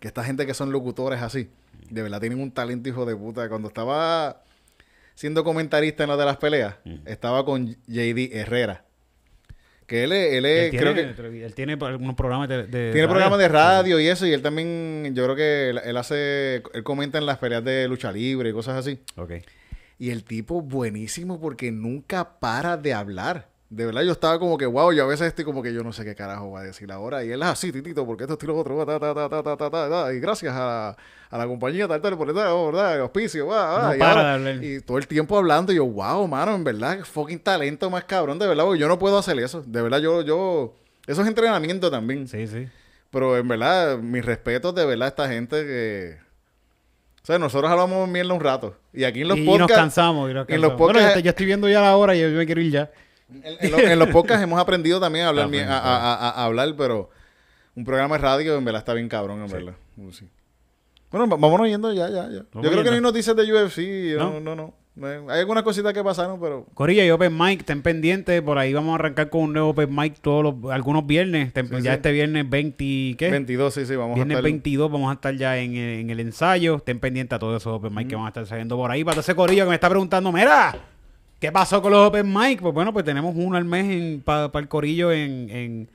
que 0.00 0.08
esta 0.08 0.24
gente 0.24 0.44
que 0.46 0.54
son 0.54 0.72
locutores 0.72 1.22
así, 1.22 1.48
de 1.88 2.02
verdad 2.02 2.18
tienen 2.20 2.40
un 2.40 2.50
talento 2.50 2.88
hijo 2.88 3.06
de 3.06 3.14
puta. 3.14 3.48
Cuando 3.48 3.68
estaba 3.68 4.42
siendo 5.14 5.44
comentarista 5.44 6.02
en 6.04 6.08
lo 6.10 6.16
de 6.16 6.24
las 6.24 6.38
peleas, 6.38 6.76
estaba 7.04 7.44
con 7.44 7.76
JD 7.86 8.30
Herrera. 8.32 8.84
Que 9.92 10.04
él 10.04 10.12
él 10.12 10.46
él, 10.46 10.70
creo 10.70 10.94
tiene, 10.94 11.14
que... 11.14 11.44
él 11.44 11.54
tiene 11.54 11.74
unos 11.74 12.14
programas 12.14 12.48
de, 12.48 12.62
de 12.62 12.92
Tiene 12.92 12.92
radio. 12.92 13.08
programas 13.10 13.38
de 13.38 13.48
radio 13.48 14.00
y 14.00 14.06
eso, 14.08 14.26
y 14.26 14.32
él 14.32 14.40
también, 14.40 15.12
yo 15.14 15.22
creo 15.24 15.36
que 15.36 15.68
él, 15.68 15.80
él 15.84 15.96
hace, 15.98 16.62
él 16.72 16.82
comenta 16.82 17.18
en 17.18 17.26
las 17.26 17.36
peleas 17.36 17.62
de 17.62 17.86
lucha 17.88 18.10
libre 18.10 18.48
y 18.48 18.52
cosas 18.54 18.78
así. 18.78 18.98
Ok. 19.16 19.32
Y 19.98 20.08
el 20.08 20.24
tipo 20.24 20.62
buenísimo 20.62 21.38
porque 21.38 21.70
nunca 21.72 22.40
para 22.40 22.78
de 22.78 22.94
hablar. 22.94 23.51
De 23.74 23.86
verdad, 23.86 24.02
yo 24.02 24.12
estaba 24.12 24.38
como 24.38 24.58
que, 24.58 24.66
wow, 24.66 24.92
yo 24.92 25.04
a 25.04 25.06
veces 25.06 25.28
estoy 25.28 25.46
como 25.46 25.62
que 25.62 25.72
yo 25.72 25.82
no 25.82 25.94
sé 25.94 26.04
qué 26.04 26.14
carajo 26.14 26.50
va 26.50 26.60
a 26.60 26.62
decir 26.64 26.92
ahora. 26.92 27.24
Y 27.24 27.30
él 27.32 27.40
es 27.40 27.48
así, 27.48 27.72
titito, 27.72 28.04
porque 28.04 28.24
esto, 28.24 28.34
estilo 28.34 28.54
otro, 28.58 28.84
ta, 28.84 29.00
ta, 29.00 29.14
ta, 29.14 29.28
ta, 29.30 29.42
ta, 29.42 29.56
ta, 29.56 29.70
ta, 29.70 29.88
ta, 29.88 30.12
y 30.12 30.20
gracias 30.20 30.52
a, 30.54 30.90
a 31.30 31.38
la 31.38 31.46
compañía 31.46 31.88
tal, 31.88 32.02
tal, 32.02 32.18
por 32.18 32.34
tal, 32.34 32.48
oh, 32.48 32.66
¿verdad? 32.66 32.96
El 32.96 33.00
auspicio, 33.00 33.46
va, 33.46 33.64
va, 33.78 33.88
No 33.88 33.96
y, 33.96 33.98
para 33.98 34.10
ahora- 34.10 34.38
de 34.38 34.50
hablar. 34.50 34.64
y 34.64 34.80
todo 34.82 34.98
el 34.98 35.06
tiempo 35.06 35.38
hablando, 35.38 35.72
y 35.72 35.76
yo, 35.76 35.86
wow, 35.86 36.28
mano, 36.28 36.54
en 36.54 36.64
verdad, 36.64 36.98
fucking 37.02 37.38
talento 37.38 37.88
más 37.88 38.04
cabrón, 38.04 38.38
de 38.38 38.46
verdad, 38.46 38.64
porque 38.64 38.78
yo 38.80 38.88
no 38.88 38.98
puedo 38.98 39.16
hacer 39.16 39.38
eso. 39.38 39.62
De 39.66 39.80
verdad, 39.80 40.00
yo, 40.00 40.20
yo, 40.20 40.74
eso 41.06 41.22
es 41.22 41.28
entrenamiento 41.28 41.90
también. 41.90 42.28
Sí, 42.28 42.46
sí. 42.46 42.68
Pero 43.10 43.38
en 43.38 43.48
verdad, 43.48 43.96
mis 43.96 44.22
respetos 44.22 44.74
de 44.74 44.84
verdad 44.84 45.06
a 45.06 45.08
esta 45.08 45.28
gente 45.28 45.64
que... 45.64 46.16
O 47.22 47.24
sea, 47.24 47.38
nosotros 47.38 47.70
hablamos 47.70 48.08
mierda 48.08 48.34
un 48.34 48.40
rato. 48.40 48.76
Y 48.92 49.04
aquí 49.04 49.22
en 49.22 49.28
los 49.28 49.38
y 49.38 49.42
nos 49.44 49.58
podcasts... 49.60 49.74
cansamos. 49.76 50.30
Y 50.30 50.34
nos 50.34 50.48
en 50.48 50.60
los. 50.60 50.76
Bueno, 50.76 50.98
podcasts- 50.98 51.22
ya 51.22 51.30
estoy 51.30 51.46
viendo 51.46 51.68
ya 51.68 51.80
la 51.80 51.96
hora 51.96 52.16
y 52.16 52.20
yo 52.20 52.28
me 52.30 52.44
quiero 52.44 52.60
ir 52.60 52.72
ya. 52.72 52.90
En, 53.42 53.56
en 53.60 53.70
lo- 53.70 53.78
en 53.78 53.98
los 53.98 54.08
podcasts 54.08 54.42
hemos 54.42 54.60
aprendido 54.60 55.00
también 55.00 55.24
a 55.24 55.28
hablar, 55.28 55.48
bien- 55.48 55.68
a, 55.68 55.78
a- 55.78 56.14
a- 56.14 56.30
a 56.30 56.44
hablar, 56.44 56.74
pero 56.76 57.10
un 57.74 57.84
programa 57.84 58.16
de 58.16 58.22
radio 58.22 58.56
en 58.58 58.64
verdad 58.64 58.80
está 58.80 58.94
bien 58.94 59.08
cabrón, 59.08 59.42
en 59.42 59.50
verdad. 59.50 59.74
Uh, 59.96 60.12
sí. 60.12 60.28
Bueno, 61.10 61.26
vámonos 61.36 61.68
yendo 61.68 61.92
ya, 61.92 62.08
ya, 62.08 62.28
ya. 62.30 62.44
Yo 62.54 62.60
creo 62.70 62.82
que 62.82 62.90
no 62.90 62.96
hay 62.96 63.00
noticias 63.02 63.36
de 63.36 63.42
UFC, 63.52 64.16
no, 64.18 64.40
¿No? 64.40 64.54
no. 64.56 64.74
No 64.94 65.06
hay- 65.06 65.40
algunas 65.40 65.62
cositas 65.62 65.94
que 65.94 66.04
pasaron, 66.04 66.38
pero... 66.38 66.66
Corilla 66.74 67.02
y 67.02 67.10
Open 67.10 67.34
Mic, 67.36 67.60
estén 67.60 67.80
pendientes. 67.80 68.42
Por 68.42 68.58
ahí 68.58 68.74
vamos 68.74 68.92
a 68.92 68.96
arrancar 68.96 69.30
con 69.30 69.40
un 69.44 69.52
nuevo 69.54 69.70
Open 69.70 69.88
Mic 69.94 70.20
todos 70.20 70.42
los, 70.44 70.70
algunos 70.70 71.06
viernes. 71.06 71.50
Sí, 71.54 71.62
ya 71.70 71.80
sí. 71.80 71.88
este 71.88 72.12
viernes 72.12 72.48
20, 72.50 73.16
¿qué? 73.16 73.30
22, 73.30 73.72
sí, 73.72 73.86
sí, 73.86 73.96
vamos 73.96 74.16
Viernes 74.16 74.34
a 74.34 74.38
estar... 74.40 74.44
22 74.44 74.92
vamos 74.92 75.10
a 75.10 75.14
estar 75.14 75.34
ya 75.34 75.56
en, 75.56 75.76
el- 75.76 76.00
en 76.00 76.10
el 76.10 76.20
ensayo. 76.20 76.76
Estén 76.76 77.00
pendientes 77.00 77.34
a 77.34 77.38
todos 77.38 77.62
esos 77.62 77.72
Open 77.72 77.94
Mic 77.94 78.06
que 78.08 78.16
van 78.16 78.26
a 78.26 78.28
estar 78.28 78.44
saliendo 78.46 78.76
por 78.76 78.90
ahí. 78.90 79.02
Para 79.02 79.20
ese 79.20 79.34
corillo 79.34 79.64
que 79.64 79.70
me 79.70 79.76
está 79.76 79.88
preguntando, 79.88 80.30
mira, 80.30 80.74
¿qué 81.42 81.52
pasó 81.52 81.82
con 81.82 81.92
los 81.92 82.08
Open 82.08 82.32
Mic? 82.32 82.60
Pues 82.62 82.72
bueno, 82.72 82.92
pues 82.92 83.04
tenemos 83.04 83.34
uno 83.36 83.56
al 83.58 83.64
mes 83.66 84.22
para 84.24 84.50
el 84.54 84.68
corillo 84.68 85.12
en, 85.12 85.50
en 85.50 85.90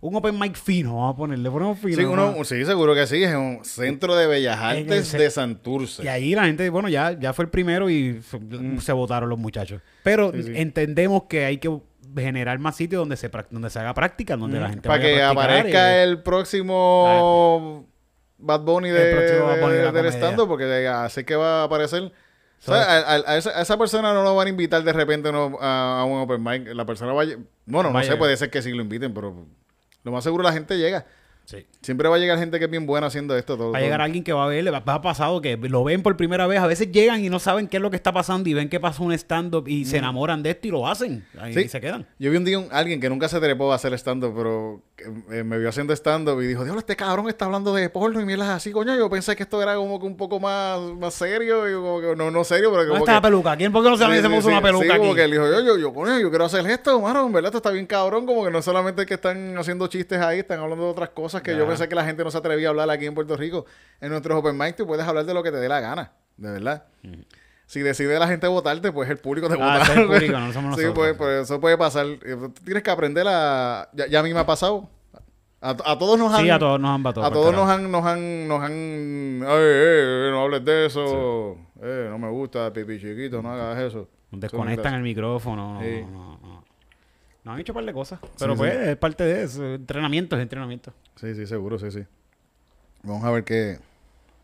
un 0.00 0.16
Open 0.16 0.38
Mic 0.38 0.56
fino. 0.56 0.96
Vamos 0.96 1.14
a 1.14 1.16
ponerle, 1.16 1.50
ponemos 1.50 1.78
fino. 1.78 1.96
Sí, 1.96 2.04
uno, 2.04 2.34
sí, 2.44 2.64
seguro 2.64 2.94
que 2.94 3.06
sí. 3.06 3.22
Es 3.22 3.34
un 3.34 3.60
centro 3.64 4.16
de 4.16 4.26
bellas 4.26 4.56
el 4.72 4.78
artes 4.84 5.12
de 5.12 5.30
Santurce. 5.30 6.02
Y 6.02 6.08
ahí 6.08 6.34
la 6.34 6.46
gente, 6.46 6.68
bueno, 6.70 6.88
ya, 6.88 7.12
ya 7.12 7.32
fue 7.32 7.44
el 7.44 7.50
primero 7.50 7.88
y 7.90 8.20
se, 8.22 8.40
se 8.80 8.92
votaron 8.92 9.28
los 9.28 9.38
muchachos. 9.38 9.80
Pero 10.02 10.32
Mm. 10.32 10.36
Sí, 10.36 10.42
sí. 10.44 10.52
entendemos 10.56 11.24
que 11.28 11.44
hay 11.44 11.58
que 11.58 11.78
generar 12.16 12.58
más 12.58 12.74
sitios 12.76 13.00
donde 13.00 13.16
se, 13.18 13.30
donde 13.50 13.68
se 13.68 13.78
haga 13.78 13.92
práctica, 13.92 14.36
donde 14.36 14.58
la 14.58 14.70
gente 14.70 14.88
Para 14.88 15.02
que 15.02 15.20
a 15.22 15.30
aparezca 15.30 15.98
y- 15.98 16.02
el 16.04 16.22
próximo 16.22 17.86
Bad 18.38 18.60
Bunny 18.62 18.90
de, 18.90 19.10
El 19.10 19.16
próximo 19.16 19.46
Bad 19.46 19.60
Bunny 19.60 19.74
de 19.74 19.84
la 19.84 19.92
del 19.92 20.06
stand 20.06 20.46
porque 20.46 20.86
así 20.88 21.24
que 21.24 21.36
va 21.36 21.62
a 21.62 21.64
aparecer. 21.64 22.12
O 22.58 22.62
So- 22.62 22.72
sea, 22.72 22.82
a, 22.82 22.98
a- 23.16 23.22
a 23.32 23.36
esa, 23.36 23.50
a 23.50 23.62
esa 23.62 23.76
persona 23.78 24.12
no 24.14 24.22
lo 24.22 24.34
van 24.34 24.46
a 24.46 24.50
invitar 24.50 24.82
de 24.82 24.92
repente 24.92 25.30
no, 25.30 25.58
a, 25.60 26.00
a 26.00 26.04
un 26.04 26.20
open 26.20 26.42
mic. 26.42 26.68
La 26.74 26.84
persona 26.86 27.12
va 27.12 27.22
a 27.22 27.26
Bueno, 27.66 27.90
no 27.90 28.02
sé, 28.02 28.16
puede 28.16 28.36
ser 28.36 28.50
que 28.50 28.62
sí 28.62 28.72
lo 28.72 28.82
inviten, 28.82 29.12
pero 29.14 29.46
lo 30.02 30.12
más 30.12 30.24
seguro 30.24 30.42
la 30.42 30.52
gente 30.52 30.78
llega. 30.78 31.06
Sí. 31.46 31.64
Siempre 31.80 32.08
va 32.08 32.16
a 32.16 32.18
llegar 32.18 32.38
gente 32.38 32.58
que 32.58 32.64
es 32.64 32.70
bien 32.70 32.86
buena 32.86 33.06
haciendo 33.06 33.36
esto. 33.36 33.56
Todo, 33.56 33.70
Va 33.72 33.78
a 33.78 33.80
llegar 33.80 34.00
alguien 34.00 34.22
que 34.24 34.32
va 34.32 34.44
a 34.44 34.48
verle, 34.48 34.70
va 34.72 35.00
pasado 35.00 35.40
que 35.40 35.56
lo 35.56 35.84
ven 35.84 36.02
por 36.02 36.16
primera 36.16 36.46
vez, 36.48 36.58
a 36.58 36.66
veces 36.66 36.90
llegan 36.90 37.24
y 37.24 37.28
no 37.30 37.38
saben 37.38 37.68
qué 37.68 37.76
es 37.78 37.82
lo 37.82 37.88
que 37.88 37.96
está 37.96 38.12
pasando 38.12 38.48
y 38.48 38.54
ven 38.54 38.68
que 38.68 38.80
pasa 38.80 39.02
un 39.02 39.12
stand-up 39.12 39.68
y 39.68 39.84
se 39.84 39.98
enamoran 39.98 40.42
de 40.42 40.50
esto 40.50 40.66
y 40.68 40.70
lo 40.72 40.86
hacen 40.88 41.24
ahí 41.40 41.54
Sí. 41.54 41.60
y 41.60 41.68
se 41.68 41.80
quedan. 41.80 42.04
Yo 42.18 42.30
vi 42.32 42.36
un 42.36 42.44
día 42.44 42.58
un- 42.58 42.68
alguien 42.72 43.00
que 43.00 43.08
nunca 43.08 43.28
se 43.28 43.38
trepó 43.40 43.70
a 43.72 43.76
hacer 43.76 43.92
stand-up, 43.94 44.34
pero 44.36 44.82
eh, 45.30 45.44
me 45.44 45.56
vio 45.58 45.68
haciendo 45.68 45.92
stand-up 45.92 46.40
y 46.42 46.46
dijo, 46.48 46.64
Dios, 46.64 46.76
este 46.76 46.96
cabrón 46.96 47.28
está 47.28 47.44
hablando 47.44 47.72
de 47.72 47.88
porno 47.90 48.20
y 48.20 48.24
mierdas 48.24 48.48
así, 48.48 48.72
coño. 48.72 48.96
Yo 48.96 49.08
pensé 49.08 49.36
que 49.36 49.44
esto 49.44 49.62
era 49.62 49.76
como 49.76 50.00
que 50.00 50.06
un 50.06 50.16
poco 50.16 50.40
más, 50.40 50.80
más 50.98 51.14
serio, 51.14 51.70
y 51.70 51.74
como 51.74 52.00
que, 52.00 52.16
no, 52.16 52.30
no 52.32 52.42
serio, 52.42 52.70
pero 52.70 52.78
¿Dónde 52.82 52.88
como 52.90 52.98
está 53.04 53.12
que... 53.12 53.14
la 53.16 53.22
peluca? 53.22 53.56
¿Quién 53.56 53.70
por 53.72 53.84
qué 53.84 53.90
no 53.90 53.96
se, 53.96 54.04
Sí, 54.06 54.20
se 54.22 54.28
puso 54.30 54.48
una 54.48 54.60
peluca 54.62 54.84
sí, 54.94 54.98
como 54.98 55.10
aquí? 55.10 55.14
que 55.16 55.24
él 55.24 55.30
dijo, 55.30 55.44
yo, 55.46 55.60
yo, 55.60 55.78
yo, 55.78 55.94
coño, 55.94 56.18
yo 56.18 56.28
quiero 56.30 56.46
hacer 56.46 56.66
esto, 56.66 57.00
mano, 57.00 57.24
en 57.26 57.32
verdad 57.32 57.48
esto 57.50 57.58
está 57.58 57.70
bien 57.70 57.86
cabrón, 57.86 58.26
como 58.26 58.44
que 58.44 58.50
no 58.50 58.60
solamente 58.62 59.06
que 59.06 59.14
están 59.14 59.56
haciendo 59.56 59.86
chistes 59.86 60.18
ahí, 60.18 60.40
están 60.40 60.58
hablando 60.58 60.84
de 60.86 60.90
otras 60.90 61.10
cosas 61.36 61.42
que 61.42 61.52
Ya. 61.52 61.58
yo 61.58 61.66
pensé 61.66 61.88
que 61.88 61.94
la 61.94 62.04
gente 62.04 62.24
no 62.24 62.30
se 62.30 62.38
atrevía 62.38 62.68
a 62.68 62.70
hablar 62.70 62.90
aquí 62.90 63.06
en 63.06 63.14
Puerto 63.14 63.36
Rico. 63.36 63.66
En 64.00 64.10
nuestros 64.10 64.38
open 64.38 64.56
mic 64.56 64.76
tú 64.76 64.86
puedes 64.86 65.06
hablar 65.06 65.24
de 65.24 65.34
lo 65.34 65.42
que 65.42 65.50
te 65.50 65.58
dé 65.58 65.68
la 65.68 65.80
gana, 65.80 66.12
de 66.36 66.50
verdad. 66.50 66.84
Si 67.66 67.80
decide 67.80 68.18
la 68.18 68.28
gente 68.28 68.46
votarte, 68.46 68.92
pues 68.92 69.10
el 69.10 69.18
público 69.18 69.48
te 69.48 69.54
Ah, 69.60 69.78
vota. 69.80 69.92
el 70.00 70.06
público, 70.06 70.32
no 70.38 70.52
somos 70.52 70.76
Sí, 70.76 70.82
nosotros. 70.82 70.94
pues, 70.94 71.14
pues, 71.16 71.42
eso 71.42 71.60
puede 71.60 71.76
pasar. 71.76 72.06
Eh, 72.06 72.36
tú 72.40 72.52
Tienes 72.64 72.82
que 72.82 72.90
aprender 72.90 73.26
a... 73.28 73.88
Ya, 73.92 74.06
ya 74.06 74.20
a 74.20 74.22
mí 74.22 74.32
me 74.32 74.38
ha 74.40 74.46
pasado. 74.46 74.88
A, 75.60 75.70
a 75.70 75.98
todos 75.98 76.16
nos 76.18 76.32
han... 76.32 76.42
Sí, 76.42 76.50
a 76.50 76.58
todos 76.60 76.78
nos 76.78 76.90
han 76.94 77.02
batado. 77.02 77.26
A 77.26 77.32
todos 77.32 77.52
nos 77.54 77.68
han, 77.68 77.90
nos 77.90 78.04
han, 78.04 78.46
nos 78.46 78.62
han, 78.62 78.72
ay, 79.42 79.58
eh, 79.62 80.28
no 80.30 80.42
hables 80.42 80.64
de 80.64 80.86
eso, 80.86 81.56
eh, 81.82 82.06
no 82.08 82.18
me 82.18 82.28
gusta, 82.30 82.72
pipi 82.72 83.00
chiquito, 83.00 83.42
no 83.42 83.52
hagas 83.52 83.78
eso. 83.78 84.08
Desconectan 84.30 84.94
el 84.94 85.02
micrófono. 85.02 85.74
No, 85.74 85.80
Sí. 85.80 86.02
no, 86.02 86.10
no. 86.10 86.35
Nos 87.46 87.54
han 87.54 87.60
hecho 87.60 87.70
un 87.72 87.76
par 87.76 87.84
de 87.84 87.92
cosas. 87.92 88.18
Pero 88.40 88.54
Sí, 88.54 88.58
pues 88.58 88.72
sí. 88.72 88.78
es 88.90 88.96
parte 88.96 89.22
de 89.22 89.44
eso. 89.44 89.74
Entrenamiento 89.74 90.34
es 90.36 90.42
entrenamiento. 90.42 90.92
Sí, 91.14 91.32
sí, 91.32 91.46
seguro, 91.46 91.78
sí, 91.78 91.92
sí. 91.92 92.00
Vamos 93.04 93.22
a 93.24 93.30
ver 93.30 93.44
qué. 93.44 93.78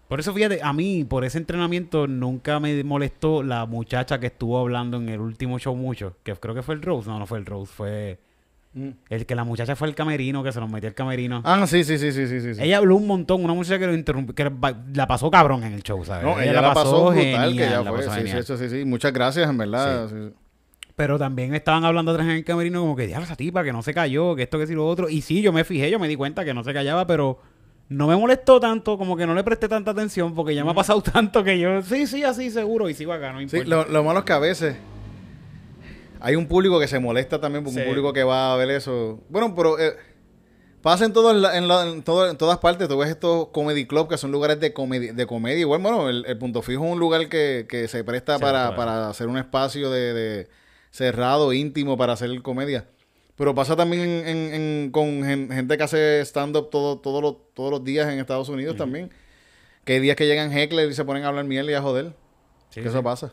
Por 0.07 0.21
eso, 0.21 0.33
fíjate, 0.33 0.61
a 0.63 0.73
mí, 0.73 1.05
por 1.05 1.25
ese 1.25 1.39
entrenamiento, 1.39 2.07
nunca 2.07 2.61
me 2.61 2.85
molestó 2.85 3.43
la 3.43 3.67
muchacha 3.67 4.21
que 4.21 4.27
estuvo 4.29 4.57
hablando 4.57 4.99
en 4.99 5.09
el 5.09 5.19
último 5.19 5.59
show 5.59 5.75
mucho. 5.75 6.17
Que 6.23 6.33
creo 6.37 6.55
que 6.55 6.63
fue 6.63 6.77
el 6.77 6.83
Rose. 6.83 7.09
No, 7.11 7.19
no 7.19 7.27
fue 7.27 7.39
el 7.39 7.47
Rose. 7.47 7.73
Fue 7.73 8.21
el 9.11 9.27
que 9.27 9.35
la 9.35 9.43
muchacha 9.43 9.75
fue 9.75 9.89
el 9.89 9.97
camerino, 9.97 10.45
que 10.45 10.53
se 10.53 10.61
nos 10.61 10.71
metió 10.71 10.89
el 10.89 10.95
camerino. 10.95 11.43
Ah, 11.45 11.67
sí, 11.67 11.83
sí, 11.83 11.99
sí, 11.99 12.13
sí, 12.13 12.27
sí, 12.29 12.55
sí. 12.55 12.63
Ella 12.63 12.77
habló 12.77 12.95
un 12.95 13.09
montón. 13.09 13.45
Una 13.45 13.53
muchacha 13.55 13.81
que 13.81 13.87
lo 13.89 13.95
interrumpió. 13.95 14.33
Que 14.33 14.49
la- 14.95 15.07
pasó 15.09 15.29
cabrón 15.29 15.65
en 15.65 15.73
el 15.73 15.83
show, 15.83 16.05
¿sabes? 16.05 16.23
no, 16.25 16.41
ella, 16.41 16.53
la 16.61 16.73
pasó, 16.73 17.07
brutal, 17.07 17.15
genial, 17.21 17.53
que 17.53 17.59
ya 17.59 17.83
la 17.83 17.91
fue. 17.93 18.03
Sí, 18.05 18.43
sí, 18.45 18.57
sí, 18.59 18.69
sí. 18.71 18.85
Muchas 18.85 19.13
gracias, 19.13 19.51
en 19.51 19.59
verdad. 19.59 20.09
sí, 20.09 20.15
sí. 20.15 20.35
Pero 21.03 21.19
también 21.19 21.53
estaban 21.53 21.85
hablando 21.85 22.13
atrás 22.13 22.29
en 22.29 22.35
el 22.35 22.45
camerino 22.45 22.79
como 22.81 22.95
que, 22.95 23.09
diablo, 23.09 23.25
esa 23.25 23.35
tipa 23.35 23.65
que 23.65 23.73
no 23.73 23.83
se 23.83 23.93
cayó, 23.93 24.37
que 24.37 24.45
esto, 24.45 24.57
que 24.57 24.69
si 24.69 24.75
lo 24.75 24.87
otro. 24.87 25.09
Y 25.09 25.21
sí, 25.21 25.43
yo 25.43 25.53
me 25.53 25.65
fijé, 25.65 25.91
yo 25.91 25.99
me 25.99 26.07
di 26.07 26.15
cuenta 26.15 26.45
que 26.45 26.55
no 26.55 26.63
se 26.63 26.73
callaba, 26.73 27.09
pero 27.09 27.41
no 27.89 28.07
me 28.07 28.15
molestó 28.15 28.61
tanto, 28.61 28.97
como 28.97 29.17
que 29.17 29.27
no 29.27 29.35
le 29.35 29.43
presté 29.43 29.67
tanta 29.69 29.91
atención, 29.91 30.33
porque 30.33 30.55
ya 30.55 30.65
me 30.65 30.71
ha 30.71 30.75
pasado 30.75 31.03
tanto 31.13 31.43
que 31.43 31.59
yo, 31.59 31.83
sí, 31.83 32.07
sí, 32.07 32.23
así, 32.23 32.53
seguro, 32.53 32.89
y 32.89 32.95
sigo 32.95 33.13
acá, 33.13 33.33
no 33.33 33.41
importa. 33.41 33.65
Sí, 33.65 33.69
lo, 33.69 33.85
lo 33.87 34.05
malo 34.05 34.21
es 34.21 34.25
que 34.27 34.33
a 34.33 34.39
veces 34.39 34.77
hay 36.21 36.37
un 36.37 36.47
público 36.47 36.79
que 36.79 36.87
se 36.87 37.01
molesta 37.01 37.41
también 37.41 37.65
porque 37.65 37.81
Sí. 37.81 37.83
un 37.83 37.89
público 37.89 38.13
que 38.13 38.23
va 38.23 38.53
a 38.55 38.57
ver 38.57 38.71
eso. 38.71 39.19
Bueno, 39.29 39.55
pero 39.57 39.81
eh, 39.81 39.97
pasa 40.83 41.05
en, 41.05 41.13
todas 41.13 41.35
la- 41.37 41.57
en, 41.57 41.67
la- 41.67 41.89
en 41.89 42.03
todo- 42.05 42.31
en 42.31 42.37
todas 42.37 42.59
partes. 42.59 42.87
Tú 42.89 42.97
ves 42.99 43.11
estos 43.11 43.49
comedy 43.49 43.87
club 43.87 44.09
que 44.09 44.17
son 44.17 44.31
lugares 44.31 44.61
de, 44.61 44.73
comedia 44.73 45.13
de 45.13 45.27
comedia. 45.27 45.59
Igual, 45.63 45.81
bueno, 45.83 46.09
el, 46.09 46.25
el 46.27 46.39
Punto 46.39 46.63
Fijo 46.63 46.85
es 46.87 46.93
un 46.93 47.01
lugar 47.01 47.29
que, 47.29 47.67
que 47.69 47.89
se 47.89 48.05
presta 48.05 48.37
Sí, 48.37 48.41
para, 48.43 48.61
claro. 48.69 48.77
para 48.77 49.09
hacer 49.09 49.27
un 49.27 49.37
espacio 49.39 49.91
de, 49.91 50.13
de 50.13 50.49
cerrado, 50.93 51.53
íntimo, 51.53 51.97
para 51.97 52.13
hacer 52.13 52.41
comedia. 52.43 52.87
Pero 53.35 53.55
pasa 53.55 53.75
también 53.75 54.03
en- 54.03 54.27
en- 54.29 54.55
en- 54.55 54.91
con 54.93 55.25
gen- 55.25 55.51
gente 55.51 55.77
que 55.77 55.83
hace 55.83 56.21
stand-up 56.25 56.71
todo, 56.71 56.99
todo 57.01 57.21
lo- 57.21 57.35
todos 57.55 57.71
los 57.73 57.83
días 57.83 58.09
en 58.13 58.21
Estados 58.21 58.49
Unidos 58.49 58.77
también. 58.77 59.11
Que 59.85 59.95
hay 59.95 60.01
días 60.01 60.15
que 60.15 60.27
llegan 60.29 60.53
heckler 60.57 60.89
y 60.89 60.95
se 60.95 61.05
ponen 61.05 61.25
a 61.25 61.29
hablar 61.29 61.45
miel 61.47 61.69
y 61.69 61.75
a 61.75 61.83
joder. 61.83 62.13
Sí, 62.69 62.81
que 62.81 62.83
sí. 62.83 62.89
eso 62.89 63.03
pasa. 63.03 63.33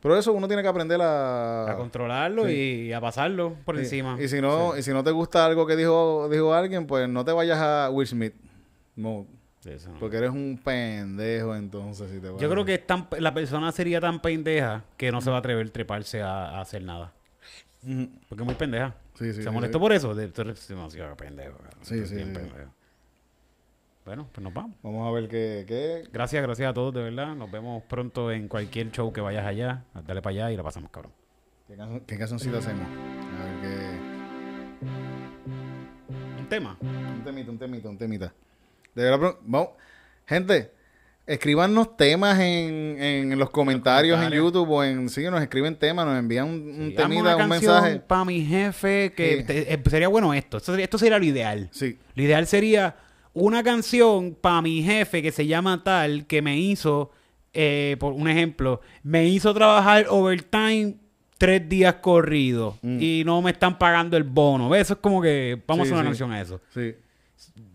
Pero 0.00 0.16
eso 0.16 0.32
uno 0.32 0.46
tiene 0.46 0.62
que 0.62 0.68
aprender 0.68 1.00
a... 1.02 1.72
A 1.72 1.76
controlarlo 1.76 2.46
Sí. 2.46 2.86
y 2.88 2.92
a 2.92 3.00
pasarlo 3.00 3.56
por 3.64 3.76
encima. 3.76 4.16
Y 4.22 4.28
si 4.28 4.40
no, 4.40 4.76
y 4.76 4.82
si 4.84 4.92
no 4.92 5.02
te 5.02 5.10
gusta 5.10 5.44
algo 5.44 5.66
que 5.66 5.74
dijo, 5.74 6.28
dijo 6.30 6.54
alguien, 6.54 6.86
pues 6.86 7.08
no 7.08 7.24
te 7.24 7.32
vayas 7.32 7.58
a 7.58 7.90
Will 7.90 8.06
Smith. 8.06 8.34
No, 8.94 9.26
eso 9.64 9.92
no. 9.92 9.98
porque 9.98 10.16
eres 10.18 10.30
un 10.30 10.60
pendejo 10.62 11.54
entonces 11.56 12.10
si 12.10 12.20
te 12.20 12.30
vas 12.30 12.40
Yo 12.40 12.48
creo 12.48 12.64
que 12.64 12.74
es 12.74 12.86
tan- 12.86 13.08
la 13.18 13.34
persona 13.34 13.70
sería 13.72 14.00
tan 14.00 14.20
pendeja 14.20 14.84
que 14.96 15.10
no 15.12 15.20
se 15.20 15.30
va 15.30 15.36
a 15.36 15.38
atrever 15.40 15.66
a 15.66 15.70
treparse 15.70 16.22
a, 16.22 16.50
a 16.50 16.60
hacer 16.60 16.82
nada. 16.82 17.12
Porque 17.80 18.42
es 18.42 18.46
muy 18.46 18.54
pendeja. 18.54 18.94
Sí, 19.14 19.26
sí, 19.32 19.34
¿Se 19.34 19.42
sí, 19.44 19.50
molestó 19.50 19.78
sí. 19.78 19.80
por 19.80 19.92
eso? 19.92 20.14
De- 20.14 20.28
Tú 20.28 20.42
eres 20.42 20.66
demasiado 20.68 21.16
pendejo. 21.16 21.58
Sí, 21.82 22.04
sí, 22.06 22.14
bien 22.16 22.28
sí. 22.28 22.34
pendejo. 22.34 22.70
Bueno, 24.04 24.28
pues 24.32 24.42
nos 24.42 24.54
vamos. 24.54 24.76
Vamos 24.82 25.06
a 25.06 25.10
ver 25.12 25.28
qué... 25.28 25.64
qué... 25.68 26.04
Gracias, 26.12 26.42
gracias 26.42 26.70
a 26.70 26.72
todos, 26.74 26.94
de 26.94 27.02
verdad. 27.02 27.34
Nos 27.34 27.50
vemos 27.50 27.82
pronto 27.84 28.32
en 28.32 28.48
cualquier 28.48 28.90
show 28.90 29.12
que 29.12 29.20
vayas 29.20 29.44
allá. 29.46 29.84
Dale 30.06 30.22
para 30.22 30.30
allá 30.34 30.52
y 30.52 30.56
la 30.56 30.62
pasamos, 30.62 30.90
cabrón. 30.90 31.12
¿Qué, 31.66 31.76
canción- 31.76 32.00
qué 32.06 32.16
cancioncita 32.18 32.58
hacemos? 32.58 32.86
A 32.86 33.44
ver 33.44 33.60
qué... 33.60 33.98
tema. 36.48 36.76
Un 36.80 37.22
temita, 37.24 37.50
un 37.50 37.58
temita, 37.58 37.88
un 37.90 37.98
temita. 37.98 38.32
De 38.94 39.04
verdad, 39.04 39.34
vamos. 39.42 39.68
Gente, 40.26 40.72
escríbanos 41.26 41.96
temas 41.96 42.38
en, 42.40 42.96
en 43.00 43.38
los 43.38 43.50
comentarios 43.50 44.20
en. 44.22 44.30
YouTube 44.32 44.68
o 44.70 44.84
en. 44.84 45.08
Sí, 45.08 45.22
nos 45.24 45.40
escriben 45.42 45.76
temas, 45.76 46.06
nos 46.06 46.18
envían 46.18 46.46
un, 46.48 46.54
un 46.68 46.88
Sí, 46.90 46.94
temita, 46.96 47.20
una 47.22 47.36
un 47.36 47.48
canción 47.48 47.72
mensaje. 47.82 48.00
para 48.00 48.24
mi 48.24 48.44
jefe 48.44 49.12
que 49.16 49.38
Sí. 49.38 49.44
te- 49.44 49.72
eh, 49.74 49.82
sería 49.88 50.08
bueno 50.08 50.34
esto. 50.34 50.56
Esto 50.56 50.72
sería, 50.72 50.84
esto 50.84 50.98
sería 50.98 51.18
lo 51.18 51.24
ideal. 51.24 51.68
Sí. 51.72 51.98
Lo 52.14 52.22
ideal 52.22 52.46
sería 52.46 52.96
una 53.34 53.62
canción 53.62 54.36
para 54.40 54.62
mi 54.62 54.82
jefe 54.82 55.22
que 55.22 55.30
se 55.32 55.46
llama 55.46 55.84
tal 55.84 56.26
que 56.26 56.42
me 56.42 56.58
hizo, 56.58 57.10
eh, 57.52 57.96
por 58.00 58.12
un 58.14 58.28
ejemplo, 58.28 58.80
me 59.02 59.26
hizo 59.26 59.54
trabajar 59.54 60.06
overtime 60.08 60.96
tres 61.38 61.68
días 61.68 61.94
corridos 62.00 62.74
Mm. 62.82 62.98
y 63.00 63.22
no 63.24 63.40
me 63.42 63.52
están 63.52 63.78
pagando 63.78 64.16
el 64.16 64.24
bono. 64.24 64.68
¿Ves? 64.68 64.82
Eso 64.82 64.94
es 64.94 64.98
como 65.00 65.22
que 65.22 65.62
vamos 65.68 65.86
Sí, 65.86 65.92
a 65.92 65.94
hacer 65.94 66.00
una 66.02 66.10
canción 66.10 66.32
a 66.32 66.40
eso. 66.40 66.60
Sí. 66.74 66.94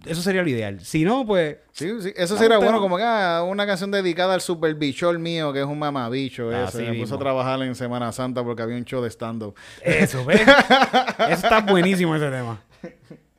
Eso 0.05 0.21
sería 0.21 0.41
lo 0.43 0.49
ideal. 0.49 0.79
Si 0.81 1.03
no, 1.05 1.25
pues 1.25 1.57
Sí, 1.71 1.89
sí, 2.01 2.13
eso 2.15 2.37
sería 2.37 2.57
bueno, 2.57 2.79
como 2.81 2.97
que 2.97 3.03
ah, 3.05 3.43
una 3.47 3.65
canción 3.65 3.89
dedicada 3.91 4.33
al 4.33 4.41
super 4.41 4.75
bichol 4.75 5.19
mío, 5.19 5.51
que 5.53 5.59
es 5.61 5.65
un 5.65 5.79
mamabicho. 5.79 6.49
Así 6.51 6.79
ese. 6.79 6.91
Me 6.91 6.97
puso 6.99 7.15
a 7.15 7.19
trabajar 7.19 7.61
en 7.61 7.73
Semana 7.75 8.11
Santa 8.11 8.43
porque 8.43 8.61
había 8.61 8.75
un 8.77 8.85
show 8.85 9.01
de 9.01 9.09
stand-up. 9.09 9.55
Eso, 9.81 10.23
¿ves? 10.25 10.41
Eso 10.41 11.31
está 11.31 11.61
buenísimo 11.61 12.15
ese 12.15 12.29
tema. 12.29 12.61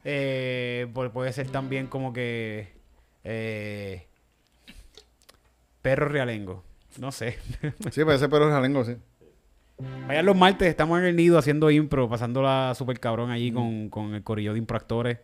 Eh, 0.04 0.86
pu- 0.94 1.10
puede 1.10 1.32
ser 1.32 1.48
también 1.50 1.86
como 1.86 2.12
que. 2.12 2.72
eh, 3.24 4.06
perro 5.82 6.08
realengo. 6.08 6.64
No 6.98 7.12
sé. 7.12 7.38
Sí, 7.90 8.04
parece 8.04 8.28
pero 8.28 8.46
es 8.48 8.52
jalengo, 8.54 8.84
sí. 8.84 8.96
Vayan 10.06 10.24
los 10.26 10.36
martes, 10.36 10.68
estamos 10.68 10.98
en 11.00 11.04
el 11.06 11.16
nido 11.16 11.36
haciendo 11.36 11.70
impro, 11.70 12.08
pasándola 12.08 12.74
súper 12.76 13.00
cabrón 13.00 13.30
allí 13.30 13.50
Mm. 13.50 13.54
con, 13.54 13.88
con 13.90 14.14
el 14.14 14.22
corillo 14.22 14.52
de 14.52 14.58
improactores. 14.58 15.18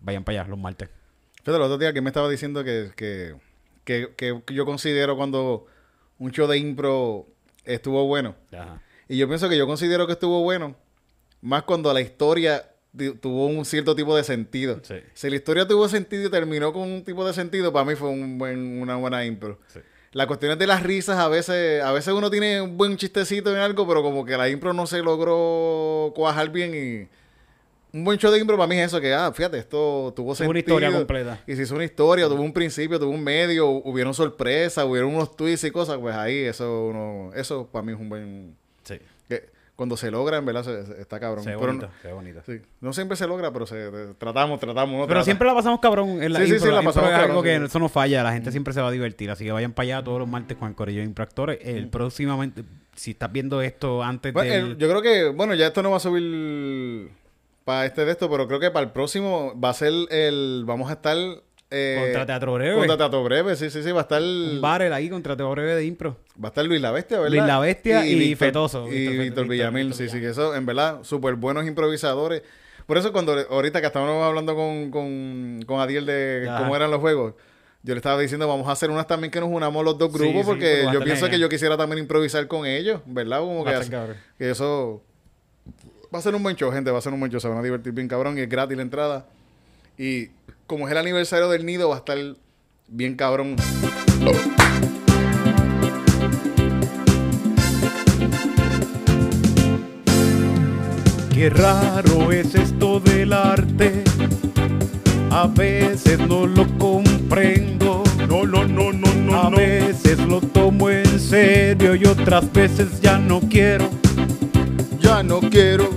Vayan 0.00 0.24
para 0.24 0.40
allá 0.40 0.50
los 0.50 0.58
martes. 0.58 0.88
Fíjate, 1.42 1.56
el 1.56 1.62
otro 1.62 1.78
día 1.78 1.92
que 1.92 2.00
me 2.00 2.10
estaba 2.10 2.28
diciendo 2.28 2.64
que, 2.64 2.90
que, 2.96 3.36
que, 3.84 4.08
que 4.16 4.54
yo 4.54 4.64
considero 4.64 5.16
cuando 5.16 5.66
un 6.18 6.32
show 6.32 6.46
de 6.48 6.58
impro 6.58 7.26
estuvo 7.64 8.06
bueno. 8.06 8.34
Ajá. 8.52 8.82
Y 9.08 9.18
yo 9.18 9.28
pienso 9.28 9.48
que 9.48 9.56
yo 9.56 9.66
considero 9.66 10.06
que 10.06 10.14
estuvo 10.14 10.42
bueno 10.42 10.74
más 11.40 11.62
cuando 11.62 11.92
la 11.92 12.00
historia 12.00 12.68
tuvo 13.20 13.46
un 13.46 13.64
cierto 13.64 13.94
tipo 13.94 14.16
de 14.16 14.24
sentido. 14.24 14.80
Sí. 14.82 14.96
Si 15.14 15.30
la 15.30 15.36
historia 15.36 15.68
tuvo 15.68 15.88
sentido 15.88 16.26
y 16.26 16.30
terminó 16.30 16.72
con 16.72 16.82
un 16.82 17.04
tipo 17.04 17.26
de 17.26 17.32
sentido, 17.32 17.72
para 17.72 17.84
mí 17.84 17.94
fue 17.94 18.08
un 18.08 18.38
buen, 18.38 18.80
una 18.80 18.96
buena 18.96 19.24
impro. 19.24 19.60
Sí. 19.68 19.80
La 20.12 20.26
cuestión 20.26 20.52
es 20.52 20.58
de 20.58 20.66
las 20.66 20.82
risas, 20.82 21.18
a 21.18 21.28
veces, 21.28 21.82
a 21.82 21.92
veces 21.92 22.14
uno 22.14 22.30
tiene 22.30 22.62
un 22.62 22.76
buen 22.78 22.96
chistecito 22.96 23.50
en 23.50 23.58
algo, 23.58 23.86
pero 23.86 24.02
como 24.02 24.24
que 24.24 24.36
la 24.36 24.48
impro 24.48 24.72
no 24.72 24.86
se 24.86 25.02
logró 25.02 26.12
cuajar 26.14 26.50
bien 26.50 26.74
y 26.74 27.08
un 27.96 28.04
buen 28.04 28.18
show 28.18 28.30
de 28.30 28.38
impro 28.38 28.56
para 28.56 28.66
mí 28.68 28.76
es 28.78 28.86
eso, 28.88 29.00
que 29.00 29.14
ah, 29.14 29.32
fíjate, 29.32 29.58
esto 29.58 30.12
tuvo 30.14 30.34
sentido. 30.34 30.50
una 30.50 30.58
historia 30.58 30.92
completa. 30.92 31.40
Y 31.46 31.56
se 31.56 31.62
hizo 31.62 31.74
una 31.74 31.84
historia, 31.84 32.28
tuvo 32.28 32.42
un 32.42 32.52
principio, 32.52 32.98
tuvo 32.98 33.10
un 33.10 33.24
medio, 33.24 33.68
hubieron 33.68 34.12
sorpresas, 34.14 34.84
hubieron 34.84 35.14
unos 35.14 35.34
twists 35.36 35.64
y 35.66 35.70
cosas, 35.70 35.96
pues 35.98 36.14
ahí 36.14 36.36
eso 36.44 36.86
uno, 36.86 37.30
eso 37.34 37.66
para 37.72 37.84
mí 37.84 37.92
es 37.92 37.98
un 37.98 38.08
buen 38.08 38.56
Sí. 38.84 38.98
que 39.28 39.48
cuando 39.74 39.96
se 39.96 40.10
logra, 40.10 40.38
en 40.38 40.44
verdad, 40.46 40.62
se- 40.64 40.86
se- 40.86 41.00
está 41.00 41.20
cabrón. 41.20 41.44
Se 41.44 41.50
ve 41.50 41.56
Pero 41.58 41.66
bonito, 41.72 41.86
no, 41.86 41.92
se 42.02 42.08
ve 42.08 42.14
bonito. 42.14 42.40
sí, 42.46 42.60
no 42.80 42.92
siempre 42.92 43.16
se 43.16 43.26
logra, 43.26 43.52
pero 43.52 43.66
se, 43.66 43.90
tratamos, 44.18 44.58
tratamos. 44.60 44.94
Pero 45.00 45.06
trata. 45.06 45.24
siempre 45.24 45.46
la 45.48 45.54
pasamos 45.54 45.80
cabrón 45.80 46.22
en 46.22 46.32
la 46.32 46.38
Sí, 46.40 46.46
sí, 46.46 46.52
impro. 46.54 46.68
sí, 46.70 46.74
la 46.74 46.82
pasamos 46.82 47.10
algo 47.10 47.26
cabrón, 47.26 47.44
que 47.44 47.56
eso 47.66 47.78
no 47.78 47.88
falla. 47.88 48.22
La 48.22 48.32
gente 48.32 48.50
siempre 48.52 48.72
se 48.72 48.80
va 48.80 48.88
a 48.88 48.92
divertir. 48.92 49.30
Así 49.30 49.44
que 49.44 49.52
vayan 49.52 49.72
para 49.72 49.84
allá 49.96 50.04
todos 50.04 50.18
los 50.18 50.28
martes 50.28 50.56
con 50.56 50.68
el 50.68 50.74
corillo 50.74 51.00
de 51.00 51.06
improactores. 51.06 51.58
El 51.62 51.88
próximamente, 51.88 52.62
si 52.94 53.10
estás 53.10 53.30
viendo 53.32 53.60
esto 53.60 54.02
antes 54.02 54.32
Bueno, 54.32 54.50
del... 54.52 54.64
el- 54.72 54.76
yo 54.78 54.88
creo 54.88 55.02
que, 55.02 55.28
bueno, 55.28 55.54
ya 55.54 55.66
esto 55.66 55.82
no 55.82 55.90
va 55.90 55.98
a 55.98 56.00
subir 56.00 57.10
para 57.66 57.84
este 57.84 58.04
de 58.04 58.12
esto, 58.12 58.30
pero 58.30 58.46
creo 58.46 58.60
que 58.60 58.70
para 58.70 58.86
el 58.86 58.92
próximo 58.92 59.52
va 59.60 59.70
a 59.70 59.74
ser 59.74 59.92
el, 60.10 60.62
vamos 60.64 60.88
a 60.88 60.92
estar... 60.94 61.16
eh, 61.70 61.98
Contra 62.00 62.24
Teatro 62.24 62.54
Breve. 62.54 62.76
Contra 62.76 62.96
Teatro 62.96 63.24
Breve, 63.24 63.56
sí, 63.56 63.70
sí, 63.70 63.82
sí, 63.82 63.90
va 63.90 63.98
a 63.98 64.02
estar... 64.02 64.22
Un 64.22 64.60
barrel 64.60 64.92
ahí 64.92 65.10
contra 65.10 65.36
Teatro 65.36 65.50
Breve 65.50 65.74
de 65.74 65.84
impro. 65.84 66.16
Va 66.42 66.46
a 66.46 66.50
estar 66.50 66.64
Luis 66.64 66.80
La 66.80 66.92
Bestia, 66.92 67.18
¿verdad? 67.18 67.36
Luis 67.36 67.44
La 67.46 67.58
Bestia 67.58 68.06
y 68.06 68.14
Víctor- 68.14 68.46
Fetoso. 68.46 68.86
Y 68.92 69.08
Víctor- 69.18 69.48
Villamil, 69.48 69.88
Víctor 69.88 70.06
sí, 70.06 70.08
sí, 70.14 70.20
que 70.20 70.28
eso, 70.28 70.54
en 70.54 70.64
verdad, 70.64 71.00
súper 71.02 71.34
buenos 71.34 71.66
improvisadores. 71.66 72.42
Por 72.86 72.98
eso 72.98 73.12
cuando 73.12 73.32
ahorita 73.50 73.80
que 73.80 73.88
estábamos 73.88 74.22
hablando 74.24 74.54
con, 74.54 74.92
con, 74.92 75.60
con 75.66 75.80
Adiel 75.80 76.06
de 76.06 76.48
cómo 76.58 76.76
eran 76.76 76.92
los 76.92 77.00
juegos, 77.00 77.34
yo 77.82 77.94
le 77.94 77.98
estaba 77.98 78.20
diciendo, 78.20 78.46
vamos 78.46 78.68
a 78.68 78.72
hacer 78.72 78.90
unas 78.90 79.08
también 79.08 79.32
que 79.32 79.40
nos 79.40 79.48
unamos 79.48 79.84
los 79.84 79.98
dos 79.98 80.12
grupos, 80.12 80.42
sí, 80.42 80.46
porque 80.46 80.86
yo 80.92 81.00
pienso 81.02 81.28
que 81.28 81.40
yo 81.40 81.48
quisiera 81.48 81.76
también 81.76 81.98
improvisar 81.98 82.46
con 82.46 82.64
ellos, 82.64 83.00
¿verdad? 83.06 83.40
Como 83.40 83.64
que, 83.64 83.70
hace- 83.70 83.90
que 84.38 84.50
eso 84.50 85.02
va 86.14 86.18
a 86.18 86.22
ser 86.22 86.34
un 86.34 86.42
buen 86.42 86.56
show, 86.56 86.70
gente, 86.72 86.90
va 86.90 86.98
a 86.98 87.02
ser 87.02 87.12
un 87.12 87.20
buen 87.20 87.30
show, 87.30 87.40
se 87.40 87.48
van 87.48 87.58
a 87.58 87.62
divertir 87.62 87.92
bien 87.92 88.08
cabrón 88.08 88.38
y 88.38 88.42
es 88.42 88.48
gratis 88.48 88.76
la 88.76 88.82
entrada. 88.82 89.26
Y 89.98 90.28
como 90.66 90.86
es 90.86 90.92
el 90.92 90.98
aniversario 90.98 91.48
del 91.48 91.64
nido, 91.64 91.88
va 91.88 91.96
a 91.96 91.98
estar 91.98 92.18
bien 92.88 93.16
cabrón. 93.16 93.56
Qué 101.32 101.50
raro 101.50 102.32
es 102.32 102.54
esto 102.54 103.00
del 103.00 103.32
arte. 103.32 104.04
A 105.30 105.46
veces 105.46 106.18
no 106.18 106.46
lo 106.46 106.66
comprendo. 106.78 108.02
No, 108.28 108.44
no, 108.44 108.64
no, 108.66 108.92
no, 108.92 109.34
A 109.34 109.50
veces 109.50 110.18
lo 110.18 110.40
tomo 110.40 110.88
en 110.88 111.20
serio 111.20 111.94
y 111.94 112.06
otras 112.06 112.50
veces 112.52 113.00
ya 113.02 113.18
no 113.18 113.40
quiero. 113.40 113.90
Ya 115.06 115.22
no 115.22 115.38
quiero. 115.38 115.88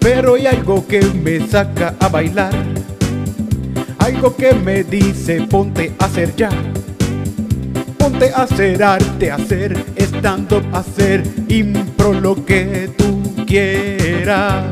Pero 0.00 0.36
hay 0.36 0.46
algo 0.46 0.86
que 0.86 1.02
me 1.02 1.46
saca 1.46 1.94
a 2.00 2.08
bailar. 2.08 2.54
Algo 3.98 4.34
que 4.34 4.54
me 4.54 4.84
dice 4.84 5.42
ponte 5.42 5.94
a 5.98 6.06
hacer 6.06 6.34
ya. 6.34 6.48
Ponte 7.98 8.30
a 8.32 8.44
hacer 8.44 8.82
arte, 8.82 9.30
a 9.30 9.34
hacer 9.34 9.84
stand-up, 9.98 10.64
hacer 10.72 11.22
impro, 11.48 12.14
lo 12.14 12.42
que 12.42 12.90
tú 12.96 13.44
quieras. 13.44 14.64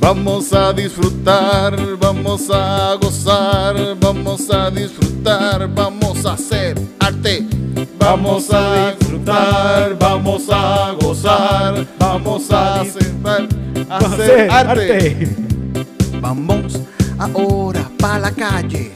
Vamos 0.00 0.52
a 0.52 0.74
disfrutar, 0.74 1.74
vamos 1.98 2.50
a 2.50 2.98
gozar, 3.00 3.96
vamos 3.98 4.50
a 4.50 4.70
disfrutar, 4.70 5.72
vamos 5.74 6.26
a 6.26 6.34
hacer 6.34 6.78
arte. 6.98 7.46
Vamos 7.96 8.50
a 8.52 8.92
disfrutar, 8.92 9.96
vamos 9.98 10.48
a 10.50 10.92
gozar, 11.00 11.86
vamos 11.98 12.50
a 12.50 12.80
hacer, 12.80 13.14
a 13.88 13.96
hacer 13.96 14.50
arte. 14.50 15.36
Vamos 16.20 16.80
ahora 17.18 17.88
para 17.98 18.18
la 18.18 18.30
calle, 18.32 18.92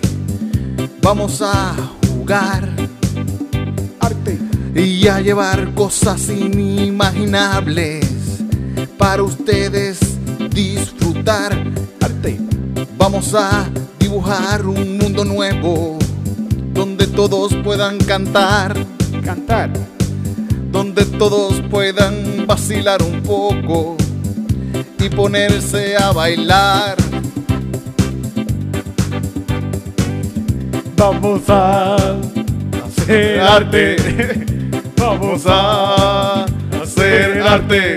vamos 1.01 1.41
a 1.41 1.75
jugar 2.09 2.69
Arte. 4.01 4.39
y 4.75 5.07
a 5.07 5.21
llevar 5.21 5.73
cosas 5.75 6.29
inimaginables 6.29 8.07
para 8.99 9.23
ustedes 9.23 10.01
disfrutar. 10.51 11.53
Arte. 12.01 12.39
Vamos 12.97 13.35
a 13.35 13.69
dibujar 13.99 14.67
un 14.67 14.99
mundo 14.99 15.25
nuevo 15.25 15.99
donde 16.73 17.07
todos 17.07 17.55
puedan 17.63 17.99
cantar, 17.99 18.75
Cantar. 19.25 19.71
donde 20.71 21.05
todos 21.05 21.61
puedan 21.71 22.47
vacilar 22.47 23.03
un 23.03 23.23
poco 23.23 23.97
y 24.99 25.09
ponerse 25.09 25.97
a 25.97 26.13
bailar. 26.13 26.97
Vamos 30.97 31.43
a 31.49 31.97
hacer 32.87 33.41
arte. 33.41 33.97
Vamos 34.97 35.43
a 35.47 36.45
hacer 36.83 37.43
arte. 37.43 37.95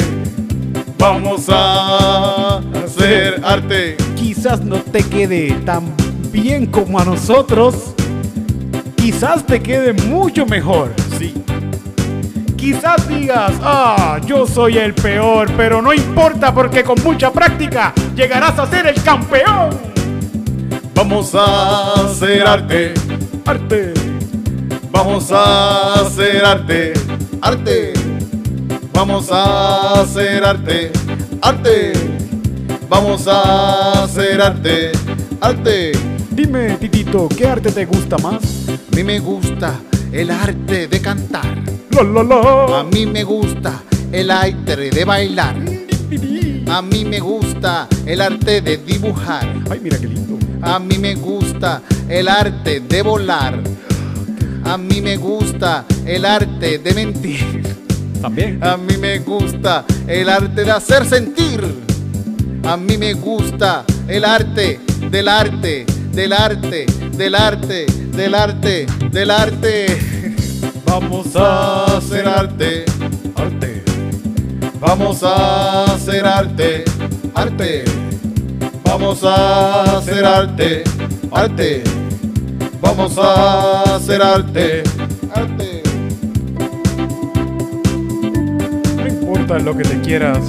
Vamos 0.98 1.46
a 1.50 2.58
hacer 2.84 3.42
arte. 3.44 3.96
Quizás 4.16 4.62
no 4.62 4.78
te 4.78 5.04
quede 5.04 5.52
tan 5.66 5.94
bien 6.32 6.66
como 6.66 7.00
a 7.00 7.06
nosotros. 7.06 7.95
Quizás 9.06 9.46
te 9.46 9.62
quede 9.62 9.94
mucho 9.94 10.48
mejor. 10.48 10.92
Sí. 11.20 11.32
Quizás 12.58 13.08
digas, 13.08 13.52
ah, 13.62 14.20
yo 14.26 14.48
soy 14.48 14.80
el 14.80 14.96
peor, 14.96 15.48
pero 15.56 15.80
no 15.80 15.94
importa 15.94 16.52
porque 16.52 16.84
con 16.84 16.96
mucha 17.04 17.32
práctica 17.32 17.94
llegarás 18.16 18.58
a 18.58 18.66
ser 18.66 18.88
el 18.88 19.00
campeón. 19.04 19.70
Vamos 20.96 21.36
a 21.36 22.02
hacer 22.02 22.48
arte. 22.48 22.96
Arte. 23.46 23.94
Vamos 24.90 25.32
a 25.32 26.02
hacer 26.02 26.44
arte, 26.44 26.94
arte. 27.42 27.94
Vamos 28.92 29.28
a 29.32 30.02
hacer 30.02 30.44
arte, 30.44 30.92
arte. 31.44 31.94
Vamos 32.90 33.28
a 33.28 34.04
hacer 34.04 34.42
arte, 34.42 34.92
arte. 35.40 35.92
Dime, 36.32 36.72
Titito, 36.78 37.30
¿qué 37.30 37.48
arte 37.48 37.72
te 37.72 37.86
gusta 37.86 38.18
más? 38.18 38.65
A 38.96 38.98
mí 38.98 39.04
me 39.04 39.20
gusta 39.20 39.78
el 40.14 40.32
arte 40.32 40.88
de 40.88 41.02
cantar. 41.02 41.62
La, 41.92 42.24
la, 42.24 42.80
A 42.80 42.84
mí 42.86 43.06
me 43.06 43.26
gusta 43.26 43.84
el 44.10 44.32
arte 44.32 44.90
de 44.90 45.04
bailar. 45.04 45.58
A 46.70 46.82
mí 46.82 47.04
me 47.04 47.20
gusta 47.20 47.90
el 48.06 48.22
arte 48.22 48.62
de 48.62 48.78
dibujar. 48.78 49.54
Ay, 49.70 49.82
mira 49.84 49.98
qué 49.98 50.08
lindo. 50.08 50.40
A 50.62 50.80
mí 50.80 50.98
me 50.98 51.14
gusta 51.16 51.82
el 52.08 52.30
arte 52.30 52.80
de 52.80 53.02
volar. 53.02 53.62
A 54.64 54.78
mí 54.78 55.02
me 55.02 55.18
gusta 55.18 55.84
el 56.06 56.24
arte 56.24 56.80
de 56.80 56.94
mentir. 56.94 57.76
También. 58.22 58.64
A 58.64 58.78
mí 58.78 58.96
me 58.96 59.20
gusta 59.20 59.84
el 60.08 60.30
arte 60.30 60.64
de 60.64 60.72
hacer 60.72 61.06
sentir. 61.06 61.62
A 62.64 62.78
mí 62.78 62.98
me 62.98 63.14
gusta 63.14 63.84
el 64.08 64.24
arte 64.24 64.80
del 65.12 65.28
arte, 65.28 65.86
del 66.14 66.32
arte, 66.32 66.86
del 67.18 67.36
arte, 67.36 67.86
del 68.16 68.34
arte, 68.34 68.86
del 69.12 69.32
arte. 69.32 69.86
Vamos 70.86 71.36
A 71.36 71.98
hacer 71.98 72.26
arte, 72.28 72.86
arte. 73.36 73.84
vamos 74.80 75.22
a 75.24 75.84
hacer 75.94 76.26
arte, 76.26 76.86
arte. 77.34 77.84
Vamos 78.86 79.24
a 79.24 79.98
hacer 79.98 80.24
arte, 80.24 80.84
arte. 81.32 81.84
Vamos 82.80 83.18
a 83.18 83.96
hacer 83.96 84.22
arte, 84.22 84.84
arte. 85.34 85.84
No 88.96 89.08
importa 89.08 89.60
lo 89.60 89.76
que 89.76 89.84
te 89.84 90.00
quieras. 90.02 90.40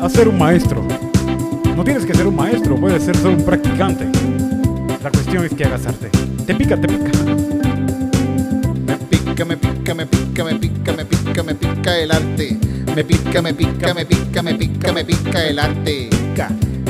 Hacer 0.00 0.28
un 0.28 0.38
maestro. 0.38 0.86
No 1.76 1.82
tienes 1.82 2.06
que 2.06 2.14
ser 2.14 2.26
un 2.26 2.36
maestro, 2.36 2.76
puedes 2.76 3.02
ser 3.02 3.16
solo 3.16 3.36
un 3.36 3.44
practicante. 3.44 4.06
La 5.26 5.32
cuestión 5.32 5.44
es 5.44 5.58
que 5.58 5.64
hagas 5.64 5.86
arte. 5.86 6.08
Te 6.46 6.54
pica, 6.54 6.80
te 6.80 6.86
pica. 6.86 7.10
Me 8.86 8.96
pica, 8.96 9.44
me 9.44 9.56
pica, 9.56 9.94
me 9.94 10.06
pica, 10.06 10.44
me 10.44 10.54
pica, 10.54 10.92
me 10.92 11.04
pica, 11.04 11.42
me 11.42 11.54
pica 11.56 11.98
el 11.98 12.12
arte. 12.12 12.56
Me 12.94 13.02
pica, 13.02 13.42
me 13.42 13.52
pica, 13.52 13.92
me 13.92 14.06
pica, 14.06 14.42
me 14.42 14.54
pica, 14.54 14.92
me 14.92 15.04
pica 15.04 15.48
el 15.48 15.58
arte. 15.58 16.10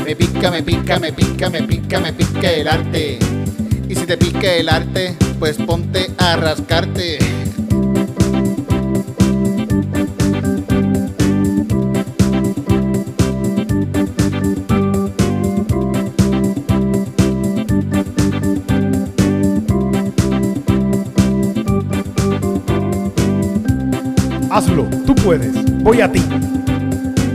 Me 0.04 0.14
pica, 0.14 0.50
me 0.50 0.62
pica, 0.62 0.98
me 0.98 1.12
pica, 1.14 1.48
me 1.48 1.62
pica, 1.62 2.00
me 2.00 2.12
pica 2.12 2.52
el 2.52 2.68
arte. 2.68 3.18
Y 3.88 3.94
si 3.94 4.04
te 4.04 4.18
pica 4.18 4.52
el 4.52 4.68
arte, 4.68 5.16
pues 5.38 5.56
ponte 5.56 6.10
a 6.18 6.36
rascarte. 6.36 7.35
Hazlo, 24.56 24.84
tú 25.06 25.14
puedes. 25.14 25.52
Voy 25.82 26.00
a 26.00 26.10
ti. 26.10 26.22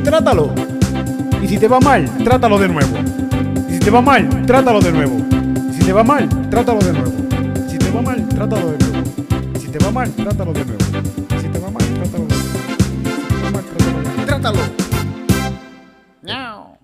Trátalo. 0.04 0.54
Y 1.40 1.48
si 1.48 1.58
te 1.60 1.68
va 1.68 1.80
mal, 1.80 2.10
trátalo 2.24 2.58
de 2.58 2.68
nuevo. 2.68 2.98
Y 3.70 3.74
si 3.74 3.80
te 3.80 3.92
va 3.92 4.02
mal, 4.02 4.28
trátalo 4.48 4.80
de 4.80 4.92
nuevo. 4.92 5.18
Y 5.70 5.74
si 5.74 5.82
te 5.86 5.94
va 5.94 6.04
mal, 6.04 6.28
trátalo 6.50 6.80
de 6.80 6.94
nuevo. 6.94 7.14
Y 7.70 7.70
si 7.70 7.78
te 7.78 7.92
va 7.92 8.02
mal, 8.02 8.28
trátalo 8.28 8.74
de 8.74 8.82
nuevo. 8.84 9.04
Y 9.56 9.60
si 9.60 9.68
te 9.70 9.78
va 9.78 9.92
mal, 9.92 10.12
trátalo 10.18 10.52
de 10.54 10.66
nuevo. 10.66 10.82
Y 11.36 11.40
si 11.40 11.48
te 11.50 11.60
va 11.60 11.70
mal, 11.70 11.86
trátalo 11.94 12.24
de 12.24 12.26
nuevo. 12.26 12.36
Y 13.06 13.30
si 13.30 13.30
te 13.30 13.44
va 13.44 13.52
mal, 13.52 13.66
trátalo 13.66 13.94
de 13.94 14.04
nuevo. 14.04 14.26
Trátalo. 14.26 14.60
Ñau. 16.24 16.78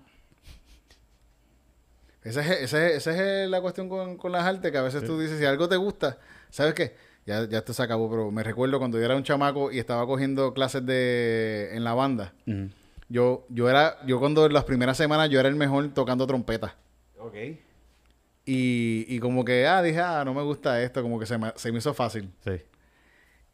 Esa 2.22 2.40
es, 2.42 2.50
esa 2.62 2.86
es- 2.86 2.96
esa 3.06 3.42
es 3.42 3.50
la 3.50 3.60
cuestión 3.60 3.88
con, 3.88 4.16
con 4.16 4.30
las 4.32 4.44
artes, 4.44 4.70
que 4.70 4.78
a 4.78 4.82
veces 4.82 5.02
tú 5.04 5.18
dices, 5.18 5.38
si 5.38 5.44
algo 5.46 5.68
te 5.68 5.76
gusta, 5.76 6.18
¿sabes 6.50 6.74
qué? 6.74 7.07
Ya, 7.28 7.46
ya 7.46 7.58
esto 7.58 7.74
se 7.74 7.82
acabó, 7.82 8.08
pero 8.08 8.30
me 8.30 8.42
recuerdo 8.42 8.78
cuando 8.78 8.98
yo 8.98 9.04
era 9.04 9.14
un 9.14 9.22
chamaco 9.22 9.70
y 9.70 9.78
estaba 9.78 10.06
cogiendo 10.06 10.54
clases 10.54 10.86
de 10.86 11.76
en 11.76 11.84
la 11.84 11.92
banda. 11.92 12.32
Yo, 13.10 13.44
yo 13.50 13.68
era, 13.68 13.98
yo 14.06 14.18
cuando 14.18 14.46
en 14.46 14.54
las 14.54 14.64
primeras 14.64 14.96
semanas 14.96 15.28
yo 15.28 15.38
era 15.38 15.50
el 15.50 15.54
mejor 15.54 15.92
tocando 15.92 16.26
trompeta. 16.26 16.76
Ok. 17.18 17.34
Y, 18.46 19.04
y 19.06 19.18
como 19.18 19.44
que, 19.44 19.66
ah, 19.66 19.82
dije, 19.82 20.00
ah, 20.00 20.22
no 20.24 20.32
me 20.32 20.42
gusta 20.42 20.82
esto, 20.82 21.02
como 21.02 21.20
que 21.20 21.26
se 21.26 21.36
me, 21.36 21.52
se 21.54 21.70
me 21.70 21.76
hizo 21.76 21.92
fácil. 21.92 22.30
Sí. 22.42 22.62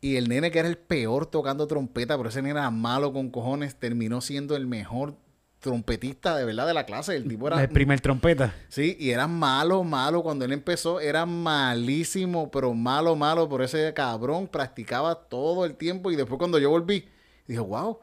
Y 0.00 0.16
el 0.18 0.28
nene 0.28 0.52
que 0.52 0.60
era 0.60 0.68
el 0.68 0.78
peor 0.78 1.26
tocando 1.26 1.66
trompeta, 1.66 2.16
pero 2.16 2.28
ese 2.28 2.42
nene 2.42 2.60
era 2.60 2.70
malo 2.70 3.12
con 3.12 3.28
cojones, 3.28 3.74
terminó 3.74 4.20
siendo 4.20 4.54
el 4.54 4.68
mejor 4.68 5.16
trompetista 5.64 6.36
de 6.36 6.44
verdad 6.44 6.66
de 6.66 6.74
la 6.74 6.84
clase. 6.84 7.16
El 7.16 7.26
tipo 7.26 7.46
era... 7.46 7.60
El 7.62 7.70
primer 7.70 7.98
trompeta. 7.98 8.54
Sí, 8.68 8.98
y 9.00 9.10
era 9.10 9.26
malo, 9.26 9.82
malo. 9.82 10.22
Cuando 10.22 10.44
él 10.44 10.52
empezó, 10.52 11.00
era 11.00 11.24
malísimo, 11.24 12.50
pero 12.50 12.74
malo, 12.74 13.16
malo. 13.16 13.48
Por 13.48 13.62
ese 13.62 13.94
cabrón 13.94 14.46
practicaba 14.46 15.14
todo 15.14 15.64
el 15.64 15.76
tiempo. 15.76 16.10
Y 16.10 16.16
después 16.16 16.38
cuando 16.38 16.58
yo 16.58 16.68
volví, 16.68 17.08
dije, 17.46 17.60
wow, 17.60 17.98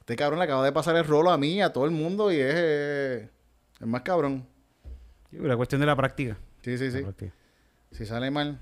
este 0.00 0.14
cabrón 0.14 0.38
le 0.38 0.44
acaba 0.44 0.62
de 0.62 0.72
pasar 0.72 0.94
el 0.96 1.06
rolo 1.06 1.30
a 1.30 1.38
mí, 1.38 1.62
a 1.62 1.72
todo 1.72 1.86
el 1.86 1.90
mundo, 1.90 2.30
y 2.30 2.36
es 2.36 2.54
eh, 2.54 3.30
el 3.80 3.86
más 3.86 4.02
cabrón. 4.02 4.46
Sí, 5.30 5.38
La 5.38 5.56
cuestión 5.56 5.80
de 5.80 5.86
la 5.86 5.96
práctica. 5.96 6.36
Sí, 6.62 6.76
sí, 6.76 6.90
sí. 6.90 7.02
Si 7.92 8.04
sale 8.04 8.30
mal, 8.30 8.60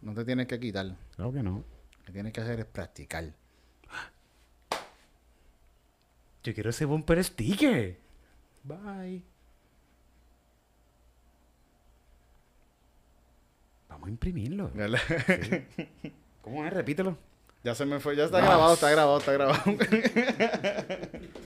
no 0.00 0.14
te 0.14 0.24
tienes 0.24 0.48
que 0.48 0.58
quitar. 0.58 0.96
Claro 1.14 1.32
que 1.32 1.44
no. 1.44 1.62
Lo 1.98 2.04
que 2.06 2.12
tienes 2.12 2.32
que 2.32 2.40
hacer 2.40 2.58
es 2.58 2.66
practicar. 2.66 3.32
Yo 6.46 6.54
quiero 6.54 6.70
ese 6.70 6.84
bumper 6.84 7.24
sticker. 7.24 7.98
Bye. 8.62 9.20
Vamos 13.88 14.06
a 14.06 14.10
imprimirlo. 14.10 14.70
¿Cómo 16.42 16.64
es? 16.64 16.72
Repítelo. 16.72 17.18
Ya 17.64 17.74
se 17.74 17.84
me 17.84 17.98
fue, 17.98 18.14
ya 18.14 18.26
está 18.26 18.38
grabado, 18.40 18.74
está 18.74 18.88
grabado, 18.92 19.18
está 19.18 19.32
grabado. 19.32 19.60